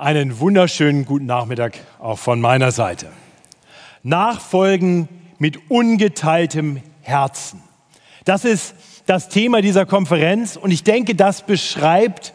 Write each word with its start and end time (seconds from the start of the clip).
Einen 0.00 0.38
wunderschönen 0.38 1.06
guten 1.06 1.26
Nachmittag 1.26 1.76
auch 1.98 2.20
von 2.20 2.40
meiner 2.40 2.70
Seite. 2.70 3.08
Nachfolgen 4.04 5.08
mit 5.40 5.68
ungeteiltem 5.68 6.80
Herzen. 7.00 7.60
Das 8.24 8.44
ist 8.44 8.76
das 9.06 9.28
Thema 9.28 9.60
dieser 9.60 9.86
Konferenz 9.86 10.54
und 10.54 10.70
ich 10.70 10.84
denke, 10.84 11.16
das 11.16 11.42
beschreibt 11.42 12.32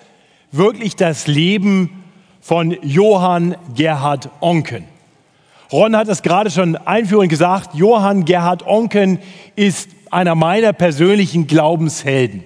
wirklich 0.52 0.98
das 0.98 1.26
Leben 1.28 2.04
von 2.42 2.76
Johann 2.82 3.56
Gerhard 3.74 4.30
Onken. 4.42 4.84
Ron 5.72 5.96
hat 5.96 6.10
es 6.10 6.22
gerade 6.22 6.52
schon 6.52 6.76
einführend 6.76 7.30
gesagt, 7.30 7.76
Johann 7.76 8.26
Gerhard 8.26 8.68
Onken 8.68 9.20
ist 9.56 9.90
einer 10.12 10.36
meiner 10.36 10.74
persönlichen 10.74 11.48
Glaubenshelden. 11.48 12.44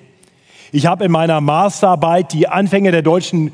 Ich 0.71 0.85
habe 0.85 1.05
in 1.05 1.11
meiner 1.11 1.41
Masterarbeit 1.41 2.33
die 2.33 2.47
Anfänge 2.47 2.91
der 2.91 3.01
deutschen 3.01 3.51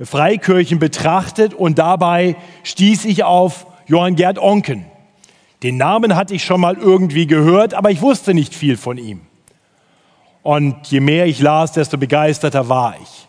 Freikirchen 0.00 0.78
betrachtet 0.78 1.54
und 1.54 1.78
dabei 1.78 2.36
stieß 2.64 3.04
ich 3.04 3.24
auf 3.24 3.66
Johann 3.86 4.16
Gerd 4.16 4.38
Onken. 4.38 4.86
Den 5.62 5.76
Namen 5.76 6.16
hatte 6.16 6.34
ich 6.34 6.44
schon 6.44 6.60
mal 6.60 6.76
irgendwie 6.76 7.26
gehört, 7.26 7.74
aber 7.74 7.90
ich 7.90 8.02
wusste 8.02 8.34
nicht 8.34 8.54
viel 8.54 8.76
von 8.76 8.98
ihm. 8.98 9.20
Und 10.42 10.88
je 10.88 11.00
mehr 11.00 11.26
ich 11.26 11.40
las, 11.40 11.72
desto 11.72 11.96
begeisterter 11.96 12.68
war 12.68 12.96
ich. 13.02 13.28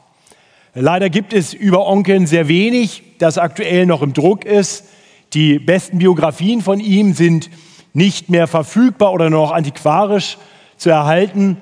Leider 0.73 1.09
gibt 1.09 1.33
es 1.33 1.53
über 1.53 1.87
Onken 1.87 2.27
sehr 2.27 2.49
wenig, 2.49 3.03
das 3.19 3.37
aktuell 3.37 3.85
noch 3.85 4.01
im 4.01 4.11
Druck 4.11 4.43
ist. 4.43 4.85
Die 5.33 5.59
besten 5.59 5.99
Biografien 5.99 6.61
von 6.61 6.81
ihm 6.81 7.13
sind 7.13 7.49
nicht 7.93 8.29
mehr 8.29 8.47
verfügbar 8.47 9.13
oder 9.13 9.29
noch 9.29 9.51
antiquarisch 9.51 10.37
zu 10.75 10.89
erhalten. 10.89 11.57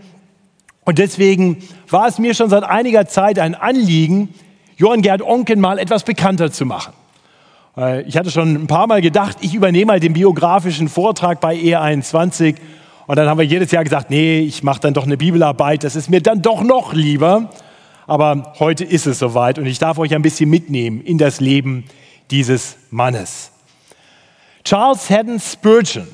Und 0.85 0.97
deswegen 0.97 1.57
war 1.89 2.07
es 2.07 2.17
mir 2.17 2.33
schon 2.33 2.49
seit 2.49 2.63
einiger 2.63 3.05
Zeit 3.07 3.37
ein 3.37 3.53
Anliegen, 3.53 4.33
Johann 4.77 5.01
Gerd 5.01 5.21
Onken 5.21 5.59
mal 5.59 5.79
etwas 5.79 6.03
bekannter 6.03 6.51
zu 6.51 6.65
machen. 6.65 6.93
Äh, 7.77 8.03
ich 8.03 8.17
hatte 8.17 8.31
schon 8.31 8.55
ein 8.55 8.67
paar 8.67 8.87
Mal 8.87 9.01
gedacht, 9.01 9.37
ich 9.41 9.53
übernehme 9.53 9.93
mal 9.93 9.99
den 9.99 10.13
biografischen 10.13 10.89
Vortrag 10.89 11.39
bei 11.39 11.55
E21 11.55 12.55
und 13.05 13.17
dann 13.17 13.27
haben 13.27 13.37
wir 13.37 13.45
jedes 13.45 13.71
Jahr 13.71 13.83
gesagt, 13.83 14.09
nee, 14.09 14.39
ich 14.39 14.63
mache 14.63 14.79
dann 14.79 14.93
doch 14.93 15.05
eine 15.05 15.17
Bibelarbeit, 15.17 15.83
das 15.83 15.95
ist 15.95 16.09
mir 16.09 16.21
dann 16.21 16.41
doch 16.41 16.63
noch 16.63 16.93
lieber. 16.93 17.49
Aber 18.05 18.53
heute 18.59 18.83
ist 18.83 19.05
es 19.05 19.19
soweit 19.19 19.57
und 19.59 19.65
ich 19.65 19.79
darf 19.79 19.97
euch 19.97 20.13
ein 20.13 20.21
bisschen 20.21 20.49
mitnehmen 20.49 21.01
in 21.01 21.17
das 21.17 21.39
Leben 21.39 21.85
dieses 22.31 22.77
Mannes. 22.89 23.51
Charles 24.63 25.09
Haddon 25.09 25.39
Spurgeon, 25.39 26.07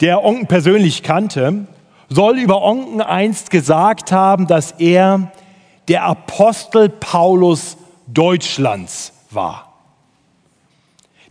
der 0.00 0.24
Onken 0.24 0.46
persönlich 0.46 1.02
kannte, 1.02 1.66
soll 2.08 2.38
über 2.38 2.62
Onken 2.62 3.00
einst 3.00 3.50
gesagt 3.50 4.12
haben, 4.12 4.46
dass 4.46 4.72
er 4.72 5.32
der 5.88 6.04
Apostel 6.04 6.88
Paulus 6.88 7.76
Deutschlands 8.06 9.12
war. 9.30 9.72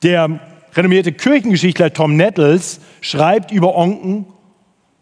Der 0.03 0.39
renommierte 0.73 1.11
Kirchengeschichtler 1.11 1.94
Tom 1.94 2.16
Nettles 2.16 2.80
schreibt 3.02 3.52
über 3.52 3.75
Onken, 3.75 4.25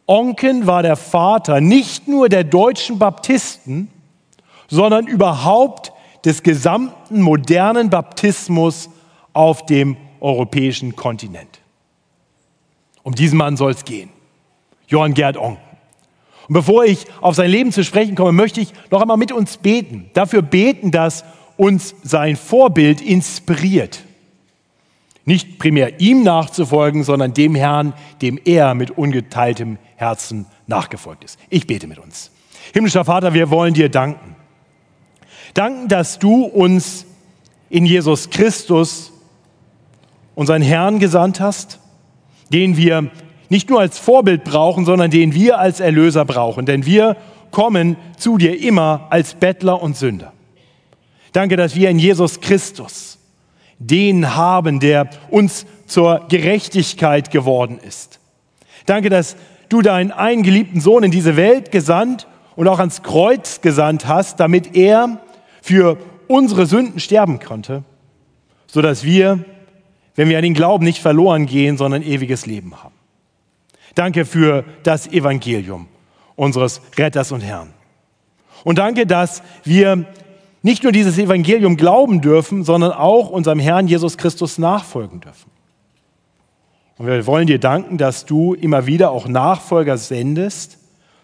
Onken 0.08 0.66
war 0.66 0.82
der 0.82 0.96
Vater 0.96 1.62
nicht 1.62 2.08
nur 2.08 2.30
der 2.30 2.44
deutschen 2.44 2.98
Baptisten, 2.98 3.90
sondern 4.68 5.06
überhaupt 5.06 5.94
des 6.26 6.42
gesamten 6.42 7.22
modernen 7.22 7.92
Baptismus 7.92 8.90
auf 9.34 9.66
dem 9.68 9.98
europäischen 10.20 10.96
Kontinent. 10.96 11.60
Um 13.04 13.14
diesen 13.14 13.38
Mann 13.38 13.56
soll 13.56 13.72
es 13.72 13.86
gehen. 13.86 14.10
Johann 14.88 15.14
Gerd 15.14 15.38
Onken. 15.38 15.64
Und 16.48 16.56
bevor 16.56 16.84
ich 16.86 17.06
auf 17.22 17.36
sein 17.36 17.52
Leben 17.52 17.72
zu 17.72 17.84
sprechen 17.84 18.16
komme, 18.16 18.32
möchte 18.32 18.60
ich 18.60 18.74
noch 18.90 19.02
einmal 19.02 19.18
mit 19.18 19.32
uns 19.32 19.58
beten. 19.58 20.10
Dafür 20.14 20.42
beten, 20.42 20.90
dass 20.90 21.24
uns 21.60 21.94
sein 22.04 22.38
Vorbild 22.38 23.02
inspiriert. 23.02 24.04
Nicht 25.26 25.60
primär 25.60 26.00
ihm 26.00 26.24
nachzufolgen, 26.24 27.04
sondern 27.04 27.34
dem 27.34 27.54
Herrn, 27.54 27.94
dem 28.22 28.40
er 28.46 28.74
mit 28.74 28.92
ungeteiltem 28.92 29.78
Herzen 29.98 30.46
nachgefolgt 30.68 31.26
ist. 31.26 31.38
Ich 31.50 31.68
bete 31.68 31.86
mit 31.88 32.00
uns. 32.00 32.32
Himmlischer 32.74 33.04
Vater, 33.04 33.34
wir 33.34 33.50
wollen 33.50 33.74
dir 33.74 33.90
danken. 33.90 34.38
Danken, 35.54 35.90
dass 35.90 36.18
du 36.18 36.46
uns 36.46 37.06
in 37.70 37.86
Jesus 37.86 38.30
Christus 38.30 39.12
unseren 40.36 40.62
Herrn 40.62 41.00
gesandt 41.00 41.42
hast, 41.42 41.80
den 42.54 42.78
wir 42.78 43.12
nicht 43.50 43.70
nur 43.70 43.82
als 43.82 44.00
Vorbild 44.00 44.46
brauchen, 44.46 44.86
sondern 44.86 45.12
den 45.12 45.34
wir 45.34 45.60
als 45.60 45.82
Erlöser 45.82 46.24
brauchen. 46.24 46.66
Denn 46.66 46.86
wir 46.86 47.18
kommen 47.52 47.98
zu 48.18 48.38
dir 48.38 48.58
immer 48.62 49.08
als 49.10 49.34
Bettler 49.34 49.82
und 49.82 49.98
Sünder. 49.98 50.32
Danke, 51.34 51.56
dass 51.56 51.76
wir 51.76 51.90
in 51.90 52.00
Jesus 52.00 52.42
Christus 52.42 53.18
den 53.78 54.36
haben, 54.36 54.80
der 54.80 55.10
uns 55.30 55.66
zur 55.86 56.26
Gerechtigkeit 56.30 57.32
geworden 57.32 57.80
ist. 57.86 58.20
Danke, 58.86 59.10
dass 59.10 59.36
du 59.70 59.82
deinen 59.82 60.12
eingeliebten 60.12 60.82
Sohn 60.82 61.04
in 61.04 61.12
diese 61.12 61.38
Welt 61.38 61.72
gesandt 61.72 62.28
und 62.56 62.68
auch 62.68 62.80
ans 62.80 63.04
Kreuz 63.04 63.62
gesandt 63.62 64.08
hast, 64.08 64.40
damit 64.40 64.76
er 64.76 65.22
für 65.62 65.98
unsere 66.28 66.66
Sünden 66.66 67.00
sterben 67.00 67.40
konnte, 67.40 67.84
sodass 68.68 69.04
wir, 69.04 69.46
wenn 70.16 70.30
wir 70.30 70.38
an 70.38 70.44
den 70.44 70.54
Glauben 70.54 70.84
nicht 70.84 71.02
verloren 71.02 71.46
gehen, 71.46 71.78
sondern 71.78 72.02
ewiges 72.04 72.46
Leben 72.46 72.84
haben. 72.84 72.96
Danke 73.96 74.26
für 74.26 74.66
das 74.84 75.08
Evangelium 75.08 75.88
unseres 76.36 76.82
Retters 76.98 77.32
und 77.32 77.42
Herrn. 77.42 77.74
Und 78.64 78.78
danke, 78.78 79.06
dass 79.06 79.42
wir 79.64 80.06
nicht 80.62 80.84
nur 80.84 80.92
dieses 80.92 81.18
Evangelium 81.18 81.78
glauben 81.78 82.22
dürfen, 82.22 82.64
sondern 82.64 82.92
auch 82.92 83.30
unserem 83.30 83.60
Herrn 83.60 83.88
Jesus 83.88 84.18
Christus 84.18 84.58
nachfolgen 84.58 85.22
dürfen. 85.22 85.50
Und 86.98 87.08
wir 87.08 87.26
wollen 87.28 87.48
dir 87.48 87.60
danken, 87.60 87.98
dass 87.98 88.26
du 88.26 88.54
immer 88.54 88.86
wieder 88.86 89.12
auch 89.12 89.28
Nachfolger 89.28 89.98
sendest, 89.98 90.78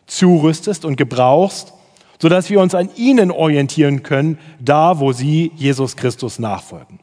zurüstest 0.07 0.85
und 0.85 0.95
gebrauchst, 0.95 1.73
sodass 2.21 2.49
wir 2.49 2.61
uns 2.61 2.73
an 2.73 2.89
ihnen 2.95 3.29
orientieren 3.29 4.01
können, 4.01 4.39
da 4.59 4.99
wo 4.99 5.11
sie 5.11 5.51
Jesus 5.55 5.97
Christus 5.97 6.39
nachfolgen. 6.39 6.99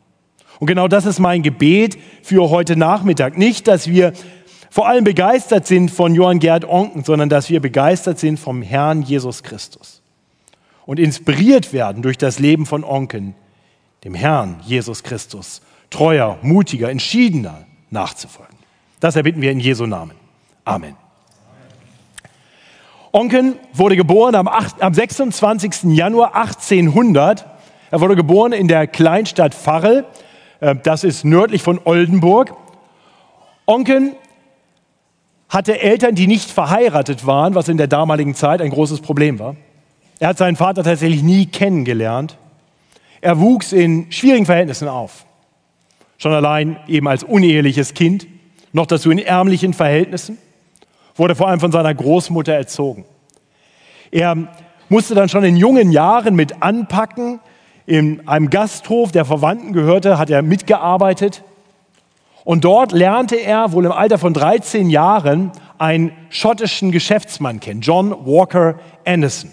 Und 0.58 0.68
genau 0.68 0.88
das 0.88 1.04
ist 1.04 1.18
mein 1.18 1.42
Gebet 1.42 1.98
für 2.22 2.48
heute 2.48 2.76
Nachmittag. 2.76 3.36
Nicht, 3.36 3.68
dass 3.68 3.88
wir 3.88 4.14
vor 4.70 4.88
allem 4.88 5.04
begeistert 5.04 5.66
sind 5.66 5.90
von 5.90 6.14
Johann 6.14 6.38
Gerd 6.38 6.64
Onken, 6.64 7.04
sondern 7.04 7.28
dass 7.28 7.50
wir 7.50 7.60
begeistert 7.60 8.18
sind 8.18 8.38
vom 8.38 8.62
Herrn 8.62 9.02
Jesus 9.02 9.42
Christus 9.42 10.01
und 10.86 10.98
inspiriert 10.98 11.72
werden 11.72 12.02
durch 12.02 12.18
das 12.18 12.38
Leben 12.38 12.66
von 12.66 12.84
Onken, 12.84 13.34
dem 14.04 14.14
Herrn 14.14 14.60
Jesus 14.64 15.02
Christus, 15.02 15.62
treuer, 15.90 16.38
mutiger, 16.42 16.90
entschiedener 16.90 17.66
nachzufolgen. 17.90 18.56
Das 19.00 19.16
erbitten 19.16 19.42
wir 19.42 19.50
in 19.50 19.60
Jesu 19.60 19.86
Namen. 19.86 20.16
Amen. 20.64 20.96
Onken 23.12 23.56
wurde 23.74 23.96
geboren 23.96 24.34
am, 24.34 24.48
8, 24.48 24.80
am 24.80 24.94
26. 24.94 25.94
Januar 25.94 26.34
1800. 26.34 27.44
Er 27.90 28.00
wurde 28.00 28.16
geboren 28.16 28.52
in 28.52 28.68
der 28.68 28.86
Kleinstadt 28.86 29.54
Farrel. 29.54 30.06
Äh, 30.60 30.76
das 30.82 31.04
ist 31.04 31.24
nördlich 31.24 31.62
von 31.62 31.78
Oldenburg. 31.84 32.54
Onken 33.66 34.14
hatte 35.48 35.78
Eltern, 35.78 36.14
die 36.14 36.26
nicht 36.26 36.50
verheiratet 36.50 37.26
waren, 37.26 37.54
was 37.54 37.68
in 37.68 37.76
der 37.76 37.86
damaligen 37.86 38.34
Zeit 38.34 38.62
ein 38.62 38.70
großes 38.70 39.02
Problem 39.02 39.38
war. 39.38 39.56
Er 40.22 40.28
hat 40.28 40.38
seinen 40.38 40.54
Vater 40.54 40.84
tatsächlich 40.84 41.24
nie 41.24 41.46
kennengelernt. 41.46 42.38
Er 43.20 43.40
wuchs 43.40 43.72
in 43.72 44.06
schwierigen 44.12 44.46
Verhältnissen 44.46 44.86
auf. 44.86 45.26
Schon 46.16 46.32
allein 46.32 46.76
eben 46.86 47.08
als 47.08 47.24
uneheliches 47.24 47.92
Kind, 47.92 48.28
noch 48.72 48.86
dazu 48.86 49.10
in 49.10 49.18
ärmlichen 49.18 49.74
Verhältnissen, 49.74 50.38
wurde 51.16 51.34
vor 51.34 51.48
allem 51.48 51.58
von 51.58 51.72
seiner 51.72 51.92
Großmutter 51.92 52.54
erzogen. 52.54 53.04
Er 54.12 54.36
musste 54.88 55.16
dann 55.16 55.28
schon 55.28 55.42
in 55.42 55.56
jungen 55.56 55.90
Jahren 55.90 56.36
mit 56.36 56.62
anpacken. 56.62 57.40
In 57.86 58.28
einem 58.28 58.48
Gasthof, 58.48 59.10
der 59.10 59.24
Verwandten 59.24 59.72
gehörte, 59.72 60.18
hat 60.18 60.30
er 60.30 60.42
mitgearbeitet. 60.42 61.42
Und 62.44 62.62
dort 62.62 62.92
lernte 62.92 63.34
er 63.34 63.72
wohl 63.72 63.86
im 63.86 63.92
Alter 63.92 64.18
von 64.18 64.34
13 64.34 64.88
Jahren 64.88 65.50
einen 65.78 66.12
schottischen 66.30 66.92
Geschäftsmann 66.92 67.58
kennen, 67.58 67.80
John 67.80 68.12
Walker 68.24 68.78
Anderson. 69.04 69.50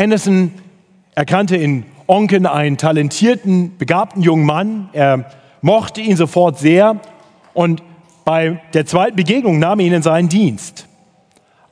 Anderson 0.00 0.52
erkannte 1.14 1.56
in 1.56 1.84
Onken 2.06 2.46
einen 2.46 2.78
talentierten, 2.78 3.76
begabten 3.76 4.22
jungen 4.22 4.46
Mann. 4.46 4.88
Er 4.94 5.26
mochte 5.60 6.00
ihn 6.00 6.16
sofort 6.16 6.58
sehr 6.58 6.98
und 7.52 7.82
bei 8.24 8.62
der 8.72 8.86
zweiten 8.86 9.16
Begegnung 9.16 9.58
nahm 9.58 9.78
er 9.78 9.86
ihn 9.86 9.92
in 9.92 10.02
seinen 10.02 10.30
Dienst. 10.30 10.86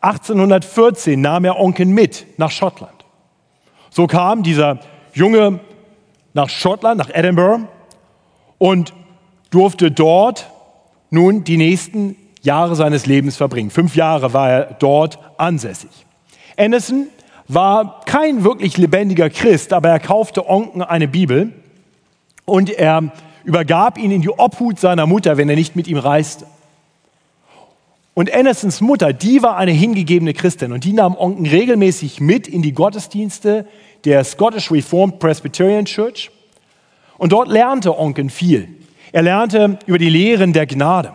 1814 0.02 1.18
nahm 1.18 1.46
er 1.46 1.58
Onken 1.58 1.92
mit 1.92 2.26
nach 2.36 2.50
Schottland. 2.50 2.92
So 3.88 4.06
kam 4.06 4.42
dieser 4.42 4.80
Junge 5.14 5.60
nach 6.34 6.50
Schottland, 6.50 6.98
nach 6.98 7.08
Edinburgh 7.08 7.66
und 8.58 8.92
durfte 9.48 9.90
dort 9.90 10.50
nun 11.08 11.44
die 11.44 11.56
nächsten 11.56 12.14
Jahre 12.42 12.76
seines 12.76 13.06
Lebens 13.06 13.38
verbringen. 13.38 13.70
Fünf 13.70 13.96
Jahre 13.96 14.34
war 14.34 14.50
er 14.50 14.76
dort 14.78 15.18
ansässig. 15.38 15.90
Anderson 16.58 17.06
war 17.48 17.97
kein 18.08 18.42
wirklich 18.42 18.78
lebendiger 18.78 19.28
Christ, 19.28 19.74
aber 19.74 19.90
er 19.90 20.00
kaufte 20.00 20.48
Onken 20.48 20.82
eine 20.82 21.06
Bibel 21.06 21.52
und 22.46 22.70
er 22.70 23.12
übergab 23.44 23.98
ihn 23.98 24.10
in 24.10 24.22
die 24.22 24.30
Obhut 24.30 24.80
seiner 24.80 25.06
Mutter, 25.06 25.36
wenn 25.36 25.50
er 25.50 25.56
nicht 25.56 25.76
mit 25.76 25.86
ihm 25.86 25.98
reiste. 25.98 26.46
Und 28.14 28.32
Andersons 28.34 28.80
Mutter, 28.80 29.12
die 29.12 29.42
war 29.42 29.58
eine 29.58 29.72
hingegebene 29.72 30.32
Christin 30.32 30.72
und 30.72 30.84
die 30.84 30.94
nahm 30.94 31.16
Onken 31.16 31.44
regelmäßig 31.44 32.18
mit 32.20 32.48
in 32.48 32.62
die 32.62 32.72
Gottesdienste 32.72 33.66
der 34.06 34.24
Scottish 34.24 34.70
Reformed 34.72 35.18
Presbyterian 35.18 35.84
Church. 35.84 36.30
Und 37.18 37.32
dort 37.32 37.48
lernte 37.48 37.96
Onken 37.98 38.30
viel. 38.30 38.68
Er 39.12 39.22
lernte 39.22 39.78
über 39.84 39.98
die 39.98 40.08
Lehren 40.08 40.54
der 40.54 40.66
Gnade. 40.66 41.12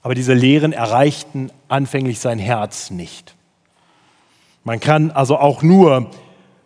Aber 0.00 0.14
diese 0.14 0.32
Lehren 0.32 0.72
erreichten 0.72 1.50
anfänglich 1.68 2.20
sein 2.20 2.38
Herz 2.38 2.90
nicht. 2.90 3.34
Man 4.64 4.80
kann 4.80 5.10
also 5.10 5.38
auch 5.38 5.62
nur 5.62 6.10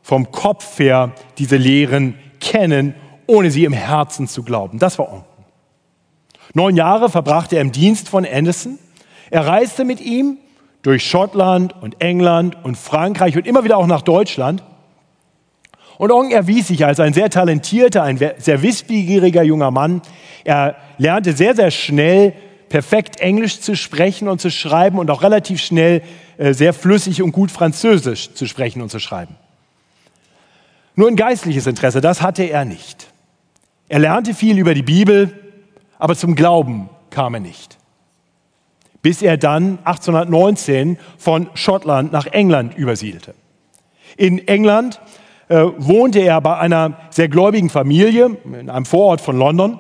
vom 0.03 0.31
Kopf 0.31 0.79
her 0.79 1.13
diese 1.39 1.57
Lehren 1.57 2.19
kennen, 2.41 2.95
ohne 3.27 3.51
sie 3.51 3.65
im 3.65 3.73
Herzen 3.73 4.29
zu 4.29 4.43
glauben. 4.43 4.79
Das 4.79 4.99
war 4.99 5.13
Onken. 5.13 5.45
Neun 6.53 6.77
Jahre 6.77 7.09
verbrachte 7.09 7.57
er 7.57 7.63
im 7.63 7.73
Dienst 7.73 8.09
von 8.09 8.27
Anderson. 8.27 8.79
Er 9.31 9.47
reiste 9.47 9.85
mit 9.85 10.01
ihm 10.01 10.39
durch 10.83 11.09
Schottland 11.09 11.75
und 11.83 12.01
England 12.01 12.57
und 12.63 12.77
Frankreich 12.77 13.37
und 13.37 13.47
immer 13.47 13.65
wieder 13.65 13.79
auch 13.79 13.87
nach 13.87 14.03
Deutschland. 14.03 14.63
Und 15.97 16.11
Ong 16.11 16.31
erwies 16.31 16.69
sich 16.69 16.85
als 16.85 17.01
ein 17.01 17.15
sehr 17.15 17.31
talentierter, 17.31 18.03
ein 18.03 18.19
sehr 18.19 18.63
wissbegieriger 18.63 19.43
junger 19.43 19.71
Mann. 19.71 20.03
Er 20.45 20.77
lernte 20.99 21.33
sehr, 21.33 21.55
sehr 21.55 21.71
schnell 21.71 22.35
perfekt 22.75 23.21
Englisch 23.21 23.61
zu 23.61 23.77
sprechen 23.77 24.27
und 24.27 24.41
zu 24.41 24.51
schreiben 24.51 24.99
und 24.99 25.09
auch 25.09 25.23
relativ 25.23 25.63
schnell 25.63 26.03
äh, 26.39 26.55
sehr 26.55 26.75
flüssig 26.75 27.23
und 27.23 27.31
gut 27.31 27.53
Französisch 27.53 28.35
zu 28.35 28.49
sprechen 28.49 28.83
und 28.83 28.91
zu 28.91 28.99
schreiben. 28.99 29.37
Nur 30.97 31.07
ein 31.07 31.15
geistliches 31.15 31.69
Interesse, 31.69 32.01
das 32.01 32.21
hatte 32.21 32.43
er 32.43 32.65
nicht. 32.65 33.13
Er 33.89 34.01
lernte 34.01 34.35
viel 34.35 34.59
über 34.59 34.75
die 34.75 34.83
Bibel, 34.83 35.33
aber 36.01 36.17
zum 36.17 36.35
Glauben 36.35 36.91
kam 37.11 37.35
er 37.35 37.41
nicht. 37.41 37.79
Bis 39.03 39.23
er 39.23 39.37
dann 39.37 39.79
1819 39.85 40.99
von 41.17 41.47
Schottland 41.55 42.11
nach 42.11 42.27
England 42.27 42.77
übersiedelte. 42.77 43.37
In 44.17 44.49
England 44.49 45.01
äh, 45.47 45.63
wohnte 45.77 46.19
er 46.19 46.41
bei 46.41 46.59
einer 46.59 46.99
sehr 47.11 47.29
gläubigen 47.29 47.71
Familie 47.71 48.37
in 48.45 48.69
einem 48.69 48.85
Vorort 48.85 49.21
von 49.21 49.39
London. 49.39 49.79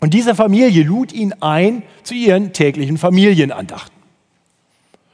Und 0.00 0.14
diese 0.14 0.34
Familie 0.34 0.82
lud 0.82 1.12
ihn 1.12 1.34
ein 1.40 1.82
zu 2.02 2.14
ihren 2.14 2.52
täglichen 2.52 2.96
Familienandachten. 2.96 3.94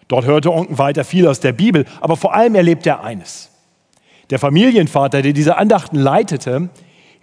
Dort 0.09 0.25
hörte 0.25 0.53
Onken 0.53 0.79
weiter 0.79 1.05
viel 1.05 1.27
aus 1.27 1.41
der 1.41 1.53
Bibel, 1.53 1.85
aber 2.01 2.17
vor 2.17 2.35
allem 2.35 2.55
erlebte 2.55 2.91
er 2.91 3.03
eines. 3.03 3.51
Der 4.31 4.39
Familienvater, 4.39 5.23
der 5.23 5.33
diese 5.33 5.57
Andachten 5.57 5.97
leitete, 5.97 6.69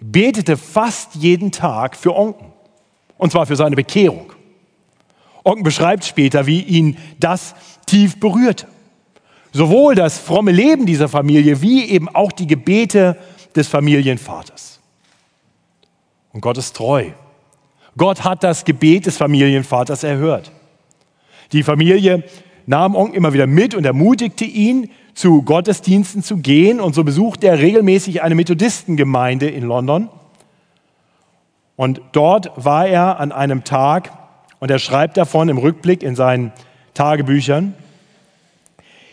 betete 0.00 0.58
fast 0.58 1.14
jeden 1.14 1.50
Tag 1.50 1.96
für 1.96 2.14
Onken. 2.14 2.52
Und 3.16 3.32
zwar 3.32 3.46
für 3.46 3.56
seine 3.56 3.76
Bekehrung. 3.76 4.32
Onken 5.44 5.62
beschreibt 5.62 6.04
später, 6.04 6.46
wie 6.46 6.60
ihn 6.60 6.98
das 7.18 7.54
tief 7.86 8.20
berührte. 8.20 8.66
Sowohl 9.52 9.94
das 9.94 10.18
fromme 10.18 10.50
Leben 10.50 10.84
dieser 10.84 11.08
Familie 11.08 11.62
wie 11.62 11.88
eben 11.88 12.08
auch 12.08 12.32
die 12.32 12.46
Gebete 12.46 13.16
des 13.54 13.68
Familienvaters. 13.68 14.80
Und 16.32 16.40
Gott 16.40 16.58
ist 16.58 16.74
treu. 16.74 17.10
Gott 17.96 18.24
hat 18.24 18.42
das 18.42 18.64
Gebet 18.64 19.06
des 19.06 19.16
Familienvaters 19.16 20.02
erhört. 20.02 20.50
Die 21.52 21.62
Familie 21.62 22.24
nahm 22.66 22.94
Onken 22.94 23.14
immer 23.14 23.32
wieder 23.32 23.46
mit 23.46 23.74
und 23.74 23.84
ermutigte 23.84 24.44
ihn, 24.44 24.90
zu 25.14 25.42
Gottesdiensten 25.42 26.22
zu 26.22 26.38
gehen. 26.38 26.80
Und 26.80 26.94
so 26.94 27.04
besuchte 27.04 27.46
er 27.46 27.58
regelmäßig 27.58 28.22
eine 28.22 28.34
Methodistengemeinde 28.34 29.48
in 29.48 29.64
London. 29.64 30.08
Und 31.76 32.00
dort 32.12 32.52
war 32.56 32.86
er 32.86 33.20
an 33.20 33.32
einem 33.32 33.64
Tag, 33.64 34.12
und 34.60 34.70
er 34.70 34.78
schreibt 34.78 35.16
davon 35.16 35.48
im 35.48 35.58
Rückblick 35.58 36.02
in 36.02 36.16
seinen 36.16 36.52
Tagebüchern, 36.94 37.74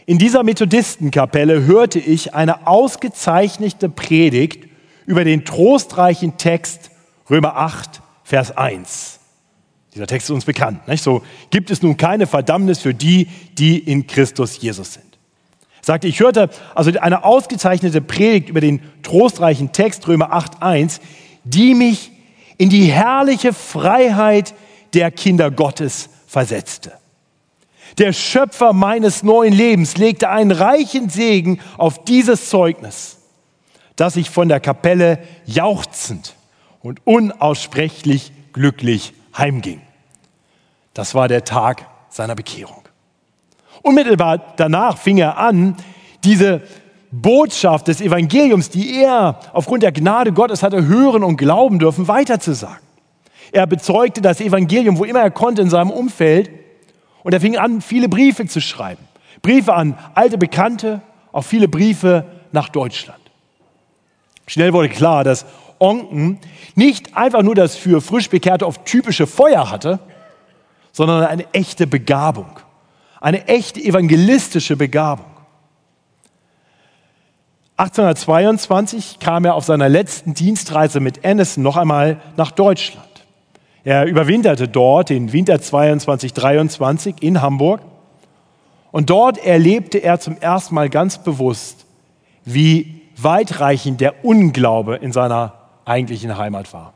in 0.06 0.18
dieser 0.18 0.44
Methodistenkapelle 0.44 1.66
hörte 1.66 2.00
ich 2.00 2.34
eine 2.34 2.68
ausgezeichnete 2.68 3.88
Predigt 3.88 4.68
über 5.06 5.24
den 5.24 5.46
trostreichen 5.46 6.38
Text 6.38 6.92
Römer 7.30 7.56
8, 7.56 8.02
Vers 8.32 8.56
1. 8.56 9.20
Dieser 9.94 10.08
Text 10.08 10.30
ist 10.30 10.34
uns 10.34 10.46
bekannt. 10.46 10.88
Nicht? 10.88 11.04
So 11.04 11.22
gibt 11.50 11.70
es 11.70 11.82
nun 11.82 11.98
keine 11.98 12.28
Verdammnis 12.28 12.80
für 12.80 12.94
die, 12.94 13.28
die 13.58 13.78
in 13.78 14.08
Christus 14.08 14.62
Jesus 14.62 14.94
sind. 14.94 15.18
Er 15.82 15.86
sagte, 15.86 16.08
ich 16.08 16.22
hörte 16.22 16.50
also 16.74 16.98
eine 16.98 17.26
ausgezeichnete 17.26 18.00
Predigt 18.00 18.48
über 18.48 18.62
den 18.62 18.80
trostreichen 19.04 19.74
Text 19.74 20.08
Römer 20.08 20.32
8, 20.32 20.64
1, 20.64 21.02
die 21.44 21.74
mich 21.74 22.10
in 22.58 22.70
die 22.70 22.86
herrliche 22.86 23.52
Freiheit 23.52 24.54
der 24.94 25.12
Kinder 25.12 25.52
Gottes 25.52 26.08
versetzte. 26.26 26.94
Der 27.98 28.14
Schöpfer 28.14 28.72
meines 28.72 29.24
neuen 29.24 29.52
Lebens 29.52 29.98
legte 29.98 30.30
einen 30.30 30.52
reichen 30.52 31.10
Segen 31.10 31.60
auf 31.78 32.06
dieses 32.06 32.48
Zeugnis, 32.48 33.18
dass 33.98 34.16
ich 34.16 34.30
von 34.30 34.48
der 34.48 34.62
Kapelle 34.62 35.20
jauchzend 35.46 36.36
und 36.82 37.06
unaussprechlich 37.06 38.32
glücklich 38.54 39.14
heimging. 39.38 39.82
Das 40.94 41.16
war 41.16 41.28
der 41.28 41.44
Tag 41.44 41.86
seiner 42.10 42.36
Bekehrung. 42.36 42.82
Unmittelbar 43.82 44.54
danach 44.58 44.98
fing 44.98 45.18
er 45.18 45.38
an, 45.38 45.76
diese 46.24 46.62
Botschaft 47.12 47.88
des 47.88 48.00
Evangeliums, 48.00 48.70
die 48.70 49.02
er 49.02 49.40
aufgrund 49.54 49.84
der 49.84 49.92
Gnade 49.92 50.32
Gottes 50.32 50.64
hatte 50.64 50.86
hören 50.86 51.24
und 51.24 51.38
glauben 51.38 51.80
dürfen, 51.80 52.08
weiterzusagen. 52.08 52.80
Er 53.52 53.68
bezeugte 53.68 54.22
das 54.22 54.40
Evangelium, 54.40 54.98
wo 54.98 55.04
immer 55.04 55.20
er 55.20 55.32
konnte 55.32 55.62
in 55.62 55.70
seinem 55.70 55.92
Umfeld. 55.92 56.50
Und 57.24 57.34
er 57.34 57.42
fing 57.42 57.58
an, 57.58 57.82
viele 57.82 58.08
Briefe 58.08 58.46
zu 58.46 58.62
schreiben. 58.62 59.04
Briefe 59.42 59.74
an 59.74 59.98
alte 60.16 60.38
Bekannte, 60.38 61.02
auch 61.32 61.44
viele 61.44 61.68
Briefe 61.68 62.26
nach 62.52 62.70
Deutschland. 62.70 63.20
Schnell 64.48 64.74
wurde 64.74 64.90
klar, 64.90 65.24
dass 65.24 65.46
Onken 65.82 66.40
nicht 66.76 67.18
einfach 67.18 67.42
nur 67.42 67.56
das 67.56 67.76
für 67.76 68.02
Frischbekehrte 68.02 68.68
oft 68.68 68.86
typische 68.86 69.28
Feuer 69.28 69.72
hatte, 69.72 70.00
sondern 70.92 71.24
eine 71.24 71.52
echte 71.54 71.88
Begabung, 71.88 72.60
eine 73.20 73.48
echte 73.48 73.82
evangelistische 73.82 74.78
Begabung. 74.78 75.26
1822 77.78 79.18
kam 79.20 79.44
er 79.44 79.56
auf 79.56 79.66
seiner 79.66 79.90
letzten 79.90 80.36
Dienstreise 80.36 81.00
mit 81.00 81.26
Anderson 81.26 81.64
noch 81.64 81.78
einmal 81.78 82.22
nach 82.38 82.52
Deutschland. 82.52 83.08
Er 83.84 84.06
überwinterte 84.06 84.68
dort 84.68 85.10
den 85.10 85.34
Winter 85.34 85.60
22, 85.60 86.34
23 86.34 87.16
in 87.22 87.42
Hamburg 87.42 87.82
und 88.92 89.10
dort 89.10 89.44
erlebte 89.44 89.98
er 89.98 90.20
zum 90.20 90.38
ersten 90.38 90.76
Mal 90.76 90.90
ganz 90.90 91.24
bewusst, 91.24 91.88
wie 92.46 93.02
weitreichend 93.18 94.00
der 94.00 94.24
Unglaube 94.24 94.98
in 94.98 95.12
seiner 95.12 95.61
eigentlichen 95.86 96.38
Heimat 96.38 96.74
war. 96.74 96.94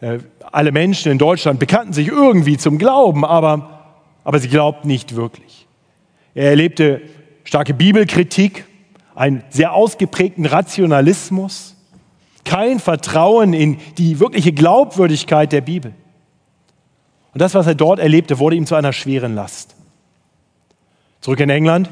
Äh, 0.00 0.18
alle 0.52 0.72
Menschen 0.72 1.12
in 1.12 1.18
Deutschland 1.18 1.58
bekannten 1.58 1.92
sich 1.92 2.08
irgendwie 2.08 2.56
zum 2.56 2.78
Glauben, 2.78 3.24
aber, 3.24 3.96
aber 4.24 4.38
sie 4.38 4.48
glaubten 4.48 4.88
nicht 4.88 5.16
wirklich. 5.16 5.66
Er 6.34 6.50
erlebte 6.50 7.02
starke 7.44 7.74
Bibelkritik, 7.74 8.64
einen 9.14 9.44
sehr 9.50 9.72
ausgeprägten 9.72 10.44
Rationalismus, 10.44 11.76
kein 12.44 12.80
Vertrauen 12.80 13.52
in 13.52 13.78
die 13.96 14.20
wirkliche 14.20 14.52
Glaubwürdigkeit 14.52 15.52
der 15.52 15.60
Bibel. 15.60 15.92
Und 17.32 17.40
das, 17.40 17.54
was 17.54 17.66
er 17.66 17.74
dort 17.74 17.98
erlebte, 17.98 18.38
wurde 18.38 18.56
ihm 18.56 18.66
zu 18.66 18.74
einer 18.74 18.92
schweren 18.92 19.34
Last. 19.34 19.74
Zurück 21.20 21.40
in 21.40 21.50
England 21.50 21.90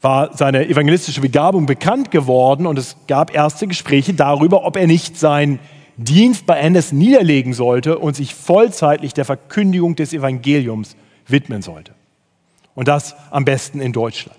war 0.00 0.36
seine 0.36 0.68
evangelistische 0.68 1.20
Begabung 1.20 1.66
bekannt 1.66 2.10
geworden 2.10 2.66
und 2.66 2.78
es 2.78 2.96
gab 3.06 3.34
erste 3.34 3.66
Gespräche 3.66 4.14
darüber, 4.14 4.64
ob 4.64 4.76
er 4.76 4.86
nicht 4.86 5.18
seinen 5.18 5.58
Dienst 5.96 6.46
bei 6.46 6.60
Anderson 6.60 6.98
niederlegen 6.98 7.52
sollte 7.52 7.98
und 7.98 8.16
sich 8.16 8.34
vollzeitlich 8.34 9.12
der 9.12 9.26
Verkündigung 9.26 9.96
des 9.96 10.14
Evangeliums 10.14 10.96
widmen 11.26 11.60
sollte. 11.60 11.92
Und 12.74 12.88
das 12.88 13.14
am 13.30 13.44
besten 13.44 13.80
in 13.80 13.92
Deutschland. 13.92 14.38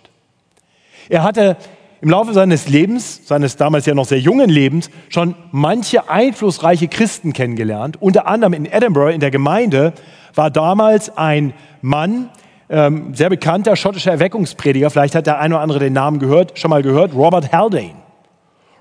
Er 1.09 1.21
hatte 1.23 1.57
im 2.01 2.09
Laufe 2.09 2.33
seines 2.33 2.67
Lebens, 2.67 3.27
seines 3.27 3.57
damals 3.57 3.85
ja 3.85 3.93
noch 3.93 4.05
sehr 4.05 4.19
jungen 4.19 4.49
Lebens, 4.49 4.89
schon 5.09 5.35
manche 5.51 6.09
einflussreiche 6.09 6.87
Christen 6.87 7.33
kennengelernt. 7.33 8.01
Unter 8.01 8.25
anderem 8.25 8.53
in 8.53 8.65
Edinburgh 8.65 9.13
in 9.13 9.19
der 9.19 9.29
Gemeinde 9.29 9.93
war 10.33 10.49
damals 10.49 11.15
ein 11.15 11.53
Mann, 11.83 12.29
ähm, 12.71 13.13
sehr 13.13 13.29
bekannter 13.29 13.75
schottischer 13.75 14.11
Erweckungsprediger, 14.11 14.89
vielleicht 14.89 15.13
hat 15.13 15.27
der 15.27 15.39
eine 15.39 15.55
oder 15.55 15.61
andere 15.61 15.79
den 15.79 15.93
Namen 15.93 16.19
gehört, 16.19 16.57
schon 16.57 16.69
mal 16.69 16.81
gehört, 16.81 17.13
Robert 17.13 17.51
Haldane. 17.51 17.95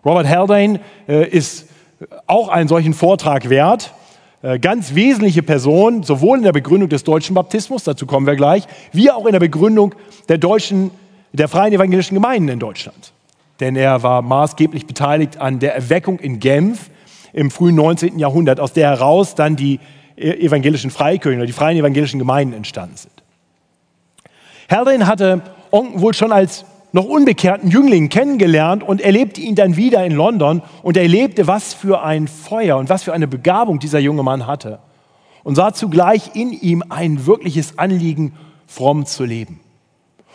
Robert 0.05 0.29
Haldane 0.29 0.81
äh, 1.09 1.29
ist 1.29 1.67
auch 2.27 2.49
einen 2.49 2.69
solchen 2.69 2.95
Vortrag 2.95 3.51
wert. 3.51 3.93
Äh, 4.43 4.61
ganz 4.61 4.95
wesentliche 4.95 5.43
Person, 5.43 6.05
sowohl 6.05 6.39
in 6.39 6.45
der 6.45 6.53
Begründung 6.53 6.89
des 6.89 7.03
deutschen 7.03 7.35
Baptismus, 7.35 7.83
dazu 7.83 8.07
kommen 8.07 8.27
wir 8.27 8.37
gleich, 8.37 8.65
wie 8.93 9.11
auch 9.11 9.27
in 9.27 9.33
der 9.33 9.41
Begründung 9.41 9.95
der 10.29 10.39
deutschen 10.39 10.93
der 11.33 11.49
freien 11.49 11.73
evangelischen 11.73 12.15
Gemeinden 12.15 12.49
in 12.49 12.59
Deutschland. 12.59 13.13
denn 13.61 13.77
er 13.77 14.03
war 14.03 14.23
maßgeblich 14.23 14.87
beteiligt 14.87 15.37
an 15.37 15.59
der 15.59 15.75
Erweckung 15.75 16.19
in 16.19 16.41
Genf 16.41 16.91
im 17.33 17.51
frühen 17.51 17.75
19. 17.75 18.19
Jahrhundert, 18.19 18.59
aus 18.59 18.73
der 18.73 18.89
heraus 18.89 19.35
dann 19.35 19.55
die 19.55 19.81
evangelischen 20.17 20.91
Freikirchen 20.91 21.41
oder 21.41 21.47
die 21.47 21.53
freien 21.53 21.77
evangelischen 21.77 22.19
Gemeinden 22.19 22.55
entstanden 22.55 22.97
sind. 22.97 23.20
Haldane 24.71 25.07
hatte 25.07 25.43
Onken 25.71 26.01
wohl 26.01 26.15
schon 26.15 26.33
als 26.33 26.65
noch 26.93 27.05
unbekehrten 27.05 27.71
Jüngling 27.71 28.09
kennengelernt 28.09 28.83
und 28.83 29.01
erlebte 29.01 29.41
ihn 29.41 29.55
dann 29.55 29.77
wieder 29.77 30.05
in 30.05 30.13
London 30.13 30.63
und 30.83 30.97
erlebte, 30.97 31.47
was 31.47 31.75
für 31.75 32.03
ein 32.03 32.29
Feuer 32.29 32.77
und 32.79 32.89
was 32.89 33.03
für 33.03 33.13
eine 33.13 33.29
Begabung 33.29 33.79
dieser 33.79 33.99
junge 33.99 34.23
Mann 34.23 34.47
hatte 34.47 34.81
und 35.45 35.55
sah 35.55 35.73
zugleich 35.73 36.35
in 36.35 36.53
ihm 36.53 36.85
ein 36.89 37.27
wirkliches 37.27 37.79
Anliegen, 37.79 38.35
fromm 38.67 39.07
zu 39.07 39.25
leben. 39.25 39.61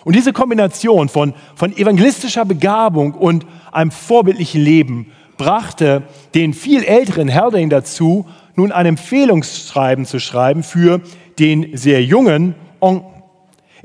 Und 0.04 0.16
diese 0.16 0.34
Kombination 0.34 1.10
von, 1.10 1.34
von 1.56 1.76
evangelistischer 1.76 2.46
Begabung 2.46 3.14
und 3.14 3.46
einem 3.72 3.92
vorbildlichen 3.92 4.62
Leben 4.62 5.12
brachte 5.38 6.04
den 6.34 6.54
viel 6.54 6.84
älteren 6.84 7.34
Haldane 7.34 7.70
dazu, 7.70 8.26
nun 8.56 8.72
ein 8.72 8.86
Empfehlungsschreiben 8.86 10.06
zu 10.06 10.20
schreiben 10.20 10.64
für 10.64 11.02
den 11.40 11.76
sehr 11.76 12.04
jungen 12.04 12.56
Onken. 12.80 13.15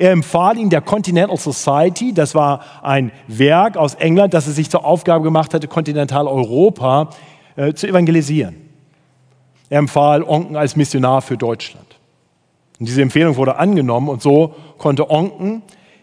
Er 0.00 0.12
empfahl 0.12 0.56
ihn 0.56 0.70
der 0.70 0.80
Continental 0.80 1.36
Society, 1.36 2.14
das 2.14 2.34
war 2.34 2.62
ein 2.82 3.12
Werk 3.26 3.76
aus 3.76 3.96
England, 3.96 4.32
das 4.32 4.46
es 4.46 4.56
sich 4.56 4.70
zur 4.70 4.82
Aufgabe 4.82 5.22
gemacht 5.24 5.52
hatte, 5.52 5.68
Kontinentaleuropa 5.68 7.10
äh, 7.54 7.74
zu 7.74 7.86
evangelisieren. 7.86 8.56
Er 9.68 9.78
empfahl 9.78 10.22
Onken 10.22 10.56
als 10.56 10.74
Missionar 10.74 11.20
für 11.20 11.36
Deutschland. 11.36 11.84
Und 12.78 12.88
diese 12.88 13.02
Empfehlung 13.02 13.36
wurde 13.36 13.56
angenommen 13.56 14.08
und 14.08 14.22
so 14.22 14.54
konnte 14.78 15.10
Onken 15.10 15.60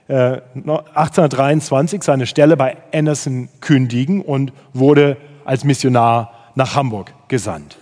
äh, 0.08 0.42
1823 0.54 2.04
seine 2.04 2.27
Stelle 2.27 2.56
bei 2.56 2.77
Anderson 2.94 3.50
kündigen 3.62 4.22
und 4.22 4.54
wurde 4.74 5.18
als 5.44 5.63
Missionar 5.63 6.34
nach 6.54 6.75
Hamburg 6.75 7.16
gesandt. 7.30 7.80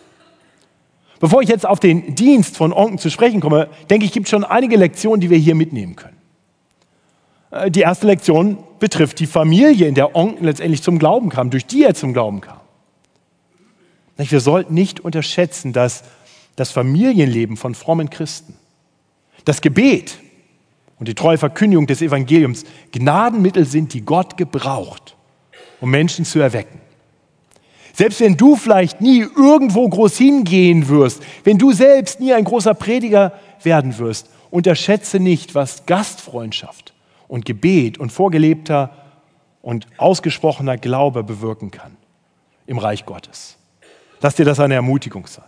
Bevor 1.25 1.41
ich 1.41 1.49
jetzt 1.49 1.65
auf 1.65 1.79
den 1.79 2.13
Dienst 2.13 2.55
von 2.55 2.71
Onken 2.71 2.99
zu 2.99 3.09
sprechen 3.09 3.41
komme, 3.41 3.67
denke 3.89 4.05
ich, 4.05 4.11
gibt 4.11 4.27
es 4.27 4.29
schon 4.29 4.43
einige 4.43 4.77
Lektionen, 4.77 5.19
die 5.19 5.31
wir 5.31 5.39
hier 5.39 5.55
mitnehmen 5.55 5.95
können. 5.95 6.17
Äh, 7.49 7.71
die 7.71 7.79
erste 7.79 8.05
Lektion 8.05 8.59
betrifft 8.77 9.19
die 9.19 9.25
Familie, 9.25 9.87
in 9.87 9.95
der 9.95 10.15
Onken 10.15 10.45
letztendlich 10.45 10.83
zum 10.83 10.99
Glauben 10.99 11.29
kam, 11.29 11.49
durch 11.49 11.65
die 11.65 11.83
er 11.83 11.95
zum 11.95 12.13
Glauben 12.13 12.41
kam. 12.41 12.59
Wir 14.17 14.39
sollten 14.39 14.75
nicht 14.75 14.99
unterschätzen, 14.99 15.73
dass 15.73 16.03
das 16.57 16.69
Familienleben 16.69 17.57
von 17.57 17.73
frommen 17.73 18.11
Christen, 18.11 18.53
das 19.45 19.61
Gebet 19.61 20.19
und 20.99 21.07
die 21.07 21.15
treue 21.15 21.39
Verkündigung 21.39 21.87
des 21.87 22.03
Evangeliums 22.03 22.65
Gnadenmittel 22.91 23.65
sind, 23.65 23.95
die 23.95 24.01
Gott 24.01 24.37
gebraucht, 24.37 25.15
um 25.81 25.89
Menschen 25.89 26.23
zu 26.23 26.37
erwecken. 26.37 26.84
Selbst 27.95 28.19
wenn 28.19 28.35
du 28.35 28.57
vielleicht 28.57 28.99
nie 28.99 29.21
irgendwo 29.21 29.87
groß 29.87 30.17
hingehen 30.17 30.89
wirst, 30.89 31.23
wenn 31.45 31.57
du 31.57 31.71
selbst 31.71 32.19
nie 32.19 32.33
ein 32.33 32.43
großer 32.43 32.73
Prediger 32.73 33.31
werden 33.63 33.97
wirst, 33.97 34.29
unterschätze 34.51 35.19
nicht, 35.19 35.55
was 35.55 35.85
Gastfreundschaft 35.85 36.93
und 37.29 37.45
Gebet 37.45 37.97
und 37.97 38.11
vorgelebter 38.11 38.91
und 39.61 39.87
ausgesprochener 39.97 40.77
Glaube 40.77 41.23
bewirken 41.23 41.71
kann 41.71 41.95
im 42.67 42.79
Reich 42.79 43.05
Gottes. 43.05 43.57
Lass 44.19 44.35
dir 44.35 44.45
das 44.45 44.59
eine 44.59 44.73
Ermutigung 44.73 45.25
sein. 45.27 45.45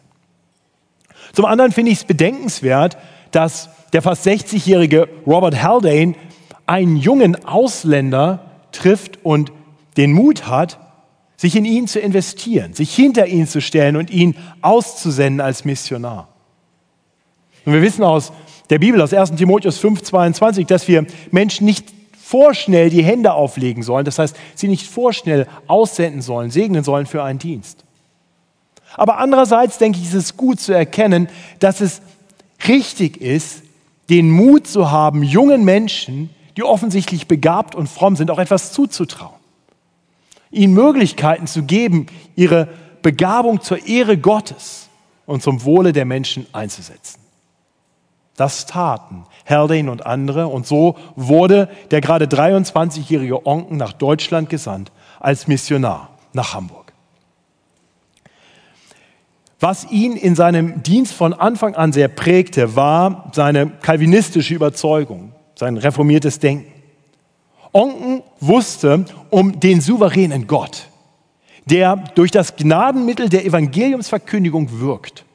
Zum 1.34 1.46
anderen 1.46 1.74
finde 1.74 1.92
ich 1.92 2.00
es 2.00 2.06
bedenkenswert, 2.06 2.98
dass 3.32 3.70
der 3.92 4.02
fast 4.02 4.26
60-jährige 4.26 5.10
Robert 5.26 5.62
Haldane 5.62 6.16
einen 6.66 6.96
jungen 6.96 7.44
Ausländer 7.46 8.40
trifft 8.72 9.24
und 9.26 9.52
den 9.98 10.14
Mut 10.14 10.48
hat, 10.48 10.80
sich 11.38 11.56
in 11.56 11.66
ihn 11.66 11.88
zu 11.88 12.00
investieren, 12.00 12.74
sich 12.74 12.94
hinter 12.94 13.28
ihn 13.28 13.48
zu 13.48 13.62
stellen 13.62 13.96
und 13.96 14.10
ihn 14.10 14.36
auszusenden 14.62 15.40
als 15.40 15.64
Missionar. 15.66 16.28
Und 17.64 17.74
wir 17.74 17.82
wissen 17.82 18.04
aus 18.04 18.34
der 18.72 18.80
Bibel, 18.80 19.00
aus 19.02 19.14
1 19.14 19.36
Timotheus 19.36 19.78
5, 19.78 20.02
22, 20.02 20.66
dass 20.66 20.88
wir 20.88 21.06
Menschen 21.32 21.66
nicht 21.66 21.94
vorschnell 22.20 22.90
die 22.90 23.04
Hände 23.04 23.34
auflegen 23.34 23.84
sollen, 23.84 24.04
das 24.04 24.20
heißt, 24.20 24.36
sie 24.56 24.68
nicht 24.68 24.88
vorschnell 24.88 25.48
aussenden 25.68 26.22
sollen, 26.22 26.50
segnen 26.50 26.84
sollen 26.84 27.06
für 27.06 27.24
einen 27.24 27.40
Dienst. 27.40 27.86
Aber 28.96 29.20
andererseits 29.20 29.78
denke 29.78 30.00
ich, 30.00 30.06
ist 30.06 30.14
es 30.14 30.38
gut 30.38 30.60
zu 30.60 30.74
erkennen, 30.74 31.30
dass 31.60 31.82
es 31.82 32.02
richtig 32.68 33.22
ist, 33.22 33.62
den 34.10 34.32
Mut 34.32 34.66
zu 34.66 34.90
haben, 34.90 35.22
jungen 35.22 35.64
Menschen, 35.64 36.32
die 36.56 36.64
offensichtlich 36.64 37.28
begabt 37.28 37.76
und 37.76 37.88
fromm 37.88 38.16
sind, 38.16 38.32
auch 38.32 38.40
etwas 38.40 38.72
zuzutrauen 38.72 39.37
ihnen 40.58 40.74
Möglichkeiten 40.74 41.48
zu 41.48 41.64
geben, 41.64 42.08
ihre 42.36 42.68
Begabung 43.02 43.62
zur 43.62 43.86
Ehre 43.88 44.18
Gottes 44.18 44.90
und 45.26 45.44
zum 45.44 45.64
Wohle 45.64 45.94
der 45.94 46.06
Menschen 46.06 46.48
einzusetzen. 46.52 47.20
Das 48.36 48.66
taten 48.66 49.24
Haldane 49.48 49.90
und 49.90 50.06
andere 50.06 50.48
und 50.48 50.68
so 50.68 50.96
wurde 51.16 51.70
der 51.90 52.02
gerade 52.02 52.26
23-jährige 52.26 53.46
Onken 53.46 53.78
nach 53.78 53.94
Deutschland 53.94 54.50
gesandt 54.50 54.92
als 55.20 55.48
Missionar 55.48 56.10
nach 56.34 56.54
Hamburg. 56.54 56.94
Was 59.60 59.90
ihn 59.90 60.16
in 60.16 60.36
seinem 60.36 60.84
Dienst 60.84 61.14
von 61.14 61.34
Anfang 61.34 61.76
an 61.76 61.92
sehr 61.92 62.10
prägte, 62.10 62.76
war 62.76 63.32
seine 63.34 63.72
kalvinistische 63.82 64.54
Überzeugung, 64.54 65.32
sein 65.56 65.78
reformiertes 65.78 66.38
Denken. 66.38 66.72
Onken 67.74 68.22
wusste 68.40 69.06
um 69.30 69.60
den 69.60 69.82
souveränen 69.82 70.48
Gott, 70.48 70.88
der 71.66 71.96
durch 72.16 72.32
das 72.32 72.56
Gnadenmittel 72.56 73.30
der 73.30 73.46
Evangeliumsverkündigung 73.46 74.80
wirkt 74.80 75.26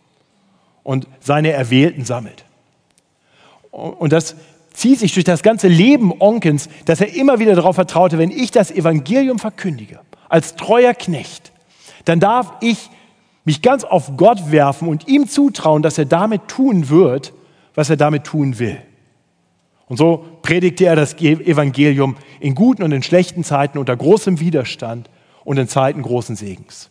und 0.83 1.07
seine 1.21 1.53
Erwählten 1.53 2.05
sammelt. 2.05 2.45
Und 3.71 4.13
das 4.13 4.37
zieht 4.73 4.99
sich 4.99 5.13
durch 5.15 5.25
das 5.25 5.43
ganze 5.43 5.69
Leben 5.69 6.13
Onkens, 6.19 6.69
dass 6.85 7.01
er 7.01 7.15
immer 7.15 7.39
wieder 7.39 7.55
darauf 7.55 7.75
vertraute, 7.75 8.19
wenn 8.19 8.31
ich 8.31 8.51
das 8.51 8.71
Evangelium 8.71 9.39
verkündige, 9.39 10.01
als 10.29 10.57
treuer 10.57 10.95
Knecht, 10.95 11.53
dann 12.05 12.21
darf 12.21 12.53
ich 12.61 12.91
mich 13.45 13.61
ganz 13.61 13.85
auf 13.85 14.17
Gott 14.17 14.51
werfen 14.51 14.89
und 14.89 15.09
ihm 15.09 15.29
zutrauen, 15.29 15.83
dass 15.83 15.99
er 15.99 16.05
damit 16.05 16.49
tun 16.49 16.89
wird, 16.89 17.33
was 17.75 17.91
er 17.91 17.97
damit 17.97 18.25
tun 18.25 18.59
will. 18.59 18.79
Und 19.89 19.97
so 19.97 20.25
predigte 20.43 20.87
er 20.87 20.97
das 20.97 21.15
Evangelium 21.19 22.17
in 22.41 22.55
guten 22.55 22.83
und 22.83 22.93
in 22.93 23.03
schlechten 23.03 23.45
Zeiten 23.45 23.79
unter 23.79 23.97
großem 23.97 24.41
Widerstand 24.41 25.11
und 25.45 25.59
in 25.59 25.69
Zeiten 25.69 26.03
großen 26.03 26.37
Segens. 26.37 26.91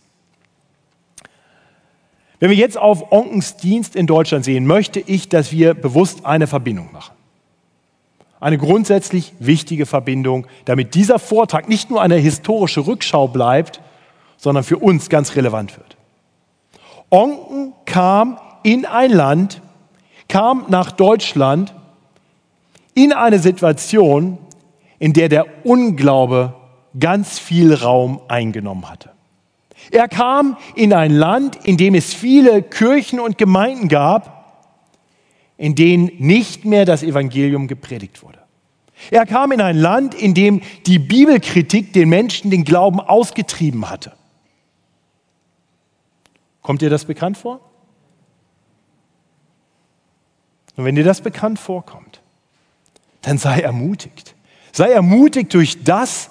Wenn 2.39 2.49
wir 2.49 2.57
jetzt 2.57 2.77
auf 2.77 3.11
Onkens 3.11 3.55
Dienst 3.57 3.95
in 3.95 4.07
Deutschland 4.07 4.45
sehen, 4.45 4.65
möchte 4.65 4.99
ich, 4.99 5.29
dass 5.29 5.51
wir 5.51 5.73
bewusst 5.75 6.25
eine 6.25 6.47
Verbindung 6.47 6.91
machen. 6.91 7.15
Eine 8.39 8.57
grundsätzlich 8.57 9.33
wichtige 9.37 9.85
Verbindung, 9.85 10.47
damit 10.65 10.95
dieser 10.95 11.19
Vortrag 11.19 11.69
nicht 11.69 11.91
nur 11.91 12.01
eine 12.01 12.15
historische 12.15 12.87
Rückschau 12.87 13.27
bleibt, 13.27 13.79
sondern 14.37 14.63
für 14.63 14.77
uns 14.77 15.09
ganz 15.09 15.35
relevant 15.35 15.77
wird. 15.77 15.97
Onken 17.11 17.73
kam 17.85 18.39
in 18.63 18.87
ein 18.87 19.11
Land, 19.11 19.61
kam 20.27 20.65
nach 20.69 20.91
Deutschland 20.91 21.75
in 22.93 23.13
eine 23.13 23.39
Situation, 23.39 24.37
in 24.99 25.13
der 25.13 25.29
der 25.29 25.65
Unglaube 25.65 26.55
ganz 26.99 27.39
viel 27.39 27.73
Raum 27.73 28.21
eingenommen 28.27 28.89
hatte. 28.89 29.11
Er 29.89 30.07
kam 30.07 30.57
in 30.75 30.93
ein 30.93 31.11
Land, 31.11 31.57
in 31.65 31.77
dem 31.77 31.95
es 31.95 32.13
viele 32.13 32.61
Kirchen 32.61 33.19
und 33.19 33.37
Gemeinden 33.37 33.87
gab, 33.87 34.41
in 35.57 35.75
denen 35.75 36.11
nicht 36.19 36.65
mehr 36.65 36.85
das 36.85 37.03
Evangelium 37.03 37.67
gepredigt 37.67 38.21
wurde. 38.23 38.39
Er 39.09 39.25
kam 39.25 39.51
in 39.51 39.61
ein 39.61 39.77
Land, 39.77 40.13
in 40.13 40.33
dem 40.33 40.61
die 40.85 40.99
Bibelkritik 40.99 41.93
den 41.93 42.09
Menschen 42.09 42.51
den 42.51 42.63
Glauben 42.63 42.99
ausgetrieben 42.99 43.89
hatte. 43.89 44.13
Kommt 46.61 46.81
dir 46.81 46.91
das 46.91 47.05
bekannt 47.05 47.37
vor? 47.37 47.59
Und 50.75 50.85
wenn 50.85 50.95
dir 50.95 51.03
das 51.03 51.21
bekannt 51.21 51.59
vorkommt, 51.59 52.20
dann 53.21 53.37
sei 53.37 53.61
ermutigt. 53.61 54.35
Sei 54.71 54.91
ermutigt 54.91 55.53
durch 55.53 55.83
das, 55.83 56.29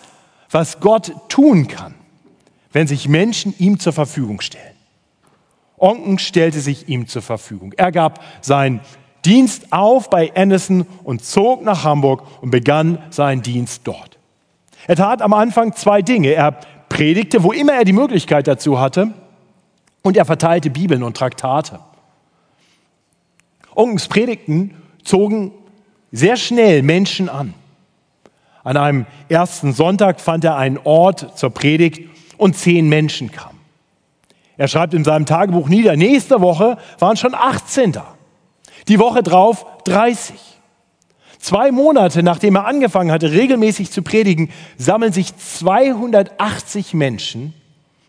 was 0.50 0.80
Gott 0.80 1.12
tun 1.28 1.68
kann, 1.68 1.94
wenn 2.72 2.86
sich 2.86 3.08
Menschen 3.08 3.54
ihm 3.58 3.78
zur 3.78 3.92
Verfügung 3.92 4.40
stellen. 4.40 4.64
Onken 5.78 6.18
stellte 6.18 6.60
sich 6.60 6.88
ihm 6.88 7.06
zur 7.06 7.22
Verfügung. 7.22 7.72
Er 7.76 7.92
gab 7.92 8.22
seinen 8.42 8.80
Dienst 9.24 9.72
auf 9.72 10.10
bei 10.10 10.34
Anderson 10.34 10.86
und 11.04 11.24
zog 11.24 11.62
nach 11.62 11.84
Hamburg 11.84 12.22
und 12.42 12.50
begann 12.50 12.98
seinen 13.10 13.42
Dienst 13.42 13.82
dort. 13.84 14.18
Er 14.86 14.96
tat 14.96 15.22
am 15.22 15.32
Anfang 15.32 15.74
zwei 15.74 16.02
Dinge. 16.02 16.32
Er 16.32 16.52
predigte, 16.88 17.42
wo 17.42 17.52
immer 17.52 17.74
er 17.74 17.84
die 17.84 17.92
Möglichkeit 17.92 18.46
dazu 18.46 18.80
hatte, 18.80 19.12
und 20.02 20.16
er 20.16 20.24
verteilte 20.24 20.70
Bibeln 20.70 21.02
und 21.02 21.16
Traktate. 21.16 21.78
Onkens 23.74 24.08
Predigten 24.08 24.74
zogen 25.04 25.52
sehr 26.12 26.36
schnell 26.36 26.82
Menschen 26.82 27.28
an. 27.28 27.54
An 28.62 28.76
einem 28.76 29.06
ersten 29.28 29.72
Sonntag 29.72 30.20
fand 30.20 30.44
er 30.44 30.56
einen 30.56 30.78
Ort 30.78 31.38
zur 31.38 31.50
Predigt 31.50 32.08
und 32.36 32.56
zehn 32.56 32.88
Menschen 32.88 33.32
kamen. 33.32 33.58
Er 34.56 34.68
schreibt 34.68 34.92
in 34.92 35.04
seinem 35.04 35.24
Tagebuch 35.24 35.68
nieder, 35.68 35.96
nächste 35.96 36.40
Woche 36.40 36.76
waren 36.98 37.16
schon 37.16 37.34
18 37.34 37.92
da. 37.92 38.14
Die 38.88 38.98
Woche 38.98 39.22
drauf 39.22 39.64
30. 39.84 40.36
Zwei 41.38 41.72
Monate 41.72 42.22
nachdem 42.22 42.56
er 42.56 42.66
angefangen 42.66 43.10
hatte, 43.10 43.32
regelmäßig 43.32 43.90
zu 43.90 44.02
predigen, 44.02 44.50
sammeln 44.76 45.12
sich 45.12 45.34
280 45.34 46.92
Menschen 46.92 47.54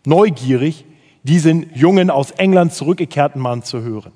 neugierig, 0.04 0.84
diesen 1.22 1.74
jungen 1.74 2.10
aus 2.10 2.32
England 2.32 2.74
zurückgekehrten 2.74 3.40
Mann 3.40 3.62
zu 3.62 3.80
hören. 3.80 4.12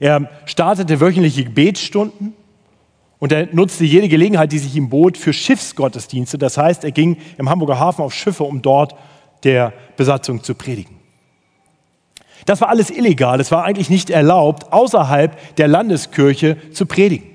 Er 0.00 0.28
startete 0.46 1.00
wöchentliche 1.00 1.44
Gebetsstunden 1.44 2.32
und 3.18 3.32
er 3.32 3.48
nutzte 3.52 3.84
jede 3.84 4.08
Gelegenheit, 4.08 4.50
die 4.50 4.58
sich 4.58 4.74
ihm 4.74 4.88
bot, 4.88 5.18
für 5.18 5.34
Schiffsgottesdienste. 5.34 6.38
Das 6.38 6.56
heißt, 6.56 6.84
er 6.84 6.90
ging 6.90 7.18
im 7.36 7.50
Hamburger 7.50 7.78
Hafen 7.78 8.02
auf 8.02 8.14
Schiffe, 8.14 8.44
um 8.44 8.62
dort 8.62 8.96
der 9.44 9.74
Besatzung 9.96 10.42
zu 10.42 10.54
predigen. 10.54 10.96
Das 12.46 12.62
war 12.62 12.70
alles 12.70 12.90
illegal. 12.90 13.38
Es 13.40 13.52
war 13.52 13.64
eigentlich 13.64 13.90
nicht 13.90 14.08
erlaubt, 14.08 14.72
außerhalb 14.72 15.56
der 15.56 15.68
Landeskirche 15.68 16.56
zu 16.72 16.86
predigen. 16.86 17.28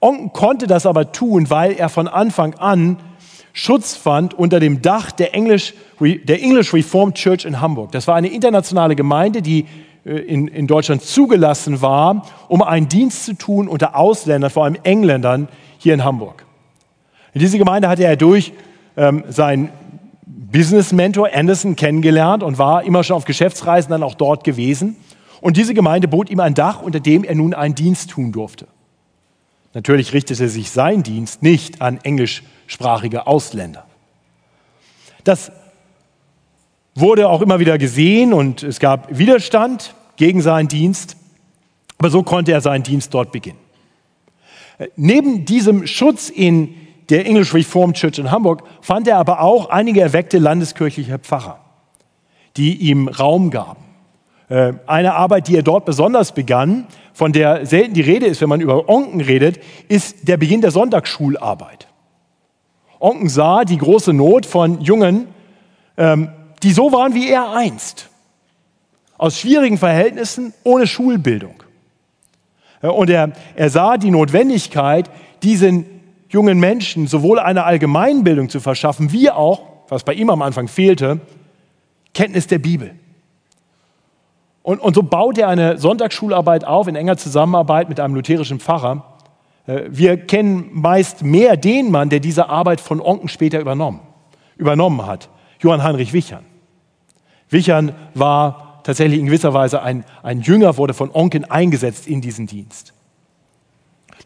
Onken 0.00 0.32
konnte 0.32 0.66
das 0.66 0.84
aber 0.84 1.12
tun, 1.12 1.48
weil 1.48 1.72
er 1.72 1.88
von 1.88 2.06
Anfang 2.06 2.54
an 2.54 2.98
Schutz 3.52 3.96
fand 3.96 4.34
unter 4.34 4.60
dem 4.60 4.80
Dach 4.80 5.10
der 5.10 5.34
English, 5.34 5.74
der 5.98 6.42
English 6.42 6.72
Reformed 6.72 7.16
Church 7.16 7.44
in 7.44 7.60
Hamburg. 7.60 7.92
Das 7.92 8.06
war 8.06 8.14
eine 8.14 8.28
internationale 8.28 8.94
Gemeinde, 8.94 9.42
die 9.42 9.66
in, 10.04 10.48
in 10.48 10.66
Deutschland 10.66 11.02
zugelassen 11.02 11.82
war, 11.82 12.26
um 12.48 12.62
einen 12.62 12.88
Dienst 12.88 13.24
zu 13.24 13.34
tun 13.34 13.68
unter 13.68 13.96
Ausländern, 13.96 14.50
vor 14.50 14.64
allem 14.64 14.76
Engländern, 14.82 15.48
hier 15.78 15.94
in 15.94 16.04
Hamburg. 16.04 16.46
In 17.34 17.40
diese 17.40 17.58
Gemeinde 17.58 17.88
hatte 17.88 18.04
er 18.04 18.16
durch 18.16 18.52
ähm, 18.96 19.24
seinen 19.28 19.70
Business-Mentor 20.26 21.30
Anderson 21.32 21.76
kennengelernt 21.76 22.42
und 22.42 22.58
war 22.58 22.82
immer 22.82 23.04
schon 23.04 23.16
auf 23.16 23.24
Geschäftsreisen 23.24 23.90
dann 23.90 24.02
auch 24.02 24.14
dort 24.14 24.44
gewesen. 24.44 24.96
Und 25.40 25.56
diese 25.56 25.74
Gemeinde 25.74 26.08
bot 26.08 26.28
ihm 26.28 26.40
ein 26.40 26.54
Dach, 26.54 26.82
unter 26.82 27.00
dem 27.00 27.24
er 27.24 27.34
nun 27.34 27.54
einen 27.54 27.74
Dienst 27.74 28.10
tun 28.10 28.32
durfte. 28.32 28.66
Natürlich 29.72 30.12
richtete 30.12 30.48
sich 30.48 30.70
sein 30.70 31.02
Dienst 31.02 31.42
nicht 31.42 31.80
an 31.80 31.98
englischsprachige 32.02 33.26
Ausländer. 33.26 33.86
Das 35.24 35.52
wurde 36.94 37.28
auch 37.28 37.42
immer 37.42 37.60
wieder 37.60 37.78
gesehen 37.78 38.32
und 38.32 38.62
es 38.62 38.80
gab 38.80 39.16
Widerstand 39.16 39.94
gegen 40.16 40.42
seinen 40.42 40.68
Dienst, 40.68 41.16
aber 41.98 42.10
so 42.10 42.22
konnte 42.22 42.52
er 42.52 42.60
seinen 42.60 42.82
Dienst 42.82 43.14
dort 43.14 43.32
beginnen. 43.32 43.58
Neben 44.96 45.44
diesem 45.44 45.86
Schutz 45.86 46.30
in 46.30 46.74
der 47.10 47.26
English 47.26 47.52
Reformed 47.54 47.96
Church 47.96 48.18
in 48.18 48.30
Hamburg 48.30 48.62
fand 48.80 49.06
er 49.08 49.18
aber 49.18 49.40
auch 49.40 49.68
einige 49.68 50.00
erweckte 50.00 50.38
landeskirchliche 50.38 51.18
Pfarrer, 51.18 51.58
die 52.56 52.76
ihm 52.76 53.08
Raum 53.08 53.50
gaben. 53.50 53.84
Äh, 54.48 54.74
eine 54.86 55.14
Arbeit, 55.14 55.48
die 55.48 55.56
er 55.56 55.62
dort 55.62 55.84
besonders 55.84 56.32
begann, 56.32 56.86
von 57.12 57.32
der 57.32 57.66
selten 57.66 57.94
die 57.94 58.00
Rede 58.00 58.26
ist, 58.26 58.40
wenn 58.40 58.48
man 58.48 58.60
über 58.60 58.88
Onken 58.88 59.20
redet, 59.20 59.60
ist 59.88 60.28
der 60.28 60.36
Beginn 60.36 60.60
der 60.60 60.70
Sonntagsschularbeit. 60.70 61.88
Onken 62.98 63.28
sah 63.28 63.64
die 63.64 63.78
große 63.78 64.12
Not 64.12 64.46
von 64.46 64.80
Jungen, 64.80 65.28
ähm, 65.96 66.30
die 66.62 66.72
so 66.72 66.92
waren 66.92 67.14
wie 67.14 67.28
er 67.28 67.52
einst, 67.52 68.08
aus 69.18 69.38
schwierigen 69.38 69.78
Verhältnissen, 69.78 70.54
ohne 70.64 70.86
Schulbildung. 70.86 71.62
Äh, 72.82 72.88
und 72.88 73.10
er, 73.10 73.32
er 73.54 73.70
sah 73.70 73.96
die 73.96 74.10
Notwendigkeit, 74.10 75.10
diesen 75.42 75.86
jungen 76.28 76.58
Menschen 76.60 77.06
sowohl 77.06 77.38
eine 77.38 77.64
Allgemeinbildung 77.64 78.48
zu 78.48 78.60
verschaffen, 78.60 79.12
wie 79.12 79.30
auch, 79.30 79.62
was 79.88 80.04
bei 80.04 80.14
ihm 80.14 80.30
am 80.30 80.42
Anfang 80.42 80.68
fehlte, 80.68 81.20
Kenntnis 82.14 82.46
der 82.46 82.58
Bibel. 82.58 82.94
Und, 84.62 84.78
und 84.80 84.94
so 84.94 85.02
baut 85.02 85.38
er 85.38 85.48
eine 85.48 85.78
Sonntagsschularbeit 85.78 86.64
auf 86.64 86.86
in 86.86 86.94
enger 86.94 87.16
Zusammenarbeit 87.16 87.88
mit 87.88 87.98
einem 87.98 88.14
lutherischen 88.14 88.60
Pfarrer. 88.60 89.04
Äh, 89.66 89.82
wir 89.88 90.16
kennen 90.16 90.70
meist 90.72 91.22
mehr 91.22 91.56
den 91.56 91.90
Mann, 91.90 92.10
der 92.10 92.20
diese 92.20 92.48
Arbeit 92.48 92.80
von 92.80 93.00
Onken 93.00 93.28
später 93.28 93.60
übernommen, 93.60 94.00
übernommen 94.56 95.06
hat, 95.06 95.28
Johann 95.60 95.82
Heinrich 95.82 96.12
Wichern. 96.12 96.44
Wichern 97.50 97.92
war 98.14 98.80
tatsächlich 98.84 99.20
in 99.20 99.26
gewisser 99.26 99.52
Weise 99.52 99.82
ein, 99.82 100.04
ein 100.22 100.40
Jünger, 100.40 100.76
wurde 100.76 100.94
von 100.94 101.10
Onken 101.12 101.44
eingesetzt 101.44 102.06
in 102.06 102.20
diesen 102.20 102.46
Dienst. 102.46 102.94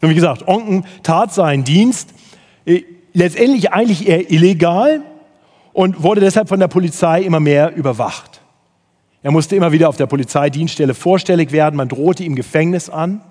Nun, 0.01 0.11
wie 0.11 0.15
gesagt, 0.15 0.47
Onken 0.47 0.85
tat 1.03 1.33
seinen 1.33 1.63
Dienst 1.63 2.13
äh, 2.65 2.83
letztendlich 3.13 3.71
eigentlich 3.71 4.07
eher 4.07 4.31
illegal 4.31 5.01
und 5.73 6.03
wurde 6.03 6.21
deshalb 6.21 6.49
von 6.49 6.59
der 6.59 6.67
Polizei 6.67 7.21
immer 7.21 7.39
mehr 7.39 7.75
überwacht. 7.75 8.41
Er 9.23 9.31
musste 9.31 9.55
immer 9.55 9.71
wieder 9.71 9.89
auf 9.89 9.97
der 9.97 10.05
Polizeidienststelle 10.05 10.93
vorstellig 10.93 11.51
werden, 11.51 11.75
man 11.75 11.89
drohte 11.89 12.23
ihm 12.23 12.35
Gefängnis 12.35 12.89
an 12.89 13.21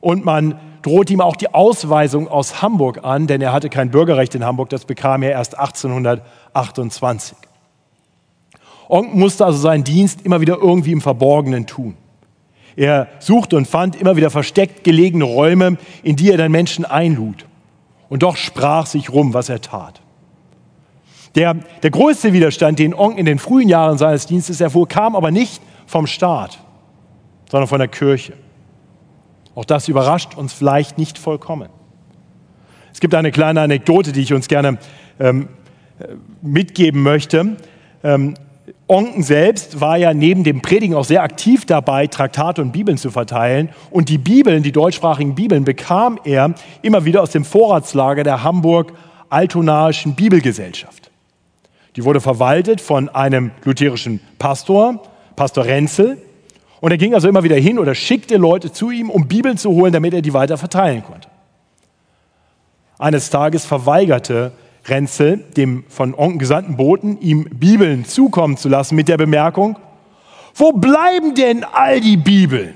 und 0.00 0.24
man 0.24 0.58
drohte 0.82 1.12
ihm 1.12 1.20
auch 1.20 1.36
die 1.36 1.52
Ausweisung 1.52 2.28
aus 2.28 2.62
Hamburg 2.62 3.04
an, 3.04 3.26
denn 3.26 3.42
er 3.42 3.52
hatte 3.52 3.68
kein 3.68 3.90
Bürgerrecht 3.90 4.34
in 4.34 4.44
Hamburg, 4.44 4.70
das 4.70 4.84
bekam 4.84 5.22
er 5.22 5.32
erst 5.32 5.58
1828. 5.58 7.36
Onk 8.88 9.14
musste 9.14 9.44
also 9.44 9.58
seinen 9.58 9.84
Dienst 9.84 10.22
immer 10.24 10.40
wieder 10.40 10.58
irgendwie 10.58 10.92
im 10.92 11.00
Verborgenen 11.00 11.66
tun. 11.66 11.94
Er 12.76 13.08
suchte 13.18 13.56
und 13.56 13.66
fand 13.66 13.96
immer 13.96 14.16
wieder 14.16 14.30
versteckt 14.30 14.84
gelegene 14.84 15.24
Räume, 15.24 15.78
in 16.02 16.16
die 16.16 16.30
er 16.30 16.38
dann 16.38 16.52
Menschen 16.52 16.84
einlud. 16.84 17.44
Und 18.08 18.22
doch 18.22 18.36
sprach 18.36 18.86
sich 18.86 19.10
rum, 19.10 19.34
was 19.34 19.48
er 19.48 19.60
tat. 19.60 20.00
Der, 21.34 21.54
der 21.82 21.90
größte 21.90 22.32
Widerstand, 22.32 22.78
den 22.78 22.94
Ong 22.94 23.18
in 23.18 23.26
den 23.26 23.38
frühen 23.38 23.68
Jahren 23.68 23.98
seines 23.98 24.26
Dienstes 24.26 24.60
erfuhr, 24.60 24.88
kam 24.88 25.14
aber 25.14 25.30
nicht 25.30 25.60
vom 25.86 26.06
Staat, 26.06 26.58
sondern 27.50 27.68
von 27.68 27.78
der 27.78 27.88
Kirche. 27.88 28.34
Auch 29.54 29.64
das 29.64 29.88
überrascht 29.88 30.36
uns 30.36 30.52
vielleicht 30.52 30.98
nicht 30.98 31.18
vollkommen. 31.18 31.68
Es 32.92 33.00
gibt 33.00 33.14
eine 33.14 33.32
kleine 33.32 33.60
Anekdote, 33.60 34.12
die 34.12 34.22
ich 34.22 34.32
uns 34.32 34.48
gerne 34.48 34.78
ähm, 35.20 35.48
mitgeben 36.42 37.02
möchte. 37.02 37.56
Ähm, 38.02 38.34
Onken 38.90 39.22
selbst 39.22 39.82
war 39.82 39.98
ja 39.98 40.14
neben 40.14 40.44
dem 40.44 40.62
Predigen 40.62 40.94
auch 40.94 41.04
sehr 41.04 41.22
aktiv 41.22 41.66
dabei, 41.66 42.06
Traktate 42.06 42.62
und 42.62 42.72
Bibeln 42.72 42.96
zu 42.96 43.10
verteilen. 43.10 43.68
Und 43.90 44.08
die 44.08 44.16
Bibeln, 44.16 44.62
die 44.62 44.72
deutschsprachigen 44.72 45.34
Bibeln, 45.34 45.64
bekam 45.64 46.18
er 46.24 46.54
immer 46.80 47.04
wieder 47.04 47.22
aus 47.22 47.30
dem 47.30 47.44
Vorratslager 47.44 48.24
der 48.24 48.42
Hamburg-Altonaischen 48.42 50.14
Bibelgesellschaft. 50.14 51.10
Die 51.96 52.04
wurde 52.04 52.22
verwaltet 52.22 52.80
von 52.80 53.10
einem 53.10 53.50
lutherischen 53.62 54.20
Pastor, 54.38 55.02
Pastor 55.36 55.66
Renzel. 55.66 56.16
Und 56.80 56.90
er 56.90 56.96
ging 56.96 57.12
also 57.12 57.28
immer 57.28 57.42
wieder 57.42 57.56
hin 57.56 57.78
oder 57.78 57.94
schickte 57.94 58.38
Leute 58.38 58.72
zu 58.72 58.90
ihm, 58.90 59.10
um 59.10 59.28
Bibeln 59.28 59.58
zu 59.58 59.70
holen, 59.70 59.92
damit 59.92 60.14
er 60.14 60.22
die 60.22 60.32
weiter 60.32 60.56
verteilen 60.56 61.02
konnte. 61.02 61.28
Eines 62.98 63.28
Tages 63.28 63.66
verweigerte 63.66 64.52
Renzel, 64.88 65.38
dem 65.56 65.84
von 65.88 66.14
Onken 66.14 66.38
gesandten 66.38 66.76
Boten, 66.76 67.20
ihm 67.20 67.44
Bibeln 67.44 68.04
zukommen 68.04 68.56
zu 68.56 68.68
lassen 68.68 68.96
mit 68.96 69.08
der 69.08 69.16
Bemerkung, 69.16 69.78
wo 70.54 70.72
bleiben 70.72 71.34
denn 71.34 71.64
all 71.64 72.00
die 72.00 72.16
Bibeln? 72.16 72.74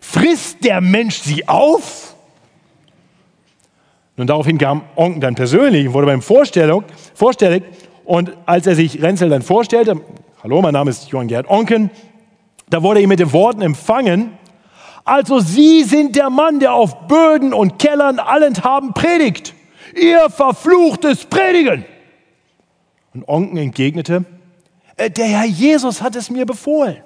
Frisst 0.00 0.64
der 0.64 0.80
Mensch 0.80 1.18
sie 1.18 1.46
auf? 1.48 2.14
Und 4.16 4.28
daraufhin 4.28 4.58
kam 4.58 4.82
Onken 4.96 5.20
dann 5.20 5.34
persönlich 5.34 5.86
und 5.86 5.94
wurde 5.94 6.06
beim 6.06 6.22
Vorstellung, 6.22 6.84
vorstellig. 7.14 7.64
Und 8.04 8.36
als 8.46 8.66
er 8.66 8.74
sich 8.74 9.02
Renzel 9.02 9.28
dann 9.28 9.42
vorstellte, 9.42 10.00
hallo, 10.42 10.60
mein 10.62 10.72
Name 10.72 10.90
ist 10.90 11.08
Johann 11.08 11.28
Gerd 11.28 11.48
Onken, 11.48 11.90
da 12.68 12.82
wurde 12.82 13.00
er 13.00 13.08
mit 13.08 13.18
den 13.18 13.32
Worten 13.32 13.62
empfangen, 13.62 14.32
also 15.04 15.40
Sie 15.40 15.82
sind 15.82 16.14
der 16.16 16.30
Mann, 16.30 16.60
der 16.60 16.74
auf 16.74 17.08
Böden 17.08 17.52
und 17.52 17.78
Kellern 17.78 18.18
allenthalben 18.18 18.92
predigt 18.92 19.54
ihr 19.94 20.30
verfluchtes 20.30 21.24
Predigen. 21.24 21.84
Und 23.14 23.28
Onken 23.28 23.56
entgegnete, 23.56 24.24
äh, 24.96 25.10
der 25.10 25.26
Herr 25.26 25.46
Jesus 25.46 26.02
hat 26.02 26.16
es 26.16 26.30
mir 26.30 26.46
befohlen. 26.46 26.98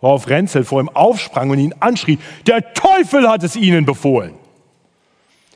Worauf 0.00 0.28
Renzel 0.28 0.64
vor 0.64 0.80
ihm 0.80 0.88
aufsprang 0.88 1.50
und 1.50 1.58
ihn 1.58 1.74
anschrie, 1.80 2.18
der 2.46 2.72
Teufel 2.72 3.28
hat 3.28 3.42
es 3.42 3.56
ihnen 3.56 3.84
befohlen. 3.84 4.34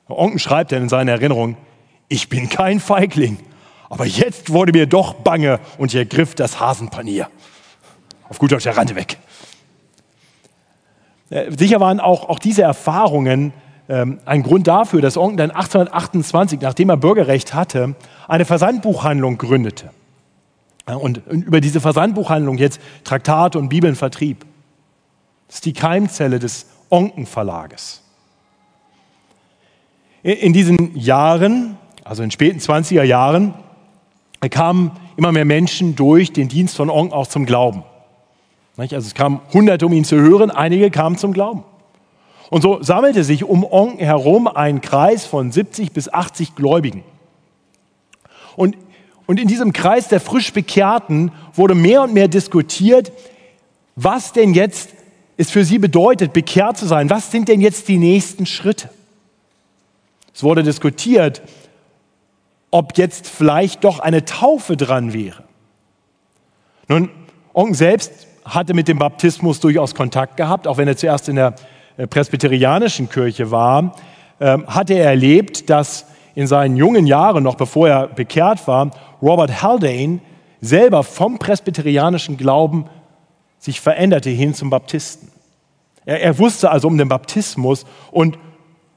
Onken 0.09 0.39
schreibt 0.39 0.73
dann 0.73 0.83
in 0.83 0.89
seiner 0.89 1.13
Erinnerung, 1.13 1.57
ich 2.09 2.29
bin 2.29 2.49
kein 2.49 2.81
Feigling, 2.81 3.39
aber 3.89 4.05
jetzt 4.05 4.51
wurde 4.51 4.73
mir 4.73 4.87
doch 4.87 5.15
bange 5.15 5.61
und 5.79 5.95
ich 5.95 5.99
ergriff 5.99 6.35
das 6.35 6.61
Hasenpanier. 6.61 7.31
Auf 8.29 8.39
gut 8.39 8.53
Deutsch, 8.53 8.67
er 8.67 8.77
rannte 8.77 8.97
weg. 8.97 9.19
Äh, 11.31 11.51
sicher 11.57 11.81
waren 11.81 12.01
auch, 12.01 12.29
auch 12.29 12.39
diese 12.39 12.63
Erfahrungen 12.63 13.53
ähm, 13.89 14.19
ein 14.25 14.43
Grund 14.43 14.67
dafür, 14.67 15.01
dass 15.01 15.17
Onken 15.17 15.37
dann 15.37 15.51
1828, 15.51 16.61
nachdem 16.61 16.89
er 16.89 16.97
Bürgerrecht 16.97 17.55
hatte, 17.55 17.95
eine 18.29 18.45
Versandbuchhandlung 18.45 19.39
gründete. 19.39 19.91
Und 20.87 21.23
über 21.29 21.61
diese 21.61 21.81
Versandbuchhandlung 21.81 22.59
jetzt 22.59 22.81
Traktate 23.05 23.59
und 23.59 23.69
Bibeln 23.71 23.95
vertrieb. 23.97 24.45
Das 25.47 25.57
ist 25.57 25.65
die 25.65 25.73
Keimzelle 25.73 26.39
des 26.39 26.67
Onken 26.91 27.27
Verlages. 27.27 28.03
In 30.23 30.53
diesen 30.53 30.97
Jahren, 30.97 31.77
also 32.03 32.23
in 32.23 32.31
späten 32.31 32.59
20er 32.59 33.03
Jahren, 33.03 33.55
kamen 34.51 34.93
immer 35.17 35.33
mehr 35.33 35.45
Menschen 35.45 35.97
durch 35.97 36.33
den 36.33 36.49
Dienst 36.49 36.77
von 36.77 36.91
Onk 36.91 37.13
auch 37.13 37.27
zum 37.27 37.47
Glauben. 37.47 37.83
Also 38.77 38.97
es 38.97 39.15
kamen 39.15 39.41
Hunderte, 39.53 39.87
um 39.87 39.93
ihn 39.93 40.05
zu 40.05 40.17
hören, 40.17 40.51
einige 40.51 40.91
kamen 40.91 41.17
zum 41.17 41.33
Glauben. 41.33 41.65
Und 42.51 42.63
so 42.63 42.83
sammelte 42.83 43.25
sich 43.25 43.45
um 43.45 43.65
Onk 43.65 44.01
herum 44.01 44.47
ein 44.49 44.81
Kreis 44.81 45.25
von 45.27 45.51
70 45.51 45.93
bis 45.93 46.13
80 46.13 46.55
Gläubigen. 46.55 47.03
Und, 48.57 48.77
und 49.27 49.41
in 49.41 49.49
diesem 49.49 49.73
Kreis 49.73 50.09
der 50.09 50.21
frisch 50.21 50.53
Bekehrten 50.53 51.33
wurde 51.55 51.75
mehr 51.75 52.03
und 52.03 52.13
mehr 52.13 52.29
diskutiert, 52.29 53.13
was 53.97 54.33
denn 54.33 54.55
jetzt 54.55 54.91
es 55.37 55.51
für 55.51 55.65
sie 55.65 55.79
bedeutet, 55.79 56.33
bekehrt 56.33 56.77
zu 56.77 56.87
sein. 56.87 57.11
Was 57.11 57.31
sind 57.31 57.49
denn 57.49 57.61
jetzt 57.61 57.89
die 57.89 57.99
nächsten 57.99 58.47
Schritte? 58.47 58.89
Es 60.33 60.43
wurde 60.43 60.63
diskutiert, 60.63 61.43
ob 62.71 62.97
jetzt 62.99 63.29
vielleicht 63.29 63.85
doch 63.85 63.99
eine 64.01 64.25
Taufe 64.25 64.77
dran 64.77 65.13
wäre. 65.13 65.45
Nun, 66.89 67.09
Onken 67.53 67.75
selbst 67.75 68.27
hatte 68.45 68.75
mit 68.75 68.89
dem 68.89 68.99
Baptismus 68.99 69.61
durchaus 69.61 69.95
Kontakt 69.95 70.37
gehabt, 70.37 70.67
auch 70.67 70.77
wenn 70.77 70.89
er 70.89 70.97
zuerst 70.97 71.29
in 71.29 71.37
der 71.37 71.55
presbyterianischen 71.97 73.09
Kirche 73.09 73.51
war, 73.51 73.95
ähm, 74.41 74.67
hatte 74.67 74.95
er 74.95 75.11
erlebt, 75.11 75.71
dass 75.71 76.07
in 76.35 76.47
seinen 76.47 76.77
jungen 76.77 77.07
Jahren, 77.07 77.45
noch 77.45 77.55
bevor 77.55 77.89
er 77.89 78.09
bekehrt 78.09 78.67
war, 78.67 78.91
Robert 79.23 79.63
Haldane 79.63 80.21
selber 80.61 81.03
vom 81.03 81.39
presbyterianischen 81.39 82.37
Glauben 82.37 82.87
sich 83.59 83.81
veränderte 83.81 84.31
hin 84.31 84.55
zum 84.55 84.71
Baptisten. 84.71 85.31
Er, 86.05 86.21
er 86.23 86.39
wusste 86.39 86.71
also 86.71 86.89
um 86.89 86.99
den 86.99 87.09
Baptismus 87.09 87.87
und 88.11 88.39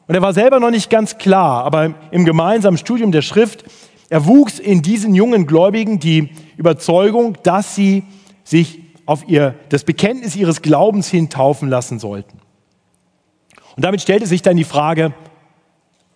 und 0.08 0.16
er 0.16 0.22
war 0.22 0.34
selber 0.34 0.60
noch 0.60 0.72
nicht 0.72 0.90
ganz 0.90 1.18
klar, 1.18 1.66
aber 1.66 1.94
im 2.12 2.24
gemeinsamen 2.24 2.78
Studium 2.78 3.12
der 3.12 3.22
Schrift 3.22 3.66
erwuchs 4.10 4.58
in 4.58 4.82
diesen 4.82 5.14
jungen 5.14 5.46
Gläubigen 5.48 6.00
die 6.00 6.30
Überzeugung, 6.56 7.38
dass 7.44 7.76
sie 7.76 8.04
sich 8.46 8.80
auf 9.06 9.28
ihr, 9.28 9.56
das 9.68 9.84
Bekenntnis 9.84 10.38
ihres 10.38 10.62
Glaubens 10.62 11.10
hin 11.10 11.30
taufen 11.30 11.70
lassen 11.70 12.00
sollten. 12.00 12.40
Und 13.78 13.86
damit 13.86 14.02
stellte 14.02 14.26
sich 14.26 14.42
dann 14.42 14.58
die 14.58 14.64
Frage, 14.64 15.14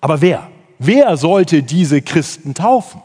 aber 0.01 0.19
wer? 0.21 0.49
Wer 0.79 1.15
sollte 1.15 1.61
diese 1.61 2.01
Christen 2.01 2.55
taufen? 2.55 3.01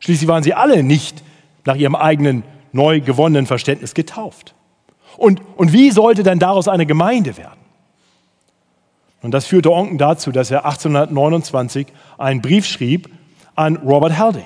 Schließlich 0.00 0.28
waren 0.28 0.42
sie 0.42 0.52
alle 0.52 0.82
nicht 0.82 1.22
nach 1.64 1.76
ihrem 1.76 1.94
eigenen 1.94 2.42
neu 2.72 3.00
gewonnenen 3.00 3.46
Verständnis 3.46 3.94
getauft. 3.94 4.54
Und, 5.16 5.40
und 5.56 5.72
wie 5.72 5.92
sollte 5.92 6.24
dann 6.24 6.40
daraus 6.40 6.66
eine 6.66 6.86
Gemeinde 6.86 7.36
werden? 7.36 7.60
Und 9.22 9.32
das 9.32 9.46
führte 9.46 9.72
Onken 9.72 9.96
dazu, 9.96 10.32
dass 10.32 10.50
er 10.50 10.64
1829 10.64 11.86
einen 12.18 12.42
Brief 12.42 12.66
schrieb 12.66 13.08
an 13.54 13.76
Robert 13.76 14.18
Haldane 14.18 14.44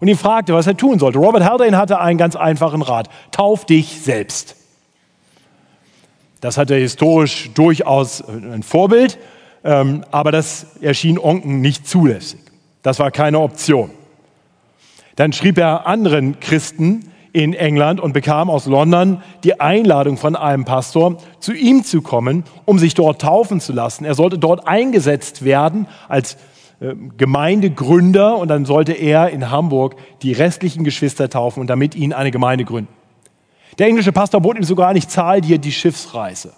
und 0.00 0.08
ihn 0.08 0.16
fragte, 0.16 0.54
was 0.54 0.66
er 0.66 0.76
tun 0.76 0.98
sollte. 0.98 1.18
Robert 1.18 1.44
Haldane 1.44 1.76
hatte 1.76 2.00
einen 2.00 2.18
ganz 2.18 2.34
einfachen 2.34 2.82
Rat. 2.82 3.10
Tauf 3.30 3.66
dich 3.66 4.00
selbst. 4.00 4.56
Das 6.44 6.58
hatte 6.58 6.74
historisch 6.74 7.48
durchaus 7.54 8.22
ein 8.28 8.62
Vorbild, 8.62 9.16
ähm, 9.64 10.04
aber 10.10 10.30
das 10.30 10.66
erschien 10.82 11.18
Onken 11.18 11.62
nicht 11.62 11.88
zulässig. 11.88 12.38
Das 12.82 12.98
war 12.98 13.10
keine 13.10 13.40
Option. 13.40 13.90
Dann 15.16 15.32
schrieb 15.32 15.56
er 15.56 15.86
anderen 15.86 16.40
Christen, 16.40 17.10
in 17.32 17.54
England 17.54 17.98
und 17.98 18.12
bekam 18.12 18.50
aus 18.50 18.66
London 18.66 19.22
die 19.42 19.58
Einladung 19.58 20.18
von 20.18 20.36
einem 20.36 20.66
Pastor, 20.66 21.16
zu 21.40 21.54
ihm 21.54 21.82
zu 21.82 22.02
kommen, 22.02 22.44
um 22.66 22.78
sich 22.78 22.92
dort 22.92 23.22
taufen 23.22 23.58
zu 23.58 23.72
lassen. 23.72 24.04
Er 24.04 24.14
sollte 24.14 24.38
dort 24.38 24.68
eingesetzt 24.68 25.46
werden 25.46 25.86
als 26.10 26.36
äh, 26.80 26.94
Gemeindegründer 27.16 28.36
und 28.36 28.48
dann 28.48 28.66
sollte 28.66 28.92
er 28.92 29.30
in 29.30 29.50
Hamburg 29.50 29.96
die 30.20 30.32
restlichen 30.32 30.84
Geschwister 30.84 31.30
taufen 31.30 31.62
und 31.62 31.68
damit 31.68 31.94
ihnen 31.94 32.12
eine 32.12 32.30
Gemeinde 32.30 32.66
gründen. 32.66 32.92
Der 33.78 33.88
englische 33.88 34.12
Pastor 34.12 34.40
bot 34.40 34.56
ihm 34.56 34.64
sogar 34.64 34.92
nicht, 34.92 35.10
zahl 35.10 35.40
dir 35.40 35.58
die 35.58 35.72
Schiffsreise, 35.72 36.52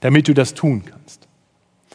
damit 0.00 0.28
du 0.28 0.34
das 0.34 0.54
tun 0.54 0.84
kannst. 0.84 1.26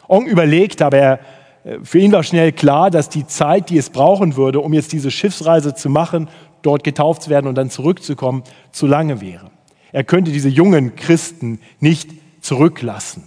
Ong 0.08 0.26
überlegt, 0.26 0.82
aber 0.82 0.98
er, 0.98 1.20
äh, 1.64 1.78
für 1.82 1.98
ihn 1.98 2.12
war 2.12 2.22
schnell 2.22 2.52
klar, 2.52 2.90
dass 2.90 3.08
die 3.08 3.26
Zeit, 3.26 3.70
die 3.70 3.78
es 3.78 3.90
brauchen 3.90 4.36
würde, 4.36 4.60
um 4.60 4.72
jetzt 4.72 4.92
diese 4.92 5.10
Schiffsreise 5.10 5.74
zu 5.74 5.88
machen, 5.88 6.28
dort 6.60 6.84
getauft 6.84 7.22
zu 7.22 7.30
werden 7.30 7.46
und 7.46 7.56
dann 7.56 7.70
zurückzukommen, 7.70 8.42
zu 8.72 8.86
lange 8.86 9.20
wäre. 9.20 9.50
Er 9.90 10.04
könnte 10.04 10.32
diese 10.32 10.48
jungen 10.48 10.96
Christen 10.96 11.60
nicht 11.80 12.10
zurücklassen, 12.40 13.24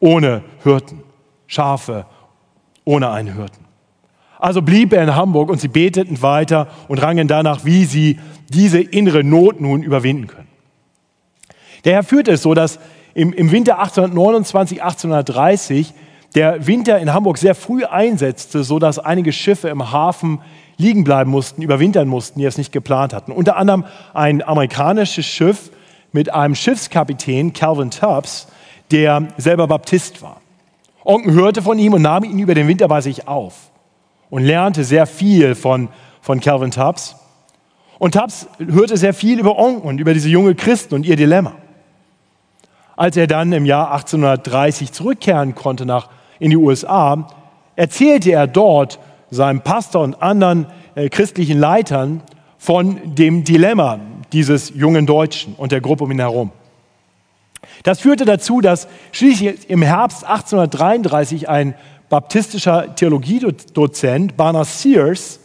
ohne 0.00 0.42
Hirten, 0.62 1.02
Schafe, 1.46 2.06
ohne 2.84 3.10
einen 3.10 3.34
Hirten. 3.34 3.64
Also 4.38 4.60
blieb 4.60 4.92
er 4.92 5.04
in 5.04 5.14
Hamburg 5.14 5.50
und 5.50 5.60
sie 5.60 5.68
beteten 5.68 6.20
weiter 6.20 6.68
und 6.88 7.00
rangen 7.00 7.28
danach, 7.28 7.64
wie 7.64 7.84
sie 7.84 8.18
diese 8.48 8.80
innere 8.80 9.22
Not 9.22 9.60
nun 9.60 9.82
überwinden 9.82 10.26
können. 10.26 10.48
Der 11.84 11.94
Herr 11.94 12.02
führte 12.02 12.32
es 12.32 12.42
so, 12.42 12.54
dass 12.54 12.78
im, 13.14 13.32
im 13.32 13.50
Winter 13.50 13.78
1829, 13.78 14.82
1830 14.82 15.94
der 16.34 16.66
Winter 16.66 16.98
in 16.98 17.12
Hamburg 17.12 17.38
sehr 17.38 17.54
früh 17.54 17.84
einsetzte, 17.84 18.64
so 18.64 18.78
dass 18.78 18.98
einige 18.98 19.32
Schiffe 19.32 19.68
im 19.68 19.92
Hafen 19.92 20.40
liegen 20.78 21.04
bleiben 21.04 21.30
mussten, 21.30 21.62
überwintern 21.62 22.08
mussten, 22.08 22.40
die 22.40 22.46
es 22.46 22.56
nicht 22.56 22.72
geplant 22.72 23.12
hatten. 23.12 23.32
Unter 23.32 23.56
anderem 23.56 23.84
ein 24.14 24.42
amerikanisches 24.42 25.26
Schiff 25.26 25.70
mit 26.12 26.32
einem 26.32 26.54
Schiffskapitän, 26.54 27.52
Calvin 27.52 27.90
Tubbs, 27.90 28.48
der 28.90 29.28
selber 29.36 29.66
Baptist 29.66 30.22
war. 30.22 30.40
Onken 31.04 31.32
hörte 31.32 31.62
von 31.62 31.78
ihm 31.78 31.94
und 31.94 32.02
nahm 32.02 32.24
ihn 32.24 32.38
über 32.38 32.54
den 32.54 32.68
Winter 32.68 32.88
bei 32.88 33.00
sich 33.00 33.28
auf 33.28 33.54
und 34.30 34.44
lernte 34.44 34.84
sehr 34.84 35.06
viel 35.06 35.54
von, 35.54 35.88
von 36.20 36.40
Calvin 36.40 36.70
Tubbs. 36.70 37.16
Und 37.98 38.14
Tubbs 38.14 38.46
hörte 38.58 38.96
sehr 38.96 39.14
viel 39.14 39.38
über 39.38 39.58
Onken 39.58 39.82
und 39.82 39.98
über 39.98 40.14
diese 40.14 40.28
junge 40.28 40.54
Christen 40.54 40.94
und 40.94 41.06
ihr 41.06 41.16
Dilemma. 41.16 41.54
Als 42.96 43.16
er 43.16 43.26
dann 43.26 43.52
im 43.52 43.64
Jahr 43.64 43.92
1830 43.92 44.92
zurückkehren 44.92 45.54
konnte 45.54 45.86
nach, 45.86 46.08
in 46.38 46.50
die 46.50 46.56
USA, 46.56 47.28
erzählte 47.76 48.32
er 48.32 48.46
dort 48.46 48.98
seinem 49.30 49.60
Pastor 49.60 50.02
und 50.02 50.20
anderen 50.22 50.66
äh, 50.94 51.08
christlichen 51.08 51.58
Leitern 51.58 52.22
von 52.58 53.14
dem 53.14 53.44
Dilemma 53.44 54.00
dieses 54.32 54.72
jungen 54.74 55.06
Deutschen 55.06 55.54
und 55.54 55.72
der 55.72 55.80
Gruppe 55.80 56.04
um 56.04 56.10
ihn 56.10 56.18
herum. 56.18 56.50
Das 57.82 58.00
führte 58.00 58.24
dazu, 58.24 58.60
dass 58.60 58.88
schließlich 59.12 59.70
im 59.70 59.82
Herbst 59.82 60.24
1833 60.24 61.48
ein 61.48 61.74
baptistischer 62.08 62.94
Theologiedozent, 62.94 64.36
Barnard 64.36 64.66
Sears, 64.66 65.40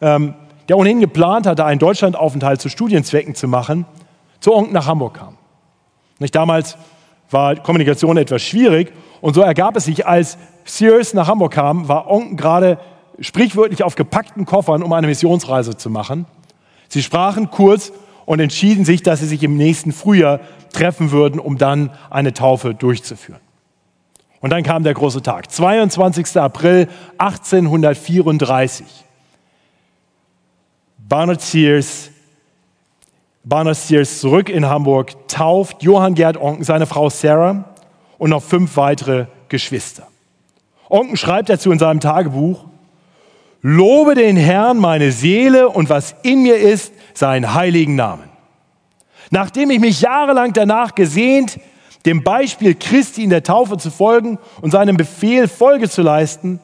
ähm, 0.00 0.34
der 0.68 0.78
ohnehin 0.78 1.00
geplant 1.00 1.46
hatte, 1.46 1.64
einen 1.64 1.78
Deutschlandaufenthalt 1.78 2.60
zu 2.60 2.68
Studienzwecken 2.68 3.34
zu 3.34 3.48
machen, 3.48 3.86
zu 4.40 4.54
Onk 4.54 4.72
nach 4.72 4.86
Hamburg 4.86 5.14
kam. 5.14 5.37
Nicht 6.18 6.34
damals 6.34 6.76
war 7.30 7.56
Kommunikation 7.56 8.16
etwas 8.16 8.42
schwierig 8.42 8.92
und 9.20 9.34
so 9.34 9.42
ergab 9.42 9.76
es 9.76 9.84
sich, 9.84 10.06
als 10.06 10.38
Sears 10.64 11.14
nach 11.14 11.28
Hamburg 11.28 11.52
kam, 11.52 11.88
war 11.88 12.10
Onk 12.10 12.38
gerade 12.38 12.78
sprichwörtlich 13.20 13.82
auf 13.82 13.94
gepackten 13.94 14.44
Koffern, 14.44 14.82
um 14.82 14.92
eine 14.92 15.06
Missionsreise 15.06 15.76
zu 15.76 15.90
machen. 15.90 16.26
Sie 16.88 17.02
sprachen 17.02 17.50
kurz 17.50 17.92
und 18.26 18.40
entschieden 18.40 18.84
sich, 18.84 19.02
dass 19.02 19.20
sie 19.20 19.26
sich 19.26 19.42
im 19.42 19.56
nächsten 19.56 19.92
Frühjahr 19.92 20.40
treffen 20.72 21.10
würden, 21.10 21.40
um 21.40 21.58
dann 21.58 21.90
eine 22.10 22.34
Taufe 22.34 22.74
durchzuführen. 22.74 23.40
Und 24.40 24.50
dann 24.50 24.62
kam 24.62 24.84
der 24.84 24.94
große 24.94 25.22
Tag, 25.22 25.50
22. 25.50 26.36
April 26.36 26.88
1834. 27.18 28.86
Barnard 30.98 31.40
Sears, 31.40 32.10
Barnard 33.48 33.76
Sears 33.76 34.20
zurück 34.20 34.50
in 34.50 34.66
Hamburg, 34.66 35.26
tauft 35.26 35.82
Johann 35.82 36.14
Gerd 36.14 36.36
Onken, 36.36 36.64
seine 36.64 36.84
Frau 36.84 37.08
Sarah 37.08 37.64
und 38.18 38.28
noch 38.28 38.42
fünf 38.42 38.76
weitere 38.76 39.24
Geschwister. 39.48 40.06
Onken 40.90 41.16
schreibt 41.16 41.48
dazu 41.48 41.72
in 41.72 41.78
seinem 41.78 42.00
Tagebuch, 42.00 42.66
Lobe 43.62 44.14
den 44.14 44.36
Herrn 44.36 44.78
meine 44.78 45.12
Seele 45.12 45.68
und 45.70 45.88
was 45.88 46.14
in 46.22 46.42
mir 46.42 46.58
ist, 46.58 46.92
seinen 47.14 47.54
heiligen 47.54 47.96
Namen. 47.96 48.28
Nachdem 49.30 49.70
ich 49.70 49.80
mich 49.80 50.02
jahrelang 50.02 50.52
danach 50.52 50.94
gesehnt, 50.94 51.58
dem 52.04 52.22
Beispiel 52.22 52.74
Christi 52.74 53.24
in 53.24 53.30
der 53.30 53.42
Taufe 53.42 53.78
zu 53.78 53.90
folgen 53.90 54.38
und 54.60 54.70
seinem 54.70 54.96
Befehl 54.96 55.48
Folge 55.48 55.88
zu 55.88 56.02
leisten, 56.02 56.60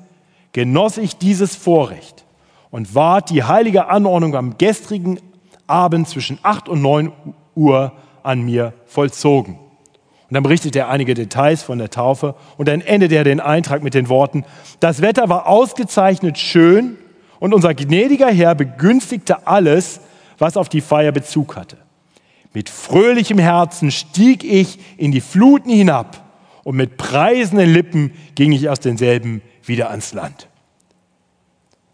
genoss 0.52 0.98
ich 0.98 1.16
dieses 1.16 1.56
Vorrecht 1.56 2.24
und 2.70 2.94
ward 2.94 3.30
die 3.30 3.42
heilige 3.42 3.88
Anordnung 3.88 4.36
am 4.36 4.58
gestrigen 4.58 5.18
Abend 5.66 6.08
zwischen 6.08 6.38
acht 6.42 6.68
und 6.68 6.82
neun 6.82 7.12
Uhr 7.54 7.92
an 8.22 8.42
mir 8.42 8.72
vollzogen. 8.86 9.58
Und 10.28 10.34
dann 10.34 10.42
berichtet 10.42 10.74
er 10.74 10.88
einige 10.88 11.14
Details 11.14 11.62
von 11.62 11.78
der 11.78 11.90
Taufe 11.90 12.34
und 12.56 12.66
dann 12.66 12.80
endet 12.80 13.12
er 13.12 13.24
den 13.24 13.40
Eintrag 13.40 13.82
mit 13.82 13.94
den 13.94 14.08
Worten, 14.08 14.44
das 14.80 15.02
Wetter 15.02 15.28
war 15.28 15.46
ausgezeichnet 15.46 16.38
schön 16.38 16.96
und 17.40 17.52
unser 17.52 17.74
gnädiger 17.74 18.30
Herr 18.30 18.54
begünstigte 18.54 19.46
alles, 19.46 20.00
was 20.38 20.56
auf 20.56 20.68
die 20.68 20.80
Feier 20.80 21.12
Bezug 21.12 21.56
hatte. 21.56 21.76
Mit 22.52 22.70
fröhlichem 22.70 23.38
Herzen 23.38 23.90
stieg 23.90 24.44
ich 24.44 24.78
in 24.96 25.12
die 25.12 25.20
Fluten 25.20 25.70
hinab 25.70 26.22
und 26.62 26.76
mit 26.76 26.96
preisenden 26.96 27.72
Lippen 27.72 28.12
ging 28.34 28.52
ich 28.52 28.68
aus 28.68 28.80
denselben 28.80 29.42
wieder 29.62 29.90
ans 29.90 30.14
Land. 30.14 30.48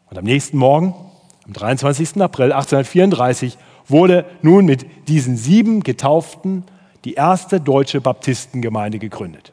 Und 0.08 0.18
am 0.18 0.24
nächsten 0.24 0.56
Morgen, 0.56 0.94
am 1.50 1.54
23. 1.54 2.22
April 2.22 2.52
1834, 2.52 3.58
wurde 3.88 4.24
nun 4.40 4.66
mit 4.66 4.86
diesen 5.08 5.36
sieben 5.36 5.82
Getauften 5.82 6.62
die 7.04 7.14
erste 7.14 7.60
deutsche 7.60 8.00
Baptistengemeinde 8.00 9.00
gegründet. 9.00 9.52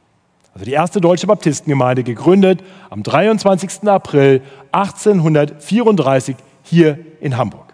Also 0.54 0.66
die 0.66 0.74
erste 0.74 1.02
deutsche 1.02 1.26
Baptistengemeinde 1.26 2.04
gegründet 2.04 2.62
am 2.92 3.02
23. 3.02 3.90
April 3.90 4.42
1834 4.72 6.36
hier 6.62 7.00
in 7.20 7.36
Hamburg. 7.36 7.74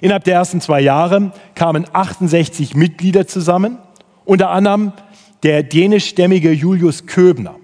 Innerhalb 0.00 0.24
der 0.24 0.36
ersten 0.36 0.62
zwei 0.62 0.80
Jahre 0.80 1.32
kamen 1.54 1.84
68 1.92 2.74
Mitglieder 2.74 3.26
zusammen, 3.26 3.76
unter 4.24 4.48
anderem 4.48 4.92
der 5.42 5.62
dänischstämmige 5.62 6.52
Julius 6.52 7.06
Köbner. 7.06 7.56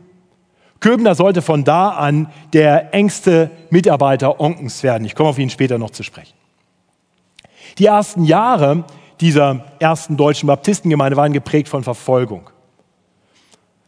Köbner 0.81 1.15
sollte 1.15 1.43
von 1.43 1.65
da 1.65 1.91
an 1.91 2.29
der 2.53 2.95
engste 2.95 3.51
Mitarbeiter 3.71 4.41
Onkens 4.41 4.83
werden. 4.83 5.05
Ich 5.05 5.15
komme 5.15 5.31
auf 5.31 5.39
ihn 5.39 5.51
später 5.51 5.79
noch 5.79 5.91
zu 5.91 6.03
sprechen. 6.03 6.35
Die 7.79 7.87
ersten 7.87 8.25
Jahre 8.25 8.85
dieser 9.21 9.65
ersten 9.79 10.17
deutschen 10.17 10.47
Baptistengemeinde 10.47 11.17
waren 11.17 11.33
geprägt 11.33 11.69
von 11.69 11.83
Verfolgung. 11.83 12.51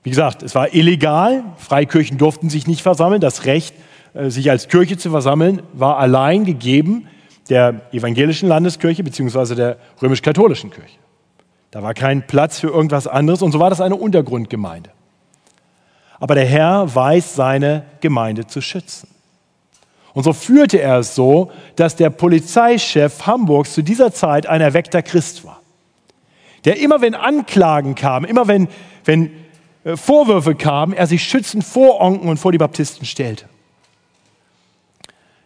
Wie 0.03 0.11
gesagt, 0.11 0.43
es 0.43 0.55
war 0.55 0.75
illegal, 0.75 1.45
Freikirchen 1.57 2.19
durften 2.19 2.49
sich 2.49 2.67
nicht 2.67 2.83
versammeln. 2.83 3.21
Das 3.21 3.45
Recht, 3.45 3.75
äh, 4.15 4.31
sich 4.31 4.51
als 4.51 4.69
Kirche 4.69 4.97
zu 4.97 5.11
versammeln, 5.11 5.63
war 5.73 5.99
allein 5.99 6.45
gegeben 6.45 7.07
der 7.51 7.83
evangelischen 7.93 8.49
Landeskirche 8.49 9.05
bzw. 9.05 9.55
der 9.55 9.77
römisch-katholischen 10.01 10.71
Kirche. 10.71 10.99
Da 11.71 11.83
war 11.83 11.95
kein 11.95 12.27
Platz 12.27 12.59
für 12.59 12.69
irgendwas 12.69 13.07
anderes 13.07 13.43
und 13.43 13.53
so 13.53 13.61
war 13.61 13.71
das 13.71 13.81
eine 13.81 13.97
Untergrundgemeinde. 13.97 14.91
Aber 16.21 16.35
der 16.35 16.47
Herr 16.47 16.95
weiß 16.95 17.35
seine 17.35 17.85
Gemeinde 18.01 18.47
zu 18.47 18.61
schützen. 18.61 19.09
Und 20.13 20.25
so 20.25 20.33
führte 20.33 20.81
er 20.81 20.99
es 20.99 21.15
so, 21.15 21.51
dass 21.77 21.97
der 21.97 22.11
Polizeichef 22.11 23.27
Hamburgs 23.27 23.73
zu 23.73 23.83
dieser 23.83 24.13
Zeit 24.13 24.47
ein 24.47 24.61
erweckter 24.61 25.03
Christ 25.03 25.45
war. 25.45 25.61
Der 26.65 26.79
immer, 26.79 27.01
wenn 27.01 27.15
Anklagen 27.15 27.95
kamen, 27.95 28.27
immer 28.27 28.47
wenn, 28.49 28.69
wenn 29.05 29.31
äh, 29.85 29.97
Vorwürfe 29.97 30.55
kamen, 30.55 30.93
er 30.93 31.07
sich 31.07 31.23
schützend 31.23 31.65
vor 31.65 32.01
Onken 32.01 32.29
und 32.29 32.37
vor 32.37 32.53
die 32.53 32.59
Baptisten 32.59 33.07
stellte. 33.07 33.47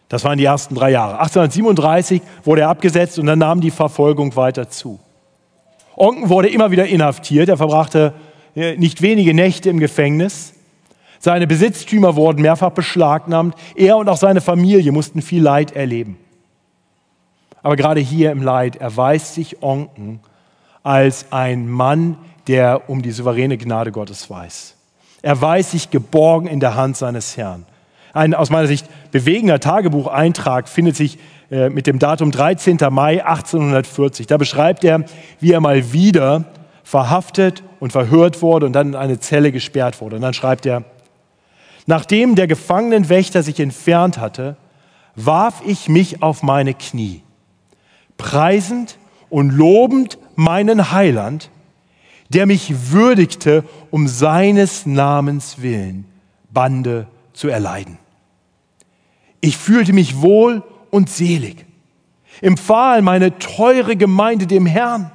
Das 0.09 0.23
waren 0.23 0.37
die 0.37 0.45
ersten 0.45 0.75
drei 0.75 0.91
Jahre. 0.91 1.19
1837 1.19 2.21
wurde 2.43 2.61
er 2.61 2.69
abgesetzt 2.69 3.17
und 3.17 3.27
dann 3.27 3.39
nahm 3.39 3.61
die 3.61 3.71
Verfolgung 3.71 4.35
weiter 4.35 4.69
zu. 4.69 4.99
Onken 5.95 6.29
wurde 6.29 6.49
immer 6.49 6.71
wieder 6.71 6.85
inhaftiert. 6.85 7.49
Er 7.49 7.57
verbrachte 7.57 8.13
äh, 8.55 8.75
nicht 8.77 9.01
wenige 9.01 9.33
Nächte 9.33 9.69
im 9.69 9.79
Gefängnis. 9.79 10.53
Seine 11.25 11.47
Besitztümer 11.47 12.15
wurden 12.15 12.43
mehrfach 12.43 12.69
beschlagnahmt. 12.69 13.55
Er 13.73 13.97
und 13.97 14.07
auch 14.09 14.17
seine 14.17 14.41
Familie 14.41 14.91
mussten 14.91 15.23
viel 15.23 15.41
Leid 15.41 15.71
erleben. 15.71 16.19
Aber 17.63 17.75
gerade 17.75 17.99
hier 17.99 18.31
im 18.31 18.43
Leid 18.43 18.75
erweist 18.75 19.33
sich 19.33 19.63
Onken 19.63 20.19
als 20.83 21.31
ein 21.31 21.67
Mann, 21.67 22.15
der 22.45 22.91
um 22.91 23.01
die 23.01 23.09
souveräne 23.09 23.57
Gnade 23.57 23.91
Gottes 23.91 24.29
weiß. 24.29 24.75
Er 25.23 25.41
weiß 25.41 25.71
sich 25.71 25.89
geborgen 25.89 26.45
in 26.45 26.59
der 26.59 26.75
Hand 26.75 26.95
seines 26.95 27.35
Herrn. 27.37 27.65
Ein 28.13 28.35
aus 28.35 28.51
meiner 28.51 28.67
Sicht 28.67 28.85
bewegender 29.09 29.59
Tagebucheintrag 29.59 30.69
findet 30.69 30.95
sich 30.95 31.17
äh, 31.49 31.71
mit 31.71 31.87
dem 31.87 31.97
Datum 31.97 32.29
13. 32.29 32.77
Mai 32.91 33.25
1840. 33.25 34.27
Da 34.27 34.37
beschreibt 34.37 34.83
er, 34.83 35.05
wie 35.39 35.53
er 35.53 35.59
mal 35.59 35.91
wieder 35.91 36.43
verhaftet 36.83 37.63
und 37.79 37.93
verhört 37.93 38.43
wurde 38.43 38.67
und 38.67 38.73
dann 38.73 38.89
in 38.89 38.95
eine 38.95 39.19
Zelle 39.19 39.51
gesperrt 39.51 40.01
wurde. 40.01 40.17
Und 40.17 40.21
dann 40.21 40.35
schreibt 40.35 40.67
er, 40.67 40.83
Nachdem 41.85 42.35
der 42.35 42.47
Gefangenenwächter 42.47 43.43
sich 43.43 43.59
entfernt 43.59 44.17
hatte, 44.17 44.57
warf 45.15 45.61
ich 45.65 45.87
mich 45.87 46.21
auf 46.21 46.43
meine 46.43 46.73
Knie, 46.73 47.21
preisend 48.17 48.97
und 49.29 49.51
lobend 49.51 50.17
meinen 50.35 50.91
Heiland, 50.91 51.51
der 52.29 52.45
mich 52.47 52.91
würdigte, 52.91 53.63
um 53.91 54.07
seines 54.07 54.85
Namens 54.85 55.61
willen 55.61 56.05
Bande 56.51 57.07
zu 57.33 57.49
erleiden. 57.49 57.97
Ich 59.41 59.57
fühlte 59.57 59.93
mich 59.93 60.21
wohl 60.21 60.63
und 60.89 61.09
selig, 61.09 61.65
empfahl 62.41 63.01
meine 63.01 63.37
teure 63.37 63.95
Gemeinde 63.95 64.47
dem 64.47 64.65
Herrn 64.65 65.11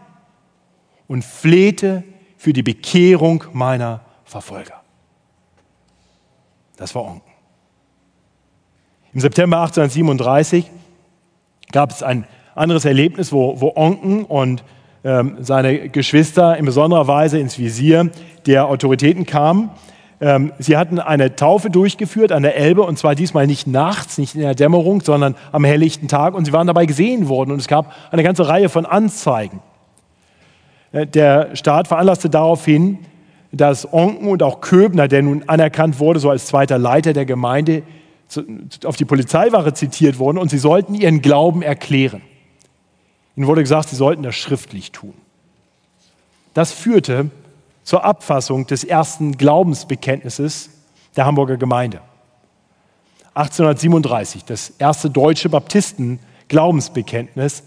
und 1.09 1.25
flehte 1.25 2.05
für 2.37 2.53
die 2.53 2.63
Bekehrung 2.63 3.45
meiner 3.53 4.03
Verfolger. 4.25 4.80
Das 6.81 6.95
war 6.95 7.05
Onken. 7.05 7.31
Im 9.13 9.21
September 9.21 9.61
1837 9.61 10.71
gab 11.73 11.91
es 11.91 12.03
ein 12.03 12.25
anderes 12.55 12.87
Erlebnis, 12.87 13.33
wo, 13.33 13.61
wo 13.61 13.73
Onken 13.77 14.25
und 14.25 14.65
ähm, 15.05 15.37
seine 15.41 15.91
Geschwister 15.91 16.57
in 16.57 16.65
besonderer 16.65 17.07
Weise 17.07 17.39
ins 17.39 17.59
Visier 17.59 18.11
der 18.47 18.67
Autoritäten 18.67 19.27
kamen. 19.27 19.69
Ähm, 20.23 20.55
sie 20.59 20.79
hatten 20.79 20.99
eine 20.99 21.37
Taufe 21.37 21.69
durchgeführt 21.69 22.33
an 22.33 22.43
der 22.43 22.57
Elbe 22.57 22.81
und 22.81 22.99
zwar 22.99 23.15
diesmal 23.15 23.47
nicht 23.47 23.67
nachts, 23.67 24.17
nicht 24.17 24.35
in 24.35 24.41
der 24.41 24.55
Dämmerung, 24.55 25.03
sondern 25.03 25.35
am 25.53 25.65
helllichten 25.65 26.09
Tag 26.09 26.33
und 26.33 26.47
sie 26.47 26.55
waren 26.55 26.67
dabei 26.67 26.87
gesehen 26.87 27.29
worden 27.29 27.53
und 27.53 27.59
es 27.59 27.69
gab 27.69 27.93
eine 28.11 28.23
ganze 28.23 28.49
Reihe 28.49 28.71
von 28.71 28.87
Anzeigen. 28.87 29.61
Äh, 30.93 31.07
der 31.07 31.55
Staat 31.57 31.89
veranlasste 31.89 32.31
daraufhin 32.31 33.01
dass 33.53 33.93
Onken 33.93 34.29
und 34.29 34.43
auch 34.43 34.61
Köbner, 34.61 35.09
der 35.09 35.23
nun 35.23 35.49
anerkannt 35.49 35.99
wurde, 35.99 36.21
so 36.21 36.31
als 36.31 36.47
zweiter 36.47 36.79
Leiter 36.79 37.13
der 37.13 37.27
Gemeinde, 37.27 37.83
auf 38.85 38.97
die 38.97 39.05
Polizeiwache 39.05 39.75
zitiert 39.75 40.19
wurden 40.19 40.39
und 40.39 40.51
sie 40.51 40.59
sollten 40.59 40.95
ihren 40.95 41.21
Glauben 41.21 41.63
erklären. 41.63 42.23
Ihnen 43.37 43.49
wurde 43.49 43.63
gesagt, 43.63 43.89
sie 43.89 43.97
sollten 43.97 44.23
das 44.23 44.37
schriftlich 44.37 44.93
tun. 44.93 45.15
Das 46.55 46.71
führte 46.73 47.31
zur 47.83 48.05
Abfassung 48.05 48.67
des 48.67 48.85
ersten 48.85 49.37
Glaubensbekenntnisses 49.37 50.71
der 51.17 51.27
Hamburger 51.27 51.57
Gemeinde. 51.57 52.01
1837, 53.35 54.45
das 54.45 54.75
erste 54.79 55.11
deutsche 55.11 55.49
Baptisten-Glaubensbekenntnis 55.49 57.65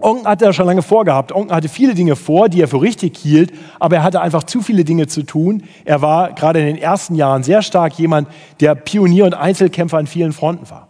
Onken 0.00 0.28
hatte 0.28 0.44
er 0.44 0.52
schon 0.52 0.66
lange 0.66 0.82
vorgehabt. 0.82 1.32
Onken 1.32 1.54
hatte 1.54 1.68
viele 1.68 1.94
Dinge 1.94 2.14
vor, 2.14 2.48
die 2.48 2.62
er 2.62 2.68
für 2.68 2.80
richtig 2.80 3.16
hielt, 3.18 3.52
aber 3.80 3.96
er 3.96 4.02
hatte 4.04 4.20
einfach 4.20 4.44
zu 4.44 4.62
viele 4.62 4.84
Dinge 4.84 5.08
zu 5.08 5.24
tun. 5.24 5.64
Er 5.84 6.00
war 6.02 6.32
gerade 6.32 6.60
in 6.60 6.66
den 6.66 6.78
ersten 6.78 7.16
Jahren 7.16 7.42
sehr 7.42 7.62
stark 7.62 7.98
jemand, 7.98 8.28
der 8.60 8.76
Pionier 8.76 9.24
und 9.24 9.34
Einzelkämpfer 9.34 9.98
an 9.98 10.06
vielen 10.06 10.32
Fronten 10.32 10.70
war. 10.70 10.88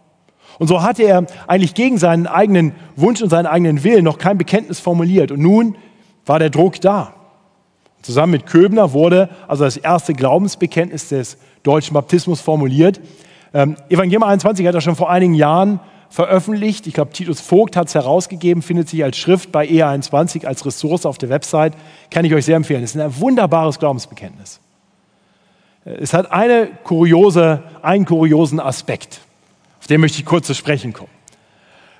Und 0.58 0.68
so 0.68 0.82
hatte 0.82 1.04
er 1.04 1.24
eigentlich 1.46 1.74
gegen 1.74 1.96
seinen 1.96 2.26
eigenen 2.26 2.74
Wunsch 2.96 3.22
und 3.22 3.30
seinen 3.30 3.46
eigenen 3.46 3.82
Willen 3.82 4.04
noch 4.04 4.18
kein 4.18 4.36
Bekenntnis 4.36 4.78
formuliert. 4.78 5.30
Und 5.30 5.40
nun 5.40 5.76
war 6.26 6.38
der 6.38 6.50
Druck 6.50 6.80
da. 6.80 7.14
Zusammen 8.02 8.32
mit 8.32 8.46
Köbner 8.46 8.92
wurde 8.92 9.30
also 9.46 9.64
das 9.64 9.76
erste 9.78 10.12
Glaubensbekenntnis 10.12 11.08
des 11.08 11.38
deutschen 11.62 11.94
Baptismus 11.94 12.40
formuliert. 12.40 13.00
Ähm, 13.54 13.76
Evangelium 13.88 14.22
21 14.22 14.66
hat 14.66 14.74
er 14.74 14.80
schon 14.82 14.96
vor 14.96 15.10
einigen 15.10 15.34
Jahren 15.34 15.80
veröffentlicht. 16.10 16.86
Ich 16.86 16.94
glaube, 16.94 17.12
Titus 17.12 17.40
Vogt 17.40 17.76
hat 17.76 17.88
es 17.88 17.94
herausgegeben, 17.94 18.62
findet 18.62 18.88
sich 18.88 19.04
als 19.04 19.16
Schrift 19.16 19.52
bei 19.52 19.66
E21 19.66 20.46
als 20.46 20.64
Ressource 20.64 21.06
auf 21.06 21.18
der 21.18 21.28
Website. 21.28 21.74
Kann 22.10 22.24
ich 22.24 22.34
euch 22.34 22.44
sehr 22.44 22.56
empfehlen. 22.56 22.82
Es 22.82 22.94
ist 22.94 23.00
ein 23.00 23.20
wunderbares 23.20 23.78
Glaubensbekenntnis. 23.78 24.60
Es 25.84 26.12
hat 26.12 26.30
eine 26.32 26.68
kuriose, 26.84 27.62
einen 27.82 28.04
kuriosen 28.04 28.60
Aspekt, 28.60 29.20
auf 29.80 29.86
den 29.86 30.00
möchte 30.00 30.18
ich 30.18 30.26
kurz 30.26 30.46
zu 30.46 30.54
sprechen 30.54 30.92
kommen. 30.92 31.10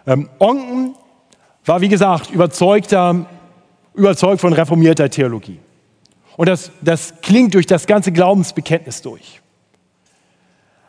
Ähm, 0.07 0.29
Onken 0.39 0.95
war, 1.65 1.81
wie 1.81 1.89
gesagt, 1.89 2.31
überzeugter, 2.31 3.27
überzeugt 3.95 4.41
von 4.41 4.53
reformierter 4.53 5.09
Theologie. 5.09 5.59
Und 6.37 6.49
das, 6.49 6.71
das 6.81 7.15
klingt 7.23 7.55
durch 7.55 7.67
das 7.67 7.87
ganze 7.87 8.13
Glaubensbekenntnis 8.13 9.03
durch. 9.03 9.41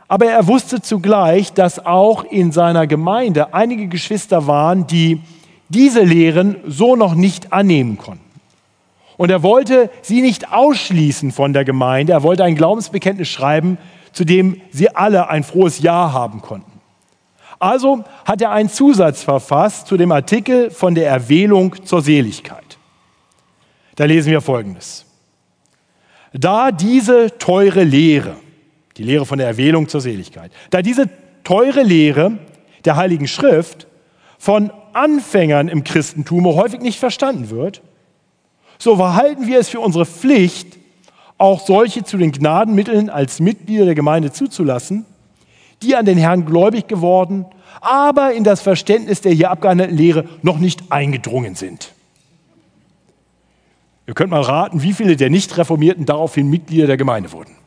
Aber 0.09 0.25
er 0.25 0.47
wusste 0.47 0.81
zugleich, 0.81 1.53
dass 1.53 1.85
auch 1.85 2.23
in 2.23 2.51
seiner 2.51 2.87
Gemeinde 2.87 3.53
einige 3.53 3.87
Geschwister 3.87 4.47
waren, 4.47 4.87
die 4.87 5.21
diese 5.69 6.01
Lehren 6.01 6.57
so 6.65 6.95
noch 6.95 7.13
nicht 7.13 7.53
annehmen 7.53 7.97
konnten. 7.97 8.25
Und 9.17 9.29
er 9.29 9.43
wollte 9.43 9.91
sie 10.01 10.21
nicht 10.21 10.51
ausschließen 10.51 11.31
von 11.31 11.53
der 11.53 11.63
Gemeinde. 11.63 12.13
Er 12.13 12.23
wollte 12.23 12.43
ein 12.43 12.55
Glaubensbekenntnis 12.55 13.27
schreiben, 13.27 13.77
zu 14.11 14.25
dem 14.25 14.59
sie 14.71 14.95
alle 14.95 15.29
ein 15.29 15.43
frohes 15.43 15.79
Ja 15.79 16.11
haben 16.11 16.41
konnten. 16.41 16.79
Also 17.59 18.03
hat 18.25 18.41
er 18.41 18.51
einen 18.51 18.69
Zusatz 18.69 19.21
verfasst 19.21 19.87
zu 19.87 19.97
dem 19.97 20.11
Artikel 20.11 20.71
von 20.71 20.95
der 20.95 21.07
Erwählung 21.09 21.75
zur 21.85 22.01
Seligkeit. 22.01 22.77
Da 23.95 24.05
lesen 24.05 24.31
wir 24.31 24.41
Folgendes. 24.41 25.05
Da 26.31 26.71
diese 26.71 27.37
teure 27.37 27.83
Lehre, 27.83 28.37
die 28.99 29.03
Lehre 29.03 29.25
von 29.25 29.39
der 29.39 29.47
Erwählung 29.47 29.87
zur 29.87 30.01
Seligkeit. 30.01 30.51
Da 30.69 30.81
diese 30.81 31.09
teure 31.43 31.81
Lehre 31.81 32.37
der 32.85 32.97
Heiligen 32.97 33.27
Schrift 33.27 33.87
von 34.37 34.71
Anfängern 34.93 35.69
im 35.69 35.83
Christentum 35.83 36.45
häufig 36.45 36.81
nicht 36.81 36.99
verstanden 36.99 37.49
wird, 37.49 37.81
so 38.77 38.97
verhalten 38.97 39.47
wir 39.47 39.59
es 39.59 39.69
für 39.69 39.79
unsere 39.79 40.05
Pflicht, 40.05 40.77
auch 41.37 41.65
solche 41.65 42.03
zu 42.03 42.17
den 42.17 42.33
Gnadenmitteln 42.33 43.09
als 43.09 43.39
Mitglieder 43.39 43.85
der 43.85 43.95
Gemeinde 43.95 44.31
zuzulassen, 44.33 45.05
die 45.81 45.95
an 45.95 46.05
den 46.05 46.17
Herrn 46.17 46.45
gläubig 46.45 46.89
geworden, 46.89 47.45
aber 47.79 48.33
in 48.33 48.43
das 48.43 48.59
Verständnis 48.59 49.21
der 49.21 49.31
hier 49.31 49.49
abgehandelten 49.49 49.97
Lehre 49.97 50.25
noch 50.41 50.59
nicht 50.59 50.91
eingedrungen 50.91 51.55
sind. 51.55 51.93
Ihr 54.07 54.13
könnt 54.13 54.31
mal 54.31 54.41
raten, 54.41 54.81
wie 54.81 54.91
viele 54.91 55.15
der 55.15 55.29
Nicht-Reformierten 55.29 56.05
daraufhin 56.05 56.49
Mitglieder 56.49 56.87
der 56.87 56.97
Gemeinde 56.97 57.31
wurden. 57.31 57.58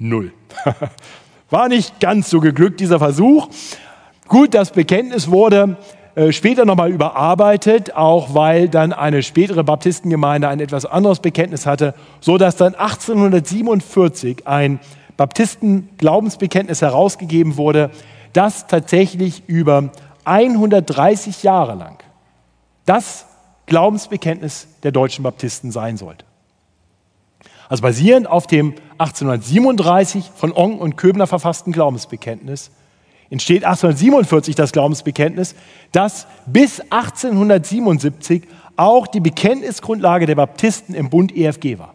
Null. 0.00 0.32
War 1.50 1.68
nicht 1.68 2.00
ganz 2.00 2.30
so 2.30 2.40
geglückt, 2.40 2.80
dieser 2.80 2.98
Versuch. 2.98 3.48
Gut, 4.26 4.54
das 4.54 4.72
Bekenntnis 4.72 5.30
wurde 5.30 5.76
äh, 6.14 6.32
später 6.32 6.64
nochmal 6.64 6.90
überarbeitet, 6.90 7.94
auch 7.94 8.34
weil 8.34 8.68
dann 8.68 8.92
eine 8.92 9.22
spätere 9.22 9.62
Baptistengemeinde 9.62 10.48
ein 10.48 10.58
etwas 10.58 10.86
anderes 10.86 11.20
Bekenntnis 11.20 11.66
hatte, 11.66 11.94
so 12.20 12.38
dass 12.38 12.56
dann 12.56 12.74
1847 12.74 14.46
ein 14.46 14.80
Baptisten-Glaubensbekenntnis 15.16 16.82
herausgegeben 16.82 17.56
wurde, 17.56 17.90
das 18.32 18.66
tatsächlich 18.66 19.42
über 19.48 19.90
130 20.24 21.42
Jahre 21.42 21.74
lang 21.74 21.98
das 22.86 23.26
Glaubensbekenntnis 23.66 24.66
der 24.82 24.92
deutschen 24.92 25.22
Baptisten 25.22 25.70
sein 25.70 25.96
sollte. 25.96 26.24
Also 27.70 27.82
basierend 27.82 28.26
auf 28.28 28.48
dem 28.48 28.74
1837 28.98 30.32
von 30.34 30.52
Ong 30.52 30.80
und 30.80 30.96
Köbner 30.96 31.28
verfassten 31.28 31.72
Glaubensbekenntnis 31.72 32.72
entsteht 33.30 33.64
1847 33.64 34.56
das 34.56 34.72
Glaubensbekenntnis, 34.72 35.54
das 35.92 36.26
bis 36.46 36.80
1877 36.80 38.42
auch 38.74 39.06
die 39.06 39.20
Bekenntnisgrundlage 39.20 40.26
der 40.26 40.34
Baptisten 40.34 40.96
im 40.96 41.10
Bund 41.10 41.34
EFG 41.34 41.78
war. 41.78 41.94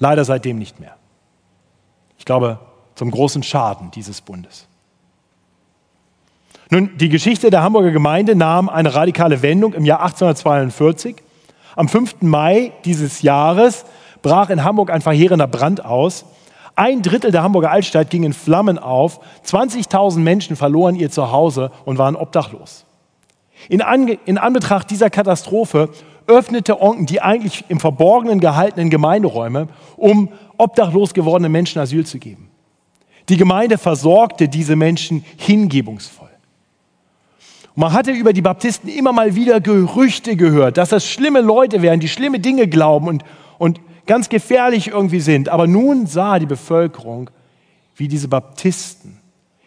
Leider 0.00 0.24
seitdem 0.24 0.58
nicht 0.58 0.80
mehr. 0.80 0.96
Ich 2.18 2.24
glaube, 2.24 2.58
zum 2.96 3.12
großen 3.12 3.44
Schaden 3.44 3.92
dieses 3.92 4.20
Bundes. 4.22 4.66
Nun, 6.68 6.96
die 6.96 7.10
Geschichte 7.10 7.50
der 7.50 7.62
Hamburger 7.62 7.92
Gemeinde 7.92 8.34
nahm 8.34 8.68
eine 8.68 8.92
radikale 8.92 9.40
Wendung 9.42 9.72
im 9.72 9.84
Jahr 9.84 10.00
1842. 10.00 11.22
Am 11.76 11.88
5. 11.88 12.22
Mai 12.22 12.72
dieses 12.84 13.22
Jahres 13.22 13.84
brach 14.22 14.50
in 14.50 14.64
Hamburg 14.64 14.90
ein 14.90 15.02
verheerender 15.02 15.46
Brand 15.46 15.84
aus. 15.84 16.24
Ein 16.76 17.02
Drittel 17.02 17.30
der 17.30 17.42
Hamburger 17.42 17.70
Altstadt 17.70 18.10
ging 18.10 18.24
in 18.24 18.32
Flammen 18.32 18.78
auf. 18.78 19.20
20.000 19.46 20.18
Menschen 20.18 20.56
verloren 20.56 20.96
ihr 20.96 21.10
Zuhause 21.10 21.70
und 21.84 21.98
waren 21.98 22.16
obdachlos. 22.16 22.84
In, 23.68 23.82
Ange 23.82 24.18
in 24.24 24.38
Anbetracht 24.38 24.90
dieser 24.90 25.10
Katastrophe 25.10 25.88
öffnete 26.26 26.80
Onken 26.80 27.06
die 27.06 27.20
eigentlich 27.20 27.64
im 27.68 27.80
Verborgenen 27.80 28.40
gehaltenen 28.40 28.90
Gemeinderäume, 28.90 29.68
um 29.96 30.30
obdachlos 30.56 31.14
gewordenen 31.14 31.52
Menschen 31.52 31.80
Asyl 31.80 32.06
zu 32.06 32.18
geben. 32.18 32.50
Die 33.28 33.36
Gemeinde 33.36 33.78
versorgte 33.78 34.48
diese 34.48 34.76
Menschen 34.76 35.24
hingebungsvoll. 35.36 36.23
Man 37.76 37.92
hatte 37.92 38.12
über 38.12 38.32
die 38.32 38.42
Baptisten 38.42 38.88
immer 38.88 39.12
mal 39.12 39.34
wieder 39.34 39.60
Gerüchte 39.60 40.36
gehört, 40.36 40.76
dass 40.76 40.90
das 40.90 41.06
schlimme 41.06 41.40
Leute 41.40 41.82
wären, 41.82 41.98
die 41.98 42.08
schlimme 42.08 42.38
Dinge 42.38 42.68
glauben 42.68 43.08
und, 43.08 43.24
und 43.58 43.80
ganz 44.06 44.28
gefährlich 44.28 44.88
irgendwie 44.88 45.20
sind. 45.20 45.48
Aber 45.48 45.66
nun 45.66 46.06
sah 46.06 46.38
die 46.38 46.46
Bevölkerung, 46.46 47.30
wie 47.96 48.06
diese 48.06 48.28
Baptisten 48.28 49.18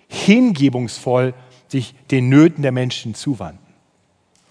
hingebungsvoll 0.07 1.33
sich 1.67 1.95
den 2.11 2.29
Nöten 2.29 2.61
der 2.61 2.71
Menschen 2.71 3.13
zuwandten. 3.13 3.67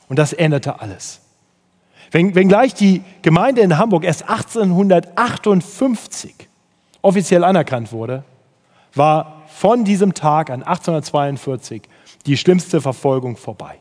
Und 0.08 0.18
das 0.18 0.34
änderte 0.34 0.80
alles. 0.80 1.22
Wenn, 2.10 2.34
wenngleich 2.34 2.74
die 2.74 3.02
Gemeinde 3.22 3.62
in 3.62 3.78
Hamburg 3.78 4.04
erst 4.04 4.28
1858 4.28 6.34
offiziell 7.00 7.42
anerkannt 7.42 7.90
wurde, 7.90 8.22
war 8.94 9.44
von 9.48 9.84
diesem 9.84 10.12
Tag 10.14 10.50
an 10.50 10.62
1842 10.62 11.82
die 12.26 12.36
schlimmste 12.36 12.80
Verfolgung 12.80 13.36
vorbei. 13.36 13.76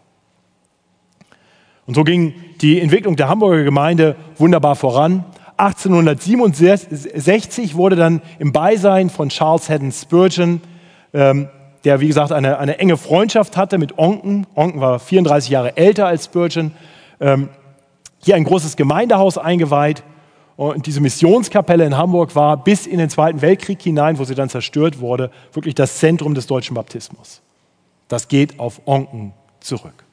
Und 1.86 1.96
so 1.96 2.04
ging 2.04 2.34
die 2.62 2.82
Entwicklung 2.82 3.16
der 3.16 3.28
Hamburger 3.28 3.64
Gemeinde 3.64 4.16
wunderbar 4.38 4.76
voran. 4.76 5.26
1867 5.58 7.76
wurde 7.76 7.96
dann 7.96 8.22
im 8.40 8.52
Beisein 8.52 9.10
von 9.10 9.30
Charles 9.30 9.70
Haddon 9.70 9.92
Spurgeon, 9.92 10.62
ähm, 11.14 11.48
der 11.84 12.02
wie 12.02 12.08
gesagt 12.08 12.32
eine, 12.32 12.58
eine 12.58 12.80
enge 12.80 12.98
Freundschaft 12.98 13.56
hatte 13.56 13.78
mit 13.78 13.98
Onken, 13.98 14.48
Onken 14.56 14.82
war 14.82 15.00
34 15.00 15.52
Jahre 15.52 15.78
älter 15.78 16.08
als 16.08 16.26
Spurgeon, 16.26 16.72
ähm, 17.20 17.50
hier 18.24 18.36
ein 18.36 18.44
großes 18.44 18.76
Gemeindehaus 18.76 19.38
eingeweiht. 19.38 20.04
Und 20.58 20.88
diese 20.88 21.02
Missionskapelle 21.02 21.86
in 21.86 21.98
Hamburg 21.98 22.36
war 22.36 22.64
bis 22.64 22.88
in 22.88 22.98
den 22.98 23.10
Zweiten 23.10 23.42
Weltkrieg 23.42 23.82
hinein, 23.82 24.18
wo 24.18 24.24
sie 24.24 24.36
dann 24.36 24.50
zerstört 24.50 25.00
wurde, 25.00 25.30
wirklich 25.54 25.76
das 25.76 25.98
Zentrum 25.98 26.34
des 26.34 26.48
deutschen 26.48 26.76
Baptismus. 26.76 27.42
Das 28.08 28.28
geht 28.28 28.60
auf 28.60 28.82
Onken 28.86 29.34
zurück. 29.60 30.06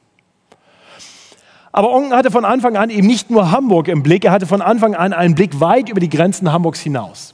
Aber 1.71 1.91
Onken 1.91 2.13
hatte 2.13 2.29
von 2.29 2.45
Anfang 2.45 2.77
an 2.77 2.89
eben 2.89 3.07
nicht 3.07 3.31
nur 3.31 3.51
Hamburg 3.51 3.87
im 3.87 4.03
Blick, 4.03 4.25
er 4.25 4.31
hatte 4.31 4.45
von 4.45 4.61
Anfang 4.61 4.93
an 4.93 5.11
einen 5.11 5.35
Blick 5.35 5.59
weit 5.59 5.89
über 5.89 5.99
die 5.99 6.09
Grenzen 6.09 6.51
Hamburgs 6.51 6.79
hinaus. 6.79 7.33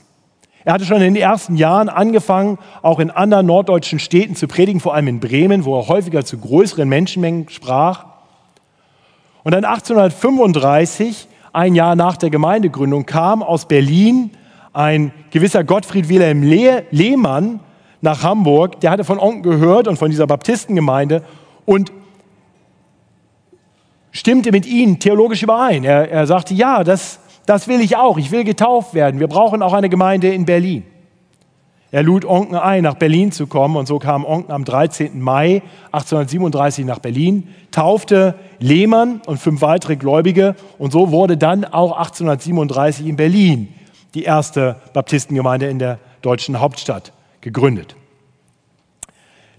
Er 0.64 0.74
hatte 0.74 0.84
schon 0.84 0.98
in 0.98 1.14
den 1.14 1.16
ersten 1.16 1.56
Jahren 1.56 1.88
angefangen, 1.88 2.58
auch 2.82 2.98
in 2.98 3.10
anderen 3.10 3.46
norddeutschen 3.46 3.98
Städten 3.98 4.36
zu 4.36 4.46
predigen, 4.46 4.80
vor 4.80 4.94
allem 4.94 5.08
in 5.08 5.20
Bremen, 5.20 5.64
wo 5.64 5.78
er 5.78 5.88
häufiger 5.88 6.24
zu 6.24 6.38
größeren 6.38 6.88
Menschenmengen 6.88 7.48
sprach. 7.48 8.06
Und 9.42 9.52
dann 9.52 9.64
1835, 9.64 11.28
ein 11.52 11.74
Jahr 11.74 11.96
nach 11.96 12.16
der 12.18 12.30
Gemeindegründung, 12.30 13.06
kam 13.06 13.42
aus 13.42 13.66
Berlin 13.66 14.30
ein 14.72 15.12
gewisser 15.30 15.64
Gottfried 15.64 16.08
Wilhelm 16.08 16.42
Lehmann 16.42 17.60
nach 18.00 18.22
Hamburg. 18.22 18.80
Der 18.80 18.90
hatte 18.90 19.04
von 19.04 19.18
Onken 19.18 19.42
gehört 19.42 19.88
und 19.88 19.98
von 19.98 20.10
dieser 20.10 20.26
Baptistengemeinde 20.26 21.22
und 21.66 21.92
stimmte 24.12 24.52
mit 24.52 24.66
ihnen 24.66 24.98
theologisch 24.98 25.42
überein. 25.42 25.84
Er, 25.84 26.10
er 26.10 26.26
sagte, 26.26 26.54
ja, 26.54 26.84
das, 26.84 27.20
das 27.46 27.68
will 27.68 27.80
ich 27.80 27.96
auch. 27.96 28.18
Ich 28.18 28.30
will 28.30 28.44
getauft 28.44 28.94
werden. 28.94 29.20
Wir 29.20 29.28
brauchen 29.28 29.62
auch 29.62 29.72
eine 29.72 29.88
Gemeinde 29.88 30.32
in 30.32 30.44
Berlin. 30.44 30.84
Er 31.92 32.04
lud 32.04 32.24
Onken 32.24 32.56
ein, 32.56 32.84
nach 32.84 32.94
Berlin 32.94 33.32
zu 33.32 33.48
kommen 33.48 33.76
und 33.76 33.86
so 33.86 33.98
kam 33.98 34.24
Onken 34.24 34.52
am 34.52 34.64
13. 34.64 35.20
Mai 35.20 35.62
1837 35.86 36.84
nach 36.84 37.00
Berlin, 37.00 37.48
taufte 37.72 38.36
Lehmann 38.60 39.20
und 39.26 39.38
fünf 39.38 39.60
weitere 39.60 39.96
Gläubige 39.96 40.54
und 40.78 40.92
so 40.92 41.10
wurde 41.10 41.36
dann 41.36 41.64
auch 41.64 41.98
1837 41.98 43.08
in 43.08 43.16
Berlin 43.16 43.74
die 44.14 44.22
erste 44.22 44.76
Baptistengemeinde 44.92 45.66
in 45.66 45.80
der 45.80 45.98
deutschen 46.22 46.60
Hauptstadt 46.60 47.12
gegründet. 47.40 47.96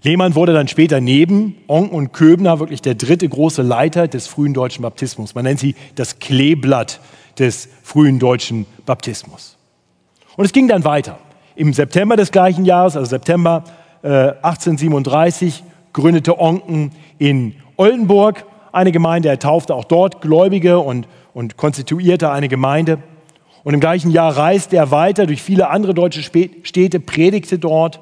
Lehmann 0.02 0.34
wurde 0.34 0.52
dann 0.52 0.66
später 0.66 1.00
neben 1.00 1.56
Onken 1.68 1.96
und 1.96 2.12
Köbner 2.12 2.58
wirklich 2.58 2.82
der 2.82 2.96
dritte 2.96 3.28
große 3.28 3.62
Leiter 3.62 4.08
des 4.08 4.26
frühen 4.26 4.52
deutschen 4.52 4.82
Baptismus. 4.82 5.34
Man 5.34 5.44
nennt 5.44 5.60
sie 5.60 5.76
das 5.94 6.18
Kleeblatt 6.18 7.00
des 7.38 7.68
frühen 7.82 8.18
deutschen 8.18 8.66
Baptismus. 8.84 9.56
Und 10.36 10.44
es 10.44 10.52
ging 10.52 10.66
dann 10.66 10.84
weiter. 10.84 11.18
Im 11.54 11.72
September 11.72 12.16
des 12.16 12.32
gleichen 12.32 12.64
Jahres, 12.64 12.96
also 12.96 13.08
September 13.08 13.64
äh, 14.02 14.08
1837, 14.08 15.62
gründete 15.92 16.38
Onken 16.40 16.92
in 17.18 17.54
Oldenburg 17.76 18.44
eine 18.72 18.90
Gemeinde. 18.90 19.28
Er 19.28 19.38
taufte 19.38 19.74
auch 19.74 19.84
dort 19.84 20.20
Gläubige 20.20 20.80
und, 20.80 21.06
und 21.34 21.56
konstituierte 21.56 22.30
eine 22.30 22.48
Gemeinde. 22.48 22.98
Und 23.64 23.74
im 23.74 23.80
gleichen 23.80 24.10
Jahr 24.10 24.36
reiste 24.36 24.76
er 24.76 24.90
weiter 24.90 25.26
durch 25.26 25.42
viele 25.42 25.70
andere 25.70 25.94
deutsche 25.94 26.22
Städte, 26.22 27.00
predigte 27.00 27.58
dort. 27.58 28.00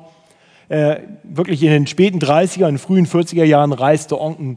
Äh, 0.68 1.00
wirklich 1.24 1.62
in 1.62 1.70
den 1.70 1.86
späten 1.86 2.18
30er 2.18 2.66
und 2.66 2.78
frühen 2.78 3.06
40er 3.06 3.44
Jahren 3.44 3.72
reiste 3.72 4.20
Onken 4.20 4.56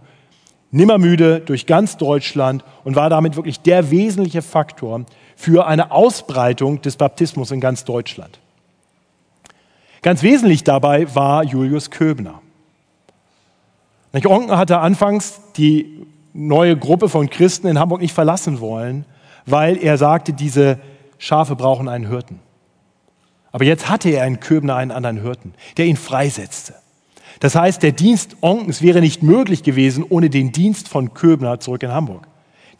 nimmermüde 0.71 1.39
durch 1.39 1.65
ganz 1.65 1.97
Deutschland 1.97 2.63
und 2.83 2.95
war 2.95 3.09
damit 3.09 3.35
wirklich 3.35 3.59
der 3.61 3.91
wesentliche 3.91 4.41
Faktor 4.41 5.05
für 5.35 5.67
eine 5.67 5.91
Ausbreitung 5.91 6.81
des 6.81 6.95
Baptismus 6.97 7.51
in 7.51 7.59
ganz 7.59 7.83
Deutschland. 7.83 8.39
Ganz 10.01 10.23
wesentlich 10.23 10.63
dabei 10.63 11.13
war 11.15 11.43
Julius 11.43 11.89
Köbner. 11.89 12.41
Onken 14.25 14.57
hatte 14.57 14.79
anfangs 14.79 15.41
die 15.57 16.05
neue 16.33 16.77
Gruppe 16.77 17.09
von 17.09 17.29
Christen 17.29 17.67
in 17.67 17.79
Hamburg 17.79 18.01
nicht 18.01 18.13
verlassen 18.13 18.59
wollen, 18.59 19.05
weil 19.45 19.77
er 19.77 19.97
sagte, 19.97 20.33
diese 20.33 20.79
Schafe 21.23 21.55
brauchen 21.55 21.87
einen 21.87 22.09
Hirten. 22.09 22.41
Aber 23.53 23.63
jetzt 23.63 23.87
hatte 23.87 24.09
er 24.09 24.27
in 24.27 24.41
Köbner 24.41 24.75
einen 24.75 24.91
anderen 24.91 25.21
Hirten, 25.21 25.53
der 25.77 25.85
ihn 25.85 25.95
freisetzte. 25.95 26.75
Das 27.39 27.55
heißt, 27.55 27.81
der 27.81 27.93
Dienst 27.93 28.35
Onkens 28.41 28.81
wäre 28.81 28.99
nicht 28.99 29.23
möglich 29.23 29.63
gewesen 29.63 30.03
ohne 30.07 30.29
den 30.29 30.51
Dienst 30.51 30.89
von 30.89 31.13
Köbner 31.13 31.61
zurück 31.61 31.81
in 31.83 31.93
Hamburg, 31.93 32.27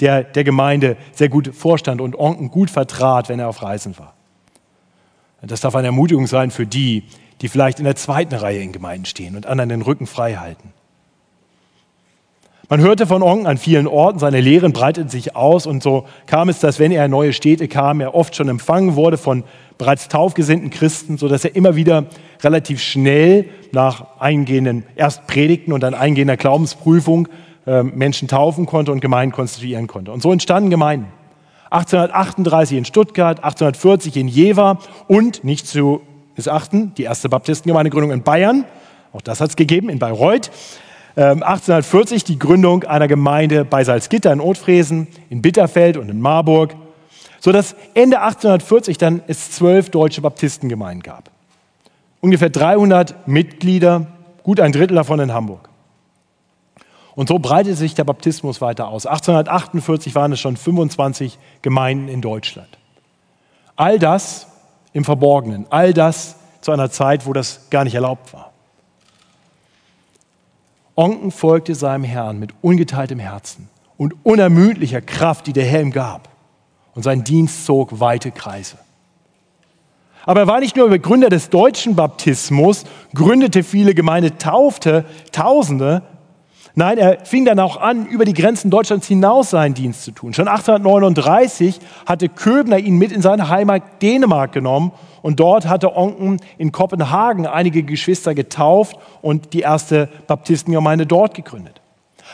der 0.02 0.26
der 0.26 0.44
Gemeinde 0.44 0.98
sehr 1.14 1.30
gut 1.30 1.56
vorstand 1.56 2.02
und 2.02 2.20
Onken 2.20 2.52
gut 2.52 2.70
vertrat, 2.70 3.30
wenn 3.30 3.40
er 3.40 3.48
auf 3.48 3.62
Reisen 3.62 3.98
war. 3.98 4.14
Das 5.42 5.62
darf 5.62 5.76
eine 5.76 5.88
Ermutigung 5.88 6.28
sein 6.28 6.52
für 6.52 6.68
die, 6.68 7.04
die 7.40 7.48
vielleicht 7.48 7.80
in 7.80 7.86
der 7.86 7.96
zweiten 7.96 8.36
Reihe 8.36 8.60
in 8.60 8.74
Gemeinden 8.74 9.06
stehen 9.06 9.38
und 9.38 9.46
anderen 9.46 9.70
den 9.70 9.82
Rücken 9.84 10.06
frei 10.06 10.36
halten. 10.36 10.74
Man 12.70 12.80
hörte 12.80 13.06
von 13.06 13.22
Onken 13.22 13.46
an 13.46 13.58
vielen 13.58 13.88
Orten, 13.88 14.20
seine 14.20 14.40
Lehren 14.40 14.72
breiteten 14.72 15.10
sich 15.10 15.36
aus 15.36 15.66
und 15.68 15.84
so 15.84 16.06
kam 16.28 16.48
es, 16.48 16.60
dass 16.60 16.80
wenn 16.80 16.94
er 16.94 17.04
in 17.06 17.12
neue 17.12 17.34
Städte 17.34 17.68
kam, 17.68 18.00
er 18.00 18.16
oft 18.16 18.38
schon 18.38 18.48
empfangen 18.48 18.96
wurde 18.96 19.18
von 19.18 19.44
bereits 19.78 20.08
taufgesinnten 20.08 20.70
Christen, 20.70 21.18
sodass 21.18 21.44
er 21.44 21.58
immer 21.58 21.76
wieder 21.76 22.06
relativ 22.42 22.82
schnell 22.82 23.50
nach 23.74 24.18
eingehenden 24.20 24.86
Erstpredigten 24.96 25.74
und 25.74 25.84
dann 25.84 25.94
eingehender 25.94 26.38
Glaubensprüfung 26.38 27.28
äh, 27.68 27.84
Menschen 27.84 28.30
taufen 28.30 28.66
konnte 28.66 28.94
und 28.94 29.02
Gemeinden 29.02 29.36
konstituieren 29.36 29.88
konnte. 29.88 30.14
Und 30.14 30.22
so 30.22 30.32
entstanden 30.32 30.70
Gemeinden. 30.70 31.08
1838 31.70 32.78
in 32.78 32.86
Stuttgart, 32.86 33.40
1840 33.40 34.16
in 34.16 34.28
Jever 34.30 34.78
und 35.08 35.44
nicht 35.44 35.68
zu 35.68 36.02
missachten, 36.38 36.94
die 36.96 37.04
erste 37.04 37.28
Baptistengemeindegründung 37.28 38.12
in 38.12 38.24
Bayern, 38.24 38.64
auch 39.12 39.22
das 39.22 39.42
hat 39.42 39.50
es 39.50 39.56
gegeben, 39.58 39.90
in 39.90 40.00
Bayreuth. 40.00 40.50
1840 41.16 42.22
ähm, 42.22 42.26
die 42.28 42.40
Gründung 42.40 42.84
einer 42.84 43.08
Gemeinde 43.08 43.66
bei 43.66 43.84
Salzgitter 43.84 44.34
in 44.34 44.42
Otfriesen, 44.42 45.08
in 45.30 45.42
Bitterfeld 45.42 45.98
und 45.98 46.10
in 46.10 46.20
Marburg, 46.20 46.76
sodass 47.40 47.76
Ende 47.94 48.22
1840 48.22 48.98
dann 48.98 49.22
es 49.28 49.52
zwölf 49.52 49.90
deutsche 49.90 50.22
Baptistengemeinden 50.22 51.04
gab. 51.04 51.30
Ungefähr 52.22 52.50
300 52.50 53.28
Mitglieder, 53.28 54.08
gut 54.44 54.60
ein 54.60 54.72
Drittel 54.72 54.96
davon 54.96 55.20
in 55.20 55.34
Hamburg. 55.34 55.70
Und 57.16 57.28
so 57.28 57.38
breitete 57.38 57.76
sich 57.76 57.94
der 57.94 58.06
Baptismus 58.06 58.60
weiter 58.60 58.88
aus. 58.88 59.06
1848 59.06 60.16
waren 60.16 60.32
es 60.32 60.40
schon 60.40 60.58
25 60.58 61.38
Gemeinden 61.62 62.08
in 62.08 62.22
Deutschland. 62.22 62.70
All 63.76 64.00
das 64.00 64.48
im 64.94 65.06
Verborgenen, 65.06 65.68
all 65.70 65.94
das 65.94 66.38
zu 66.62 66.72
einer 66.72 66.90
Zeit, 66.90 67.28
wo 67.28 67.34
das 67.34 67.70
gar 67.70 67.84
nicht 67.84 67.94
erlaubt 67.94 68.34
war. 68.34 68.53
Onken 70.96 71.32
folgte 71.32 71.76
seinem 71.76 72.04
Herrn 72.04 72.40
mit 72.40 72.54
ungeteiltem 72.62 73.20
Herzen 73.20 73.70
und 73.98 74.16
unermüdlicher 74.24 75.02
Kraft, 75.02 75.48
die 75.48 75.54
der 75.54 75.66
Herr 75.66 75.82
ihm 75.82 75.92
gab. 75.92 76.30
Und 76.96 77.04
sein 77.04 77.24
Dienst 77.24 77.66
zog 77.66 78.00
weite 78.00 78.32
Kreise. 78.32 78.78
Aber 80.26 80.42
er 80.42 80.48
war 80.48 80.60
nicht 80.60 80.76
nur 80.76 80.90
Begründer 80.90 81.30
des 81.30 81.50
deutschen 81.50 81.96
Baptismus, 81.96 82.86
gründete 83.14 83.64
viele 83.64 83.94
Gemeinden, 83.94 84.38
taufte 84.38 85.06
Tausende, 85.32 86.04
Nein, 86.76 86.98
er 86.98 87.24
fing 87.24 87.46
dann 87.46 87.60
auch 87.60 87.78
an, 87.78 88.08
über 88.08 88.26
die 88.26 88.34
Grenzen 88.34 88.72
Deutschlands 88.72 89.08
hinaus 89.08 89.52
seinen 89.52 89.76
Dienst 89.76 90.04
zu 90.04 90.12
tun. 90.12 90.34
Schon 90.34 90.48
1839 90.48 91.80
hatte 92.08 92.30
Köbner 92.30 92.80
ihn 92.80 92.98
mit 92.98 93.12
in 93.12 93.22
seine 93.22 93.50
Heimat 93.50 94.02
Dänemark 94.02 94.54
genommen 94.54 94.92
und 95.22 95.40
dort 95.40 95.68
hatte 95.68 95.96
Onken 95.96 96.40
in 96.58 96.72
Kopenhagen 96.72 97.46
einige 97.46 97.84
Geschwister 97.84 98.34
getauft 98.34 98.98
und 99.22 99.54
die 99.54 99.60
erste 99.60 100.10
Baptistengemeinde 100.26 101.06
dort 101.06 101.36
gegründet. 101.36 101.80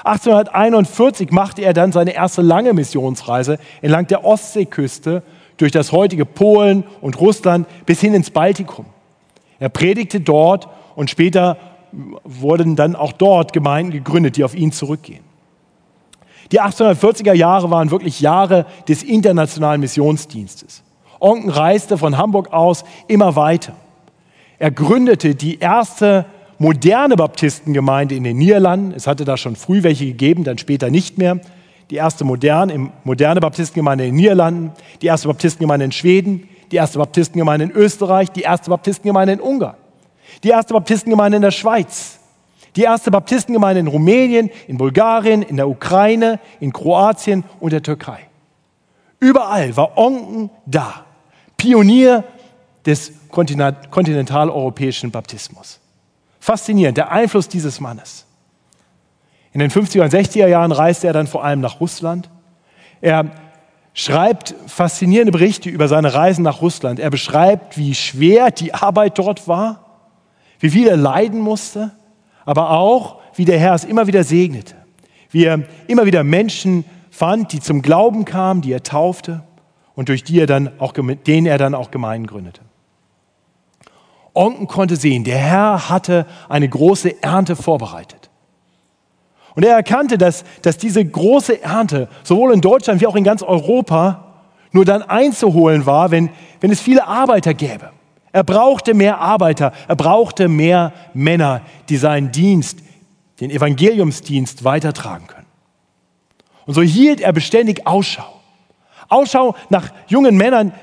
1841 0.06 1.32
machte 1.32 1.62
er 1.62 1.74
dann 1.74 1.92
seine 1.92 2.16
erste 2.16 2.42
lange 2.42 2.74
Missionsreise 2.74 3.60
entlang 3.82 4.08
der 4.08 4.24
Ostseeküste 4.24 5.22
durch 5.58 5.74
das 5.74 5.92
heutige 5.92 6.26
Polen 6.26 6.86
und 7.02 7.20
Russland 7.20 7.68
bis 7.86 8.00
hin 8.00 8.14
ins 8.14 8.30
Baltikum. 8.30 8.86
Er 9.60 9.68
predigte 9.68 10.22
dort 10.22 10.70
und 10.96 11.10
später 11.10 11.58
wurden 12.24 12.76
dann 12.76 12.96
auch 12.96 13.12
dort 13.12 13.54
Gemeinden 13.54 13.92
gegründet, 13.92 14.38
die 14.38 14.44
auf 14.44 14.56
ihn 14.56 14.72
zurückgehen. 14.72 15.24
Die 16.52 16.62
1840er 16.62 17.34
Jahre 17.34 17.70
waren 17.70 17.92
wirklich 17.92 18.22
Jahre 18.22 18.66
des 18.88 19.04
internationalen 19.04 19.82
Missionsdienstes. 19.82 20.84
Onken 21.20 21.50
reiste 21.50 21.98
von 21.98 22.18
Hamburg 22.18 22.52
aus 22.52 22.86
immer 23.08 23.36
weiter. 23.36 23.74
Er 24.58 24.72
gründete 24.72 25.36
die 25.36 25.60
erste 25.60 26.26
moderne 26.58 27.16
Baptistengemeinde 27.16 28.16
in 28.16 28.24
den 28.24 28.38
Niederlanden. 28.38 28.94
Es 28.94 29.06
hatte 29.06 29.26
da 29.26 29.38
schon 29.38 29.56
früh 29.56 29.84
welche 29.84 30.06
gegeben, 30.06 30.44
dann 30.44 30.58
später 30.58 30.90
nicht 30.90 31.18
mehr. 31.18 31.40
Die 31.92 31.96
erste 31.96 32.24
moderne, 32.24 32.92
moderne 33.04 33.40
Baptistengemeinde 33.40 34.06
in 34.06 34.12
den 34.12 34.18
Niederlanden, 34.18 34.72
die 35.02 35.08
erste 35.08 35.28
Baptistengemeinde 35.28 35.86
in 35.86 35.92
Schweden, 35.92 36.50
die 36.72 36.76
erste 36.76 37.00
Baptistengemeinde 37.00 37.66
in 37.66 37.72
Österreich, 37.72 38.32
die 38.32 38.42
erste 38.42 38.70
Baptistengemeinde 38.70 39.34
in 39.34 39.40
Ungarn 39.40 39.76
die 40.44 40.50
erste 40.50 40.74
Baptistengemeinde 40.74 41.38
in 41.38 41.42
der 41.42 41.52
Schweiz, 41.52 42.20
die 42.76 42.84
erste 42.84 43.12
Baptistengemeinde 43.12 43.80
in 43.80 43.88
Rumänien, 43.88 44.50
in 44.68 44.78
Bulgarien, 44.78 45.42
in 45.42 45.58
der 45.58 45.68
Ukraine, 45.68 46.40
in 46.60 46.72
Kroatien 46.72 47.44
und 47.60 47.74
der 47.74 47.84
Türkei. 47.84 48.20
Überall 49.20 49.76
war 49.76 49.98
Onken 49.98 50.50
da, 50.66 51.06
Pionier 51.58 52.24
des 52.86 53.12
kontinentaleuropäischen 53.30 55.12
Baptismus. 55.12 55.80
Faszinierend, 56.40 56.98
der 56.98 57.12
Einfluss 57.12 57.50
dieses 57.50 57.80
Mannes. 57.80 58.26
In 59.52 59.60
den 59.60 59.70
50er 59.70 60.04
und 60.04 60.14
60er 60.14 60.48
Jahren 60.48 60.72
reiste 60.72 61.08
er 61.08 61.14
dann 61.14 61.28
vor 61.28 61.44
allem 61.44 61.60
nach 61.60 61.82
Russland. 61.82 62.30
Er 63.02 63.26
schreibt 63.94 64.56
faszinierende 64.68 65.32
Berichte 65.32 65.70
über 65.70 65.88
seine 65.88 66.14
Reisen 66.14 66.44
nach 66.44 66.62
Russland. 66.62 67.00
Er 67.00 67.10
beschreibt, 67.10 67.78
wie 67.78 67.96
schwer 67.96 68.52
die 68.52 68.74
Arbeit 68.74 69.18
dort 69.18 69.48
war 69.48 69.89
wie 70.60 70.70
viel 70.70 70.88
er 70.88 70.98
leiden 70.98 71.40
musste, 71.40 71.92
aber 72.46 72.72
auch, 72.72 73.18
wie 73.36 73.46
der 73.46 73.60
Herr 73.60 73.74
es 73.74 73.84
immer 73.84 74.08
wieder 74.08 74.24
segnete, 74.24 74.76
wie 75.32 75.46
er 75.46 75.64
immer 75.88 76.06
wieder 76.06 76.24
Menschen 76.24 76.86
fand, 77.10 77.54
die 77.54 77.60
zum 77.60 77.82
Glauben 77.82 78.26
kamen, 78.26 78.62
die 78.62 78.72
er 78.72 78.84
taufte 78.84 79.44
und 79.96 80.10
durch 80.10 80.24
die 80.24 80.40
er 80.40 80.48
dann 80.48 80.72
auch, 80.80 80.94
denen 80.94 81.48
er 81.48 81.58
dann 81.58 81.76
auch 81.76 81.92
Gemeinden 81.92 82.28
gründete. 82.28 82.62
Onken 84.34 84.68
konnte 84.68 84.96
sehen, 84.96 85.24
der 85.24 85.38
Herr 85.38 85.90
hatte 85.90 86.26
eine 86.48 86.70
große 86.70 87.22
Ernte 87.22 87.56
vorbereitet. 87.56 88.30
Und 89.56 89.66
er 89.66 89.76
erkannte, 89.76 90.18
dass, 90.18 90.46
dass 90.62 90.78
diese 90.78 91.04
große 91.04 91.62
Ernte 91.62 92.08
sowohl 92.24 92.54
in 92.54 92.62
Deutschland 92.62 93.02
wie 93.02 93.08
auch 93.08 93.16
in 93.16 93.24
ganz 93.24 93.42
Europa 93.42 94.26
nur 94.72 94.86
dann 94.86 95.02
einzuholen 95.02 95.86
war, 95.86 96.12
wenn, 96.12 96.30
wenn 96.62 96.72
es 96.72 96.80
viele 96.80 97.08
Arbeiter 97.08 97.54
gäbe. 97.54 97.92
Er 98.32 98.44
brauchte 98.44 98.94
mehr 98.94 99.20
Arbeiter, 99.20 99.74
er 99.88 99.96
brauchte 99.96 100.48
mehr 100.48 100.94
Männer, 101.14 101.62
die 101.90 101.98
seinen 101.98 102.32
Dienst, 102.32 102.80
den 103.40 103.50
Evangeliumsdienst 103.50 104.64
weitertragen 104.64 105.28
können. 105.28 105.48
Und 106.66 106.74
so 106.76 106.82
hielt 106.82 107.22
er 107.22 107.34
beständig 107.34 107.88
Ausschau. 107.88 108.42
Ausschau 109.08 109.56
nach 109.70 109.92
jungen 110.08 110.38
Männern, 110.38 110.74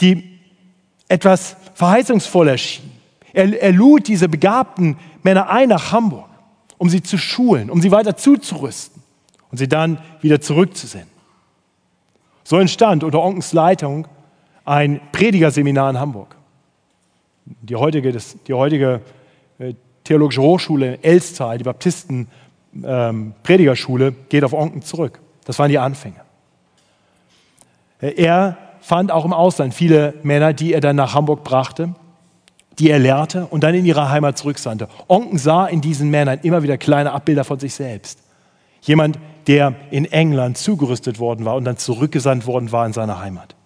die 0.00 0.40
etwas 1.08 1.56
verheißungsvoll 1.74 2.48
erschienen. 2.48 2.92
Er, 3.32 3.60
er 3.60 3.72
lud 3.72 4.08
diese 4.08 4.28
begabten 4.28 4.96
Männer 5.22 5.50
ein 5.50 5.68
nach 5.68 5.92
Hamburg, 5.92 6.28
um 6.78 6.88
sie 6.88 7.02
zu 7.02 7.18
schulen, 7.18 7.70
um 7.70 7.82
sie 7.82 7.90
weiter 7.90 8.16
zuzurüsten 8.16 9.02
und 9.50 9.58
sie 9.58 9.68
dann 9.68 9.98
wieder 10.22 10.40
zurückzusenden. 10.40 11.10
So 12.44 12.58
entstand 12.58 13.04
unter 13.04 13.22
Onkens 13.22 13.52
Leitung 13.52 14.08
ein 14.64 15.00
Predigerseminar 15.12 15.90
in 15.90 16.00
Hamburg. 16.00 16.37
Die 17.62 17.76
heutige, 17.76 18.12
die 18.12 18.54
heutige 18.54 19.00
äh, 19.58 19.74
Theologische 20.04 20.40
Hochschule 20.40 20.94
in 20.94 21.04
Elstal, 21.04 21.58
die 21.58 21.64
Baptisten 21.64 22.28
ähm, 22.82 23.34
geht 23.44 24.42
auf 24.42 24.52
Onken 24.54 24.80
zurück. 24.80 25.20
Das 25.44 25.58
waren 25.58 25.68
die 25.68 25.78
Anfänge. 25.78 26.20
Äh, 28.00 28.14
er 28.14 28.56
fand 28.80 29.12
auch 29.12 29.26
im 29.26 29.34
Ausland 29.34 29.74
viele 29.74 30.14
Männer, 30.22 30.54
die 30.54 30.72
er 30.72 30.80
dann 30.80 30.96
nach 30.96 31.14
Hamburg 31.14 31.44
brachte, 31.44 31.94
die 32.78 32.88
er 32.88 32.98
lehrte 32.98 33.46
und 33.46 33.64
dann 33.64 33.74
in 33.74 33.84
ihre 33.84 34.08
Heimat 34.08 34.38
zurücksandte. 34.38 34.88
Onken 35.08 35.36
sah 35.36 35.66
in 35.66 35.82
diesen 35.82 36.08
Männern 36.08 36.38
immer 36.42 36.62
wieder 36.62 36.78
kleine 36.78 37.12
Abbilder 37.12 37.44
von 37.44 37.58
sich 37.58 37.74
selbst. 37.74 38.20
Jemand, 38.80 39.18
der 39.46 39.74
in 39.90 40.06
England 40.06 40.56
zugerüstet 40.56 41.18
worden 41.18 41.44
war 41.44 41.56
und 41.56 41.64
dann 41.64 41.76
zurückgesandt 41.76 42.46
worden 42.46 42.72
war 42.72 42.86
in 42.86 42.94
seine 42.94 43.18
Heimat. 43.18 43.56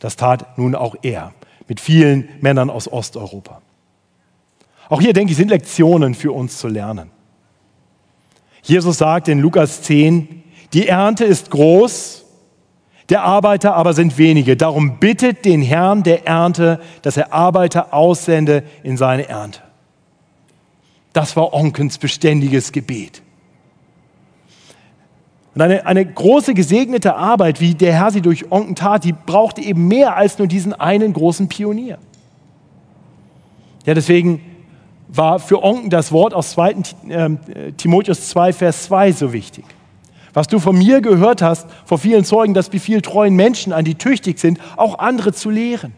Das 0.00 0.16
tat 0.16 0.58
nun 0.58 0.74
auch 0.74 0.96
er 1.02 1.32
mit 1.70 1.78
vielen 1.78 2.28
Männern 2.40 2.68
aus 2.68 2.92
Osteuropa. 2.92 3.62
Auch 4.88 5.00
hier, 5.00 5.12
denke 5.12 5.30
ich, 5.30 5.36
sind 5.36 5.50
Lektionen 5.50 6.16
für 6.16 6.32
uns 6.32 6.58
zu 6.58 6.66
lernen. 6.66 7.12
Jesus 8.64 8.98
sagt 8.98 9.28
in 9.28 9.38
Lukas 9.38 9.80
10, 9.82 10.42
die 10.72 10.88
Ernte 10.88 11.24
ist 11.24 11.52
groß, 11.52 12.24
der 13.08 13.22
Arbeiter 13.22 13.76
aber 13.76 13.92
sind 13.92 14.18
wenige. 14.18 14.56
Darum 14.56 14.98
bittet 14.98 15.44
den 15.44 15.62
Herrn 15.62 16.02
der 16.02 16.26
Ernte, 16.26 16.80
dass 17.02 17.16
er 17.16 17.32
Arbeiter 17.32 17.94
aussende 17.94 18.64
in 18.82 18.96
seine 18.96 19.28
Ernte. 19.28 19.60
Das 21.12 21.36
war 21.36 21.54
Onkens 21.54 21.98
beständiges 21.98 22.72
Gebet. 22.72 23.22
Und 25.54 25.62
eine, 25.62 25.84
eine 25.86 26.06
große 26.06 26.54
gesegnete 26.54 27.16
Arbeit, 27.16 27.60
wie 27.60 27.74
der 27.74 27.92
Herr 27.92 28.10
sie 28.10 28.22
durch 28.22 28.52
Onken 28.52 28.76
tat, 28.76 29.04
die 29.04 29.12
brauchte 29.12 29.60
eben 29.60 29.88
mehr 29.88 30.16
als 30.16 30.38
nur 30.38 30.46
diesen 30.46 30.72
einen 30.72 31.12
großen 31.12 31.48
Pionier. 31.48 31.98
Ja, 33.84 33.94
deswegen 33.94 34.40
war 35.08 35.40
für 35.40 35.62
Onken 35.62 35.90
das 35.90 36.12
Wort 36.12 36.34
aus 36.34 36.52
2. 36.52 36.76
Ähm, 37.08 37.38
Timotheus 37.76 38.28
2, 38.28 38.52
Vers 38.52 38.84
2 38.84 39.12
so 39.12 39.32
wichtig. 39.32 39.64
Was 40.32 40.46
du 40.46 40.60
von 40.60 40.78
mir 40.78 41.00
gehört 41.00 41.42
hast, 41.42 41.68
vor 41.84 41.98
vielen 41.98 42.24
Zeugen, 42.24 42.54
dass 42.54 42.72
wie 42.72 42.78
viel 42.78 43.02
treuen 43.02 43.34
Menschen 43.34 43.72
an 43.72 43.84
die 43.84 43.96
tüchtig 43.96 44.38
sind, 44.38 44.60
auch 44.76 45.00
andere 45.00 45.32
zu 45.32 45.50
lehren. 45.50 45.94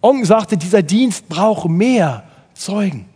Onken 0.00 0.24
sagte, 0.24 0.56
dieser 0.56 0.82
Dienst 0.82 1.28
braucht 1.28 1.68
mehr 1.68 2.22
Zeugen. 2.54 3.06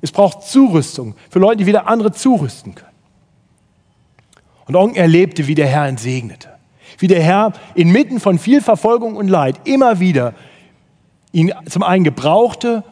Es 0.00 0.10
braucht 0.10 0.42
Zurüstung 0.42 1.14
für 1.30 1.38
Leute, 1.38 1.58
die 1.58 1.66
wieder 1.66 1.86
andere 1.86 2.10
zurüsten 2.10 2.74
können. 2.74 2.91
Und 4.66 4.76
Onken 4.76 4.96
erlebte, 4.96 5.46
wie 5.46 5.54
der 5.54 5.66
Herr 5.66 5.88
ihn 5.88 5.96
segnete. 5.96 6.48
Wie 6.98 7.08
der 7.08 7.22
Herr 7.22 7.52
inmitten 7.74 8.20
von 8.20 8.38
viel 8.38 8.60
Verfolgung 8.60 9.16
und 9.16 9.28
Leid 9.28 9.60
immer 9.64 9.98
wieder 10.00 10.34
ihn 11.32 11.52
zum 11.68 11.82
einen 11.82 12.04
gebrauchte, 12.04 12.84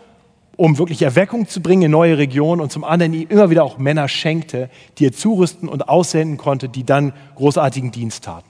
um 0.56 0.78
wirklich 0.78 1.02
Erweckung 1.02 1.48
zu 1.48 1.60
bringen 1.60 1.82
in 1.82 1.90
neue 1.90 2.18
Regionen 2.18 2.60
und 2.60 2.72
zum 2.72 2.84
anderen 2.84 3.14
ihm 3.14 3.28
immer 3.28 3.50
wieder 3.50 3.64
auch 3.64 3.78
Männer 3.78 4.08
schenkte, 4.08 4.68
die 4.98 5.06
er 5.06 5.12
zurüsten 5.12 5.68
und 5.68 5.88
aussenden 5.88 6.36
konnte, 6.36 6.68
die 6.68 6.84
dann 6.84 7.12
großartigen 7.36 7.92
Dienst 7.92 8.24
taten. 8.24 8.48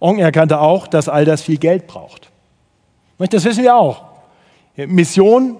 Ong 0.00 0.18
erkannte 0.18 0.60
auch, 0.60 0.88
dass 0.88 1.08
all 1.08 1.24
das 1.24 1.42
viel 1.42 1.58
Geld 1.58 1.86
braucht. 1.86 2.30
Das 3.18 3.44
wissen 3.44 3.62
wir 3.62 3.76
auch. 3.76 4.02
Mission 4.76 5.58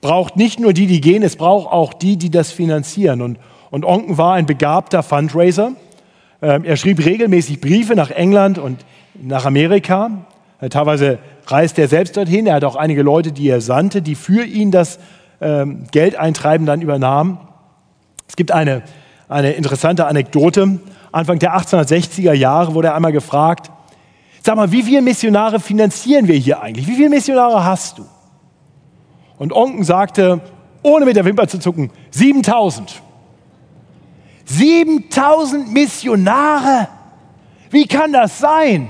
braucht 0.00 0.36
nicht 0.36 0.60
nur 0.60 0.72
die, 0.72 0.86
die 0.86 1.00
gehen, 1.00 1.22
es 1.24 1.34
braucht 1.34 1.72
auch 1.72 1.92
die, 1.92 2.16
die 2.16 2.30
das 2.30 2.52
finanzieren. 2.52 3.22
Und, 3.22 3.38
und 3.72 3.86
Onken 3.86 4.18
war 4.18 4.34
ein 4.34 4.44
begabter 4.44 5.02
Fundraiser. 5.02 5.72
Ähm, 6.42 6.62
er 6.62 6.76
schrieb 6.76 7.02
regelmäßig 7.02 7.62
Briefe 7.62 7.96
nach 7.96 8.10
England 8.10 8.58
und 8.58 8.84
nach 9.14 9.46
Amerika. 9.46 10.10
Äh, 10.60 10.68
teilweise 10.68 11.18
reiste 11.46 11.80
er 11.80 11.88
selbst 11.88 12.14
dorthin. 12.18 12.46
Er 12.46 12.56
hat 12.56 12.64
auch 12.64 12.76
einige 12.76 13.02
Leute, 13.02 13.32
die 13.32 13.48
er 13.48 13.62
sandte, 13.62 14.02
die 14.02 14.14
für 14.14 14.44
ihn 14.44 14.72
das 14.72 14.98
ähm, 15.40 15.84
Geldeintreiben 15.90 16.66
dann 16.66 16.82
übernahmen. 16.82 17.38
Es 18.28 18.36
gibt 18.36 18.52
eine, 18.52 18.82
eine 19.26 19.52
interessante 19.52 20.06
Anekdote. 20.06 20.78
Anfang 21.10 21.38
der 21.38 21.56
1860er 21.56 22.34
Jahre 22.34 22.74
wurde 22.74 22.88
er 22.88 22.94
einmal 22.94 23.12
gefragt, 23.12 23.70
sag 24.42 24.56
mal, 24.56 24.70
wie 24.70 24.82
viele 24.82 25.00
Missionare 25.00 25.60
finanzieren 25.60 26.28
wir 26.28 26.36
hier 26.36 26.60
eigentlich? 26.60 26.88
Wie 26.88 26.96
viele 26.96 27.08
Missionare 27.08 27.64
hast 27.64 27.96
du? 27.96 28.04
Und 29.38 29.54
Onken 29.54 29.82
sagte, 29.82 30.42
ohne 30.82 31.06
mit 31.06 31.16
der 31.16 31.24
Wimper 31.24 31.48
zu 31.48 31.58
zucken, 31.58 31.90
7000. 32.10 33.00
7000 34.44 35.72
Missionare? 35.72 36.88
Wie 37.70 37.86
kann 37.86 38.12
das 38.12 38.38
sein? 38.38 38.88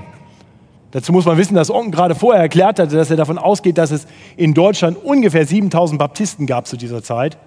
Dazu 0.91 1.11
muss 1.11 1.25
man 1.25 1.37
wissen, 1.37 1.55
dass 1.55 1.71
Onken 1.71 1.91
gerade 1.91 2.13
vorher 2.13 2.41
erklärt 2.41 2.77
hatte, 2.77 2.95
dass 2.95 3.09
er 3.09 3.17
davon 3.17 3.39
ausgeht, 3.39 3.77
dass 3.77 3.89
es 3.89 4.05
in 4.37 4.53
Deutschland 4.53 4.97
ungefähr 5.03 5.45
7000 5.45 5.97
Baptisten 5.97 6.45
gab 6.45 6.67
zu 6.67 6.77
dieser 6.77 7.01
Zeit. 7.01 7.37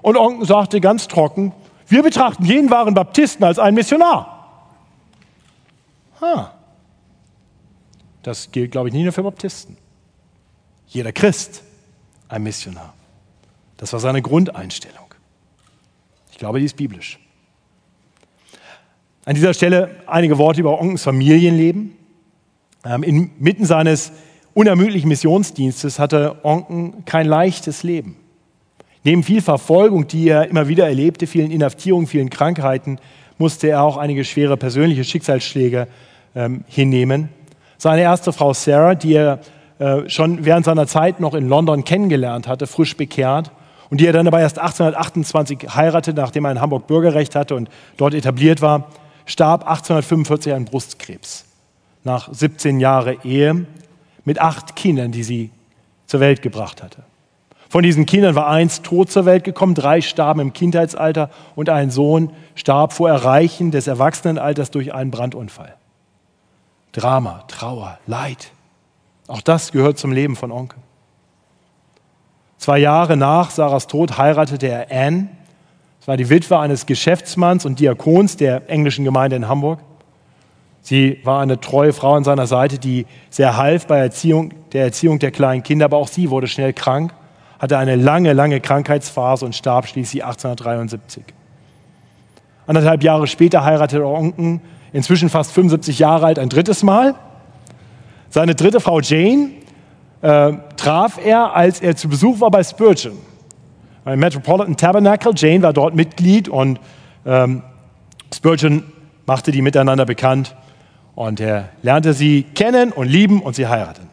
Und 0.00 0.16
Onken 0.16 0.46
sagte 0.46 0.80
ganz 0.80 1.08
trocken, 1.08 1.52
wir 1.88 2.02
betrachten 2.02 2.44
jeden 2.44 2.70
wahren 2.70 2.94
Baptisten 2.94 3.44
als 3.44 3.58
einen 3.58 3.74
Missionar. 3.74 4.62
Ha. 6.20 6.54
Das 8.22 8.50
gilt, 8.50 8.72
glaube 8.72 8.88
ich, 8.88 8.94
nicht 8.94 9.04
nur 9.04 9.12
für 9.12 9.22
Baptisten. 9.22 9.76
Jeder 10.86 11.12
Christ 11.12 11.62
ein 12.28 12.42
Missionar. 12.42 12.94
Das 13.76 13.92
war 13.92 14.00
seine 14.00 14.22
Grundeinstellung. 14.22 15.14
Ich 16.38 16.40
glaube, 16.40 16.60
die 16.60 16.66
ist 16.66 16.76
biblisch. 16.76 17.18
An 19.24 19.34
dieser 19.34 19.52
Stelle 19.54 19.96
einige 20.06 20.38
Worte 20.38 20.60
über 20.60 20.80
Onkens 20.80 21.02
Familienleben. 21.02 21.96
Ähm, 22.84 23.02
inmitten 23.02 23.64
seines 23.64 24.12
unermüdlichen 24.54 25.08
Missionsdienstes 25.08 25.98
hatte 25.98 26.36
Onken 26.44 27.04
kein 27.06 27.26
leichtes 27.26 27.82
Leben. 27.82 28.14
Neben 29.02 29.24
viel 29.24 29.42
Verfolgung, 29.42 30.06
die 30.06 30.28
er 30.28 30.48
immer 30.48 30.68
wieder 30.68 30.86
erlebte, 30.86 31.26
vielen 31.26 31.50
Inhaftierungen, 31.50 32.06
vielen 32.06 32.30
Krankheiten, 32.30 33.00
musste 33.38 33.70
er 33.70 33.82
auch 33.82 33.96
einige 33.96 34.24
schwere 34.24 34.56
persönliche 34.56 35.02
Schicksalsschläge 35.02 35.88
ähm, 36.36 36.62
hinnehmen. 36.68 37.30
Seine 37.78 38.02
erste 38.02 38.32
Frau 38.32 38.52
Sarah, 38.52 38.94
die 38.94 39.14
er 39.14 39.40
äh, 39.80 40.08
schon 40.08 40.44
während 40.44 40.66
seiner 40.66 40.86
Zeit 40.86 41.18
noch 41.18 41.34
in 41.34 41.48
London 41.48 41.84
kennengelernt 41.84 42.46
hatte, 42.46 42.68
frisch 42.68 42.96
bekehrt, 42.96 43.50
und 43.90 44.00
die 44.00 44.06
er 44.06 44.12
dann 44.12 44.26
aber 44.26 44.40
erst 44.40 44.58
1828 44.58 45.74
heiratete, 45.74 46.20
nachdem 46.20 46.44
er 46.44 46.52
in 46.52 46.60
Hamburg 46.60 46.86
Bürgerrecht 46.86 47.34
hatte 47.34 47.54
und 47.54 47.70
dort 47.96 48.14
etabliert 48.14 48.60
war, 48.60 48.88
starb 49.26 49.62
1845 49.62 50.52
an 50.52 50.64
Brustkrebs. 50.64 51.44
Nach 52.04 52.32
17 52.32 52.80
Jahren 52.80 53.18
Ehe 53.24 53.66
mit 54.24 54.40
acht 54.40 54.76
Kindern, 54.76 55.12
die 55.12 55.22
sie 55.22 55.50
zur 56.06 56.20
Welt 56.20 56.42
gebracht 56.42 56.82
hatte. 56.82 57.02
Von 57.70 57.82
diesen 57.82 58.06
Kindern 58.06 58.34
war 58.34 58.48
eins 58.48 58.80
tot 58.80 59.10
zur 59.10 59.26
Welt 59.26 59.44
gekommen, 59.44 59.74
drei 59.74 60.00
starben 60.00 60.40
im 60.40 60.52
Kindheitsalter 60.54 61.30
und 61.54 61.68
ein 61.68 61.90
Sohn 61.90 62.32
starb 62.54 62.94
vor 62.94 63.10
Erreichen 63.10 63.70
des 63.70 63.86
Erwachsenenalters 63.86 64.70
durch 64.70 64.94
einen 64.94 65.10
Brandunfall. 65.10 65.74
Drama, 66.92 67.44
Trauer, 67.48 67.98
Leid. 68.06 68.52
Auch 69.26 69.42
das 69.42 69.72
gehört 69.72 69.98
zum 69.98 70.12
Leben 70.12 70.36
von 70.36 70.50
Onkel. 70.50 70.78
Zwei 72.58 72.78
Jahre 72.80 73.16
nach 73.16 73.50
Sarahs 73.50 73.86
Tod 73.86 74.18
heiratete 74.18 74.66
er 74.66 74.90
Anne. 74.90 75.28
Es 76.00 76.08
war 76.08 76.16
die 76.16 76.28
Witwe 76.28 76.58
eines 76.58 76.86
Geschäftsmanns 76.86 77.64
und 77.64 77.78
Diakons 77.78 78.36
der 78.36 78.68
englischen 78.68 79.04
Gemeinde 79.04 79.36
in 79.36 79.48
Hamburg. 79.48 79.78
Sie 80.80 81.20
war 81.22 81.40
eine 81.40 81.60
treue 81.60 81.92
Frau 81.92 82.14
an 82.14 82.24
seiner 82.24 82.46
Seite, 82.48 82.78
die 82.78 83.06
sehr 83.30 83.56
half 83.56 83.86
bei 83.86 83.98
Erziehung, 83.98 84.52
der 84.72 84.84
Erziehung 84.84 85.20
der 85.20 85.30
kleinen 85.30 85.62
Kinder, 85.62 85.84
aber 85.84 85.98
auch 85.98 86.08
sie 86.08 86.30
wurde 86.30 86.48
schnell 86.48 86.72
krank, 86.72 87.12
hatte 87.60 87.78
eine 87.78 87.94
lange, 87.94 88.32
lange 88.32 88.60
Krankheitsphase 88.60 89.44
und 89.44 89.54
starb 89.54 89.86
schließlich 89.86 90.24
1873. 90.24 91.24
Anderthalb 92.66 93.04
Jahre 93.04 93.26
später 93.28 93.64
heiratete 93.64 94.04
Onken, 94.04 94.60
inzwischen 94.92 95.28
fast 95.28 95.52
75 95.52 95.98
Jahre 96.00 96.26
alt, 96.26 96.38
ein 96.38 96.48
drittes 96.48 96.82
Mal. 96.82 97.14
Seine 98.30 98.54
dritte 98.54 98.80
Frau 98.80 99.00
Jane 99.00 99.50
äh, 100.22 100.52
traf 100.76 101.18
er, 101.24 101.54
als 101.54 101.80
er 101.80 101.96
zu 101.96 102.08
Besuch 102.08 102.40
war 102.40 102.50
bei 102.50 102.62
Spurgeon. 102.64 103.16
Im 104.04 104.20
Metropolitan 104.20 104.76
Tabernacle. 104.76 105.32
Jane 105.36 105.62
war 105.62 105.72
dort 105.72 105.94
Mitglied 105.94 106.48
und 106.48 106.80
ähm, 107.26 107.62
Spurgeon 108.34 108.84
machte 109.26 109.50
die 109.52 109.62
miteinander 109.62 110.06
bekannt 110.06 110.56
und 111.14 111.40
er 111.40 111.70
lernte 111.82 112.14
sie 112.14 112.42
kennen 112.42 112.92
und 112.92 113.06
lieben 113.08 113.42
und 113.42 113.54
sie 113.54 113.66
heirateten. 113.66 114.08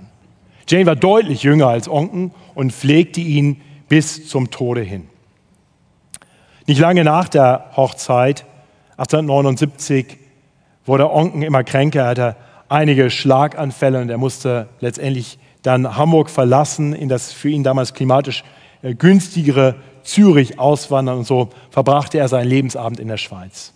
Jane 0.67 0.85
war 0.85 0.95
deutlich 0.95 1.43
jünger 1.43 1.67
als 1.67 1.87
Onken 1.87 2.31
und 2.55 2.73
pflegte 2.73 3.21
ihn 3.21 3.61
bis 3.87 4.27
zum 4.27 4.51
Tode 4.51 4.81
hin. 4.81 5.07
Nicht 6.67 6.79
lange 6.79 7.03
nach 7.03 7.29
der 7.29 7.71
Hochzeit, 7.77 8.45
1879, 8.97 10.17
wurde 10.85 11.11
Onken 11.11 11.43
immer 11.43 11.63
kränker. 11.63 12.01
Er 12.01 12.07
hatte 12.07 12.35
einige 12.69 13.11
Schlaganfälle 13.11 14.01
und 14.01 14.09
er 14.09 14.17
musste 14.17 14.67
letztendlich 14.79 15.37
dann 15.66 15.95
Hamburg 15.95 16.30
verlassen, 16.30 16.93
in 16.93 17.09
das 17.09 17.32
für 17.32 17.49
ihn 17.49 17.63
damals 17.63 17.93
klimatisch 17.93 18.43
äh, 18.82 18.93
günstigere 18.95 19.76
Zürich 20.03 20.59
auswandern 20.59 21.18
und 21.18 21.28
so 21.28 21.49
verbrachte 21.72 22.20
er 22.20 22.28
seinen 22.28 22.47
Lebensabend 22.47 22.99
in 22.99 23.07
der 23.07 23.18
Schweiz. 23.18 23.74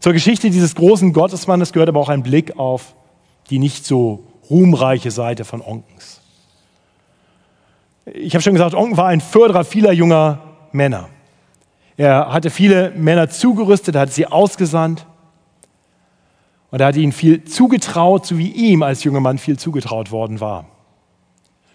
Zur 0.00 0.12
Geschichte 0.12 0.50
dieses 0.50 0.74
großen 0.74 1.12
Gottesmannes 1.12 1.72
gehört 1.72 1.88
aber 1.88 2.00
auch 2.00 2.08
ein 2.08 2.22
Blick 2.22 2.58
auf 2.58 2.94
die 3.50 3.58
nicht 3.58 3.86
so 3.86 4.24
ruhmreiche 4.50 5.10
Seite 5.10 5.44
von 5.44 5.62
Onkens. 5.62 6.20
Ich 8.04 8.34
habe 8.34 8.42
schon 8.42 8.54
gesagt, 8.54 8.74
Onken 8.74 8.96
war 8.96 9.06
ein 9.06 9.20
Förderer 9.20 9.64
vieler 9.64 9.92
junger 9.92 10.40
Männer. 10.72 11.08
Er 11.96 12.32
hatte 12.32 12.50
viele 12.50 12.90
Männer 12.90 13.30
zugerüstet, 13.30 13.94
hat 13.94 14.12
sie 14.12 14.26
ausgesandt. 14.26 15.06
Und 16.72 16.80
er 16.80 16.86
hat 16.86 16.96
ihnen 16.96 17.12
viel 17.12 17.44
zugetraut, 17.44 18.26
so 18.26 18.38
wie 18.38 18.48
ihm 18.48 18.82
als 18.82 19.04
junger 19.04 19.20
Mann 19.20 19.36
viel 19.36 19.58
zugetraut 19.58 20.10
worden 20.10 20.40
war. 20.40 20.64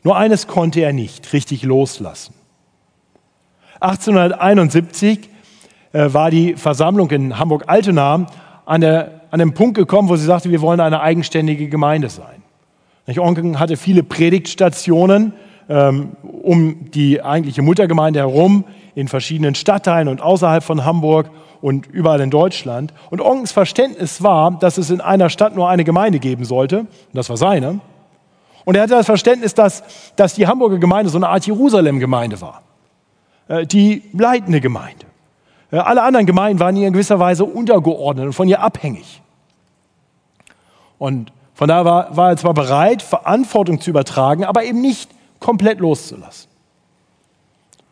Nur 0.03 0.17
eines 0.17 0.47
konnte 0.47 0.81
er 0.81 0.91
nicht 0.91 1.31
richtig 1.33 1.61
loslassen. 1.63 2.33
1871 3.79 5.29
äh, 5.93 6.13
war 6.13 6.31
die 6.31 6.55
Versammlung 6.55 7.11
in 7.11 7.37
Hamburg-Altona 7.37 8.25
an, 8.65 8.83
an 8.83 9.39
dem 9.39 9.53
Punkt 9.53 9.75
gekommen, 9.75 10.09
wo 10.09 10.15
sie 10.15 10.25
sagte, 10.25 10.49
wir 10.49 10.61
wollen 10.61 10.79
eine 10.79 10.99
eigenständige 10.99 11.69
Gemeinde 11.69 12.09
sein. 12.09 12.41
Onken 13.19 13.59
hatte 13.59 13.77
viele 13.77 14.01
Predigtstationen 14.01 15.33
ähm, 15.69 16.17
um 16.23 16.89
die 16.91 17.21
eigentliche 17.21 17.61
Muttergemeinde 17.61 18.19
herum 18.19 18.65
in 18.95 19.07
verschiedenen 19.07 19.53
Stadtteilen 19.53 20.07
und 20.07 20.21
außerhalb 20.21 20.63
von 20.63 20.85
Hamburg 20.85 21.29
und 21.61 21.87
überall 21.87 22.21
in 22.21 22.29
Deutschland. 22.29 22.93
Und 23.09 23.21
Onkens 23.21 23.51
Verständnis 23.51 24.23
war, 24.23 24.51
dass 24.51 24.77
es 24.77 24.89
in 24.89 25.01
einer 25.01 25.29
Stadt 25.29 25.55
nur 25.55 25.69
eine 25.69 25.83
Gemeinde 25.83 26.19
geben 26.19 26.45
sollte. 26.45 26.81
Und 26.81 26.89
das 27.13 27.29
war 27.29 27.37
seine. 27.37 27.79
Und 28.65 28.75
er 28.75 28.83
hatte 28.83 28.95
das 28.95 29.05
Verständnis, 29.05 29.53
dass, 29.53 29.83
dass 30.15 30.33
die 30.33 30.47
Hamburger 30.47 30.77
Gemeinde 30.77 31.09
so 31.09 31.17
eine 31.17 31.29
Art 31.29 31.45
Jerusalem-Gemeinde 31.45 32.41
war. 32.41 32.61
Äh, 33.47 33.65
die 33.65 34.03
leitende 34.13 34.61
Gemeinde. 34.61 35.05
Äh, 35.71 35.77
alle 35.77 36.03
anderen 36.03 36.25
Gemeinden 36.25 36.59
waren 36.59 36.75
ihr 36.75 36.87
in 36.87 36.93
gewisser 36.93 37.19
Weise 37.19 37.45
untergeordnet 37.45 38.25
und 38.25 38.33
von 38.33 38.47
ihr 38.47 38.61
abhängig. 38.61 39.21
Und 40.97 41.31
von 41.53 41.67
daher 41.67 41.85
war, 41.85 42.15
war 42.15 42.29
er 42.29 42.37
zwar 42.37 42.53
bereit, 42.53 43.01
Verantwortung 43.01 43.79
zu 43.81 43.89
übertragen, 43.89 44.43
aber 44.43 44.63
eben 44.63 44.81
nicht 44.81 45.09
komplett 45.39 45.79
loszulassen. 45.79 46.49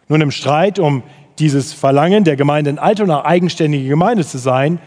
Nun 0.08 0.22
im 0.22 0.32
Streit 0.32 0.78
um 0.78 1.04
dieses 1.40 1.74
Verlangen 1.74 2.24
der 2.24 2.36
Gemeinde 2.36 2.70
in 2.70 2.80
Altona 2.80 3.26
eigenständige 3.26 3.88
Gemeinde 3.88 4.26
zu 4.26 4.38
sein, 4.38 4.80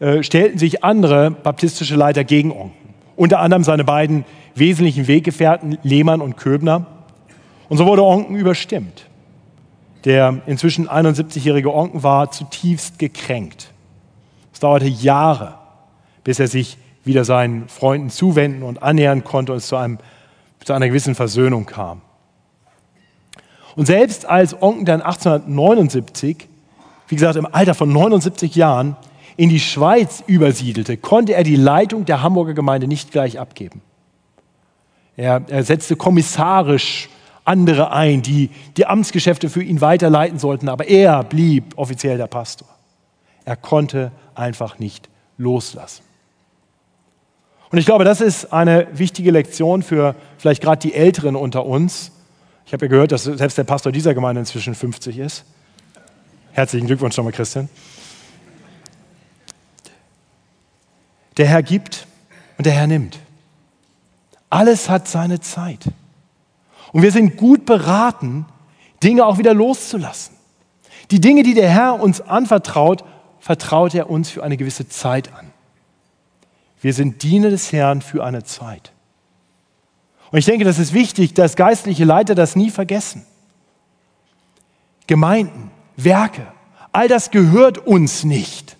äh, 0.00 0.22
stellten 0.22 0.58
sich 0.58 0.82
andere 0.84 1.30
baptistische 1.30 1.96
Leiter 1.96 2.24
gegen 2.24 2.50
Onken. 2.50 2.94
Unter 3.16 3.40
anderem 3.40 3.62
seine 3.62 3.84
beiden 3.84 4.24
wesentlichen 4.54 5.06
Weggefährten 5.06 5.78
Lehmann 5.82 6.20
und 6.20 6.36
Köbner. 6.36 6.86
Und 7.68 7.78
so 7.78 7.86
wurde 7.86 8.04
Onken 8.04 8.36
überstimmt. 8.36 9.06
der 10.04 10.40
inzwischen 10.46 10.88
71-jährige 10.88 11.72
Onken 11.72 12.02
war 12.02 12.32
zutiefst 12.32 12.98
gekränkt. 12.98 13.72
Es 14.52 14.58
dauerte 14.58 14.88
Jahre, 14.88 15.54
bis 16.24 16.40
er 16.40 16.48
sich 16.48 16.76
wieder 17.04 17.24
seinen 17.24 17.68
Freunden 17.68 18.10
zuwenden 18.10 18.64
und 18.64 18.82
annähern 18.82 19.22
konnte 19.22 19.52
und 19.52 19.58
es 19.58 19.68
zu, 19.68 19.76
einem, 19.76 19.98
zu 20.64 20.72
einer 20.72 20.88
gewissen 20.88 21.14
Versöhnung 21.14 21.66
kam. 21.66 22.00
Und 23.76 23.86
selbst 23.86 24.26
als 24.26 24.60
Onken 24.60 24.84
dann 24.84 25.02
1879, 25.02 26.48
wie 27.08 27.14
gesagt 27.14 27.36
im 27.36 27.46
Alter 27.46 27.74
von 27.74 27.92
79 27.92 28.54
Jahren, 28.54 28.96
in 29.36 29.48
die 29.48 29.60
Schweiz 29.60 30.22
übersiedelte, 30.26 30.96
konnte 30.96 31.34
er 31.34 31.42
die 31.42 31.56
Leitung 31.56 32.04
der 32.04 32.22
Hamburger 32.22 32.54
Gemeinde 32.54 32.86
nicht 32.86 33.12
gleich 33.12 33.38
abgeben. 33.38 33.80
Er, 35.16 35.42
er 35.48 35.64
setzte 35.64 35.96
kommissarisch 35.96 37.08
andere 37.44 37.92
ein, 37.92 38.22
die 38.22 38.50
die 38.76 38.86
Amtsgeschäfte 38.86 39.48
für 39.48 39.62
ihn 39.62 39.80
weiterleiten 39.80 40.38
sollten, 40.38 40.68
aber 40.68 40.86
er 40.86 41.24
blieb 41.24 41.76
offiziell 41.76 42.16
der 42.16 42.28
Pastor. 42.28 42.68
Er 43.44 43.56
konnte 43.56 44.12
einfach 44.34 44.78
nicht 44.78 45.08
loslassen. 45.38 46.02
Und 47.70 47.78
ich 47.78 47.86
glaube, 47.86 48.04
das 48.04 48.20
ist 48.20 48.52
eine 48.52 48.86
wichtige 48.92 49.30
Lektion 49.30 49.82
für 49.82 50.14
vielleicht 50.36 50.62
gerade 50.62 50.80
die 50.80 50.94
Älteren 50.94 51.36
unter 51.36 51.64
uns. 51.66 52.11
Ich 52.66 52.72
habe 52.72 52.86
ja 52.86 52.90
gehört, 52.90 53.12
dass 53.12 53.24
selbst 53.24 53.58
der 53.58 53.64
Pastor 53.64 53.92
dieser 53.92 54.14
Gemeinde 54.14 54.40
inzwischen 54.40 54.74
50 54.74 55.18
ist. 55.18 55.44
Herzlichen 56.52 56.86
Glückwunsch 56.86 57.16
nochmal, 57.16 57.32
Christian. 57.32 57.68
Der 61.36 61.46
Herr 61.46 61.62
gibt 61.62 62.06
und 62.58 62.66
der 62.66 62.74
Herr 62.74 62.86
nimmt. 62.86 63.18
Alles 64.50 64.88
hat 64.90 65.08
seine 65.08 65.40
Zeit. 65.40 65.86
Und 66.92 67.02
wir 67.02 67.10
sind 67.10 67.36
gut 67.36 67.64
beraten, 67.64 68.44
Dinge 69.02 69.24
auch 69.24 69.38
wieder 69.38 69.54
loszulassen. 69.54 70.36
Die 71.10 71.20
Dinge, 71.20 71.42
die 71.42 71.54
der 71.54 71.70
Herr 71.70 72.00
uns 72.00 72.20
anvertraut, 72.20 73.04
vertraut 73.40 73.94
er 73.94 74.10
uns 74.10 74.30
für 74.30 74.42
eine 74.42 74.56
gewisse 74.56 74.88
Zeit 74.88 75.32
an. 75.34 75.50
Wir 76.80 76.94
sind 76.94 77.22
Diener 77.22 77.50
des 77.50 77.72
Herrn 77.72 78.02
für 78.02 78.24
eine 78.24 78.44
Zeit. 78.44 78.92
Und 80.32 80.38
ich 80.38 80.46
denke, 80.46 80.64
das 80.64 80.78
ist 80.78 80.94
wichtig, 80.94 81.34
dass 81.34 81.56
geistliche 81.56 82.04
Leiter 82.04 82.34
das 82.34 82.56
nie 82.56 82.70
vergessen. 82.70 83.24
Gemeinden, 85.06 85.70
Werke, 85.96 86.46
all 86.90 87.06
das 87.06 87.30
gehört 87.30 87.78
uns 87.78 88.24
nicht. 88.24 88.76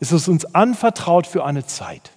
Es 0.00 0.10
ist 0.10 0.26
uns 0.26 0.44
anvertraut 0.54 1.28
für 1.28 1.44
eine 1.44 1.64
Zeit. 1.64 2.10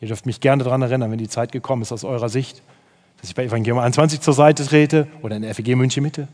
Ihr 0.00 0.08
dürft 0.08 0.26
mich 0.26 0.40
gerne 0.40 0.64
daran 0.64 0.82
erinnern, 0.82 1.12
wenn 1.12 1.18
die 1.18 1.28
Zeit 1.28 1.52
gekommen 1.52 1.82
ist 1.82 1.92
aus 1.92 2.02
eurer 2.02 2.28
Sicht, 2.28 2.60
dass 3.20 3.28
ich 3.30 3.36
bei 3.36 3.44
Evangelium 3.44 3.78
21 3.78 4.20
zur 4.20 4.34
Seite 4.34 4.66
trete 4.66 5.06
oder 5.22 5.36
in 5.36 5.42
der 5.42 5.54
FEG 5.54 5.76
München 5.76 6.02
Mitte. 6.02 6.26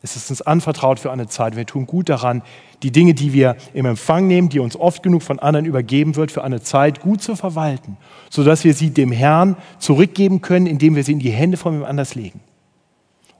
Es 0.00 0.14
ist 0.14 0.30
uns 0.30 0.42
anvertraut 0.42 1.00
für 1.00 1.10
eine 1.10 1.26
Zeit. 1.26 1.56
Wir 1.56 1.66
tun 1.66 1.86
gut 1.86 2.08
daran, 2.08 2.42
die 2.82 2.92
Dinge, 2.92 3.14
die 3.14 3.32
wir 3.32 3.56
im 3.74 3.84
Empfang 3.84 4.28
nehmen, 4.28 4.48
die 4.48 4.60
uns 4.60 4.76
oft 4.76 5.02
genug 5.02 5.22
von 5.22 5.40
anderen 5.40 5.66
übergeben 5.66 6.14
wird, 6.14 6.30
für 6.30 6.44
eine 6.44 6.62
Zeit 6.62 7.00
gut 7.00 7.20
zu 7.20 7.34
verwalten, 7.34 7.96
sodass 8.30 8.62
wir 8.62 8.74
sie 8.74 8.90
dem 8.90 9.10
Herrn 9.10 9.56
zurückgeben 9.78 10.40
können, 10.40 10.66
indem 10.66 10.94
wir 10.94 11.02
sie 11.02 11.12
in 11.12 11.18
die 11.18 11.30
Hände 11.30 11.56
von 11.56 11.72
jemand 11.72 11.90
anders 11.90 12.14
legen. 12.14 12.40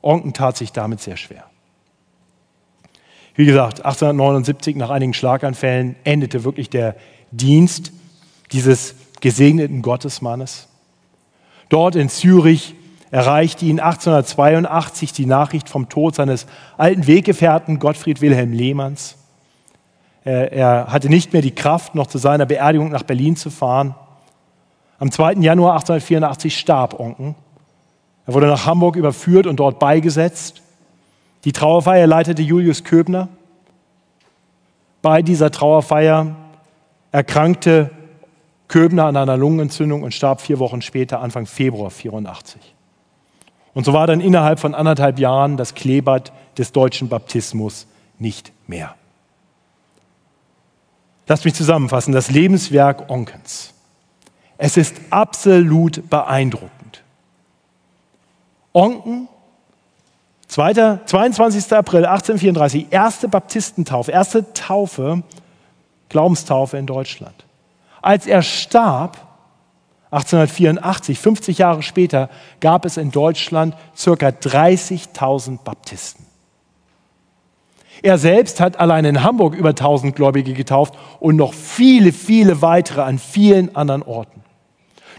Onken 0.03 0.33
tat 0.33 0.57
sich 0.57 0.73
damit 0.73 1.01
sehr 1.01 1.17
schwer. 1.17 1.45
Wie 3.37 3.45
gesagt, 3.45 3.85
1879 3.85 4.75
nach 4.75 4.91
einigen 4.91 5.15
Schlaganfällen 5.15 5.95
endete 6.03 6.43
wirklich 6.43 6.71
der 6.71 6.97
Dienst 7.31 7.93
dieses 8.51 8.97
gesegneten 9.21 9.81
Gottesmannes. 9.83 10.67
Dort 11.69 11.95
in 11.95 12.09
Zürich 12.09 12.75
erreichte 13.11 13.65
ihn 13.65 13.81
1882 13.81 15.13
die 15.13 15.27
Nachricht 15.27 15.69
vom 15.69 15.89
Tod 15.89 16.15
seines 16.15 16.47
alten 16.77 17.07
Weggefährten 17.07 17.79
Gottfried 17.79 18.21
Wilhelm 18.21 18.53
Lehmanns. 18.53 19.17
Er 20.25 20.89
hatte 20.89 21.09
nicht 21.09 21.33
mehr 21.33 21.43
die 21.43 21.55
Kraft, 21.55 21.95
noch 21.95 22.07
zu 22.07 22.19
seiner 22.19 22.45
Beerdigung 22.45 22.91
nach 22.91 23.03
Berlin 23.03 23.37
zu 23.37 23.51
fahren. 23.51 23.95
Am 24.99 25.11
2. 25.11 25.35
Januar 25.35 25.73
1884 25.75 26.59
starb 26.59 26.99
Onken. 26.99 27.35
Er 28.27 28.35
wurde 28.35 28.47
nach 28.47 28.67
Hamburg 28.67 28.97
überführt 28.97 29.47
und 29.47 29.57
dort 29.59 29.79
beigesetzt. 29.79 30.61
Die 31.45 31.53
Trauerfeier 31.53 32.07
leitete 32.07 32.43
Julius 32.43 32.85
Köbner. 32.85 33.29
Bei 35.01 35.23
dieser 35.23 35.51
Trauerfeier 35.51 36.37
erkrankte 37.11 37.91
Köbner 38.67 39.07
an 39.07 39.17
einer 39.17 39.39
Lungenentzündung 39.39 40.03
und 40.03 40.13
starb 40.13 40.43
vier 40.43 40.59
Wochen 40.59 40.83
später, 40.83 41.21
Anfang 41.21 41.47
Februar 41.47 41.91
84. 41.91 42.75
Und 43.79 43.85
so 43.85 43.93
war 43.93 44.09
dann 44.09 44.21
innerhalb 44.21 44.59
von 44.59 44.75
anderthalb 44.75 45.21
Jahren 45.21 45.57
das 45.57 45.73
Kleeblatt 45.77 46.33
des 46.59 46.73
deutschen 46.73 47.09
Baptismus 47.09 47.87
nicht 48.19 48.51
mehr. 48.67 48.97
Lasst 51.29 51.45
mich 51.45 51.55
zusammenfassen, 51.55 52.13
das 52.13 52.29
Lebenswerk 52.29 53.09
Onkens. 53.09 53.73
Es 54.57 54.77
ist 54.77 54.97
absolut 55.11 56.11
beeindruckend. 56.11 57.05
Onken, 58.73 59.29
22. 60.49 61.73
April 61.73 62.05
1834, 62.05 62.89
erste 62.91 63.29
Baptistentaufe, 63.29 64.11
erste 64.11 64.53
Taufe, 64.55 65.23
Glaubenstaufe 66.09 66.77
in 66.77 66.87
Deutschland. 66.87 67.45
Als 68.03 68.27
er 68.27 68.43
starb, 68.43 69.28
1884, 70.11 71.19
50 71.19 71.59
Jahre 71.59 71.83
später, 71.83 72.31
gab 72.61 72.85
es 72.85 72.97
in 72.97 73.11
Deutschland 73.11 73.75
circa 73.97 74.29
30.000 74.29 75.59
Baptisten. 75.63 76.25
Er 78.03 78.17
selbst 78.17 78.61
hat 78.61 78.79
allein 78.79 79.05
in 79.05 79.23
Hamburg 79.23 79.55
über 79.55 79.71
1000 79.71 80.15
Gläubige 80.15 80.55
getauft 80.55 80.95
und 81.21 81.37
noch 81.37 81.53
viele, 81.53 82.13
viele 82.13 82.63
weitere 82.63 83.03
an 83.03 83.19
vielen 83.19 83.75
anderen 83.75 84.03
Orten. 84.03 84.43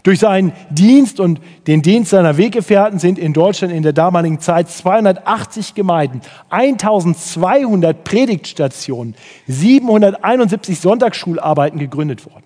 Durch 0.02 0.20
seinen 0.20 0.52
Dienst 0.70 1.20
und 1.20 1.40
den 1.66 1.82
Dienst 1.82 2.10
seiner 2.10 2.38
Weggefährten 2.38 2.98
sind 2.98 3.18
in 3.18 3.34
Deutschland 3.34 3.72
in 3.74 3.82
der 3.82 3.92
damaligen 3.92 4.40
Zeit 4.40 4.70
280 4.70 5.74
Gemeinden, 5.74 6.22
1200 6.48 8.02
Predigtstationen, 8.02 9.14
771 9.46 10.80
Sonntagsschularbeiten 10.80 11.78
gegründet 11.78 12.24
worden. 12.24 12.44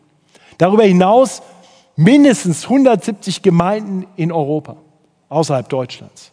Darüber 0.58 0.82
hinaus 0.82 1.42
mindestens 1.96 2.64
170 2.64 3.42
Gemeinden 3.42 4.06
in 4.16 4.32
Europa, 4.32 4.76
außerhalb 5.28 5.68
Deutschlands. 5.68 6.32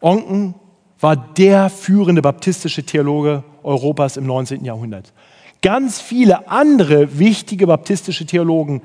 Onken 0.00 0.54
war 1.00 1.16
der 1.16 1.70
führende 1.70 2.22
baptistische 2.22 2.84
Theologe 2.84 3.44
Europas 3.62 4.16
im 4.16 4.26
19. 4.26 4.64
Jahrhundert. 4.64 5.12
Ganz 5.62 6.00
viele 6.00 6.48
andere 6.48 7.18
wichtige 7.18 7.66
baptistische 7.66 8.26
Theologen 8.26 8.82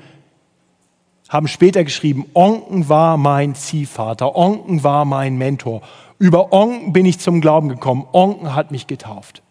haben 1.28 1.48
später 1.48 1.84
geschrieben, 1.84 2.24
Onken 2.34 2.88
war 2.88 3.16
mein 3.16 3.54
Ziehvater, 3.54 4.34
Onken 4.34 4.82
war 4.82 5.04
mein 5.04 5.36
Mentor. 5.36 5.82
Über 6.18 6.52
Onken 6.52 6.92
bin 6.92 7.04
ich 7.04 7.18
zum 7.18 7.40
Glauben 7.40 7.68
gekommen, 7.68 8.06
Onken 8.12 8.54
hat 8.54 8.70
mich 8.70 8.86
getauft. 8.86 9.42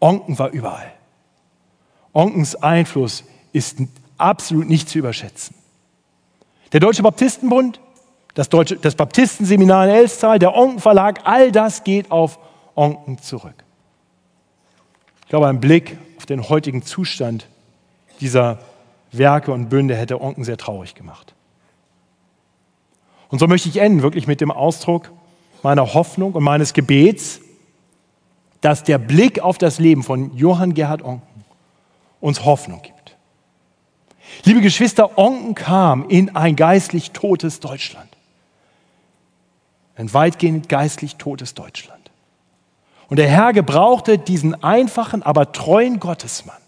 Onken 0.00 0.38
war 0.38 0.50
überall. 0.50 0.92
Onkens 2.12 2.56
Einfluss 2.56 3.24
ist 3.52 3.78
absolut 4.18 4.68
nicht 4.68 4.88
zu 4.88 4.98
überschätzen. 4.98 5.54
Der 6.72 6.80
Deutsche 6.80 7.02
Baptistenbund, 7.02 7.80
das, 8.34 8.48
Deutsche, 8.48 8.76
das 8.76 8.94
Baptistenseminar 8.94 9.88
in 9.88 9.94
Elstal, 9.94 10.38
der 10.38 10.54
Onken 10.54 10.78
Verlag, 10.78 11.20
all 11.24 11.50
das 11.50 11.84
geht 11.84 12.10
auf 12.10 12.38
Onken 12.76 13.18
zurück. 13.18 13.64
Ich 15.22 15.28
glaube, 15.28 15.48
ein 15.48 15.60
Blick 15.60 15.98
auf 16.16 16.26
den 16.26 16.48
heutigen 16.48 16.82
Zustand 16.82 17.46
dieser 18.20 18.58
Werke 19.12 19.52
und 19.52 19.68
Bünde 19.68 19.96
hätte 19.96 20.20
Onken 20.20 20.44
sehr 20.44 20.56
traurig 20.56 20.94
gemacht. 20.94 21.34
Und 23.28 23.38
so 23.38 23.46
möchte 23.46 23.68
ich 23.68 23.76
enden, 23.78 24.02
wirklich 24.02 24.26
mit 24.26 24.40
dem 24.40 24.50
Ausdruck 24.50 25.10
meiner 25.62 25.94
Hoffnung 25.94 26.32
und 26.32 26.42
meines 26.42 26.72
Gebets, 26.72 27.40
dass 28.60 28.82
der 28.82 28.98
Blick 28.98 29.40
auf 29.40 29.58
das 29.58 29.78
Leben 29.78 30.02
von 30.02 30.36
Johann 30.36 30.74
Gerhard 30.74 31.02
Onken 31.02 31.44
uns 32.20 32.44
Hoffnung 32.44 32.82
gibt. 32.82 32.99
Liebe 34.50 34.62
Geschwister, 34.62 35.16
Onken 35.16 35.54
kam 35.54 36.08
in 36.08 36.34
ein 36.34 36.56
geistlich 36.56 37.12
totes 37.12 37.60
Deutschland. 37.60 38.08
Ein 39.94 40.12
weitgehend 40.12 40.68
geistlich 40.68 41.14
totes 41.14 41.54
Deutschland. 41.54 42.10
Und 43.08 43.18
der 43.18 43.28
Herr 43.28 43.52
gebrauchte 43.52 44.18
diesen 44.18 44.60
einfachen, 44.64 45.22
aber 45.22 45.52
treuen 45.52 46.00
Gottesmann, 46.00 46.60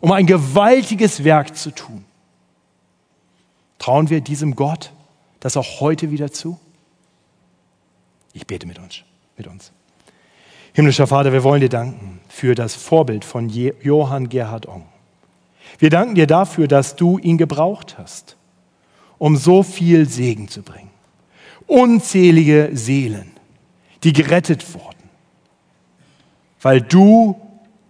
um 0.00 0.12
ein 0.12 0.24
gewaltiges 0.26 1.24
Werk 1.24 1.56
zu 1.56 1.72
tun. 1.72 2.04
Trauen 3.80 4.08
wir 4.08 4.20
diesem 4.20 4.54
Gott 4.54 4.92
das 5.40 5.56
auch 5.56 5.80
heute 5.80 6.12
wieder 6.12 6.30
zu? 6.30 6.60
Ich 8.34 8.46
bete 8.46 8.68
mit 8.68 8.78
uns. 8.78 9.00
Mit 9.36 9.48
uns. 9.48 9.72
Himmlischer 10.74 11.08
Vater, 11.08 11.32
wir 11.32 11.42
wollen 11.42 11.60
dir 11.60 11.68
danken 11.68 12.20
für 12.28 12.54
das 12.54 12.76
Vorbild 12.76 13.24
von 13.24 13.48
Johann 13.48 14.28
Gerhard 14.28 14.68
Ong. 14.68 14.93
Wir 15.78 15.90
danken 15.90 16.14
dir 16.14 16.26
dafür, 16.26 16.68
dass 16.68 16.96
du 16.96 17.18
ihn 17.18 17.38
gebraucht 17.38 17.96
hast, 17.98 18.36
um 19.18 19.36
so 19.36 19.62
viel 19.62 20.08
Segen 20.08 20.48
zu 20.48 20.62
bringen. 20.62 20.90
Unzählige 21.66 22.70
Seelen, 22.72 23.32
die 24.02 24.12
gerettet 24.12 24.74
wurden, 24.74 25.08
weil 26.60 26.80
du 26.80 27.40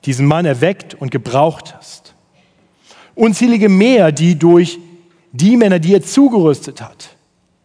diesen 0.05 0.27
Mann 0.27 0.45
erweckt 0.45 0.95
und 0.95 1.11
gebraucht 1.11 1.75
hast. 1.77 2.15
Unzählige 3.15 3.69
mehr, 3.69 4.13
die 4.13 4.39
durch 4.39 4.79
die 5.33 5.57
Männer, 5.57 5.79
die 5.79 5.95
er 5.95 6.03
zugerüstet 6.03 6.81
hat, 6.81 7.17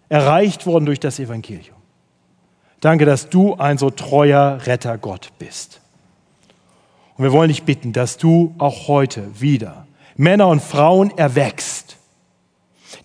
erreicht 0.10 0.66
wurden 0.66 0.86
durch 0.86 1.00
das 1.00 1.20
Evangelium. 1.20 1.76
Danke, 2.82 3.06
dass 3.06 3.30
du 3.30 3.56
ein 3.56 3.78
so 3.78 3.90
treuer 3.90 4.60
Retter 4.66 4.98
Gott 4.98 5.32
bist. 5.38 5.82
Und 7.18 7.26
wir 7.26 7.32
wollen 7.32 7.50
dich 7.50 7.64
bitten, 7.64 7.94
dass 7.94 8.18
du 8.18 8.56
auch 8.58 8.88
heute 8.88 9.40
wieder 9.40 9.86
Männer 10.20 10.50
und 10.50 10.62
Frauen 10.62 11.18
erwächst, 11.18 11.96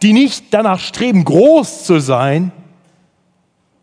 die 0.02 0.12
nicht 0.12 0.52
danach 0.52 0.80
streben, 0.80 1.24
groß 1.24 1.84
zu 1.84 2.00
sein, 2.00 2.50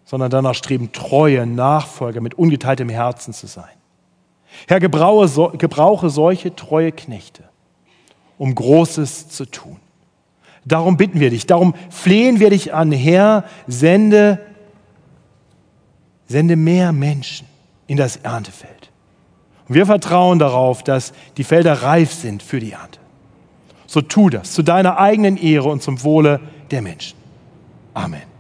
sondern 0.04 0.30
danach 0.30 0.54
streben, 0.54 0.92
treue 0.92 1.46
Nachfolger 1.46 2.20
mit 2.20 2.34
ungeteiltem 2.34 2.90
Herzen 2.90 3.34
zu 3.34 3.48
sein. 3.48 3.72
Herr, 4.68 4.82
gebrauche, 4.82 5.58
gebrauche 5.58 6.10
solche 6.10 6.54
treue 6.58 6.92
Knechte, 6.92 7.46
um 8.38 8.54
Großes 8.54 9.30
zu 9.30 9.46
tun. 9.46 9.78
Darum 10.66 10.98
bitten 10.98 11.22
wir 11.22 11.30
dich, 11.30 11.48
darum 11.48 11.74
flehen 11.90 12.42
wir 12.42 12.50
dich 12.50 12.74
an, 12.74 12.92
Herr, 12.92 13.46
sende, 13.66 14.40
sende 16.28 16.58
mehr 16.58 16.92
Menschen 16.92 17.48
in 17.88 17.96
das 17.96 18.18
Erntefeld. 18.18 18.92
Und 19.70 19.76
wir 19.76 19.86
vertrauen 19.86 20.38
darauf, 20.38 20.84
dass 20.84 21.14
die 21.38 21.46
Felder 21.46 21.82
reif 21.82 22.12
sind 22.12 22.44
für 22.44 22.60
die 22.60 22.74
Ernte. 22.74 23.01
So 23.92 24.00
tu 24.00 24.30
das 24.30 24.54
zu 24.54 24.64
deiner 24.64 25.00
eigenen 25.00 25.36
Ehre 25.36 25.68
und 25.68 25.84
zum 25.84 26.02
Wohle 26.02 26.40
der 26.72 26.82
Menschen. 26.82 27.18
Amen. 27.94 28.31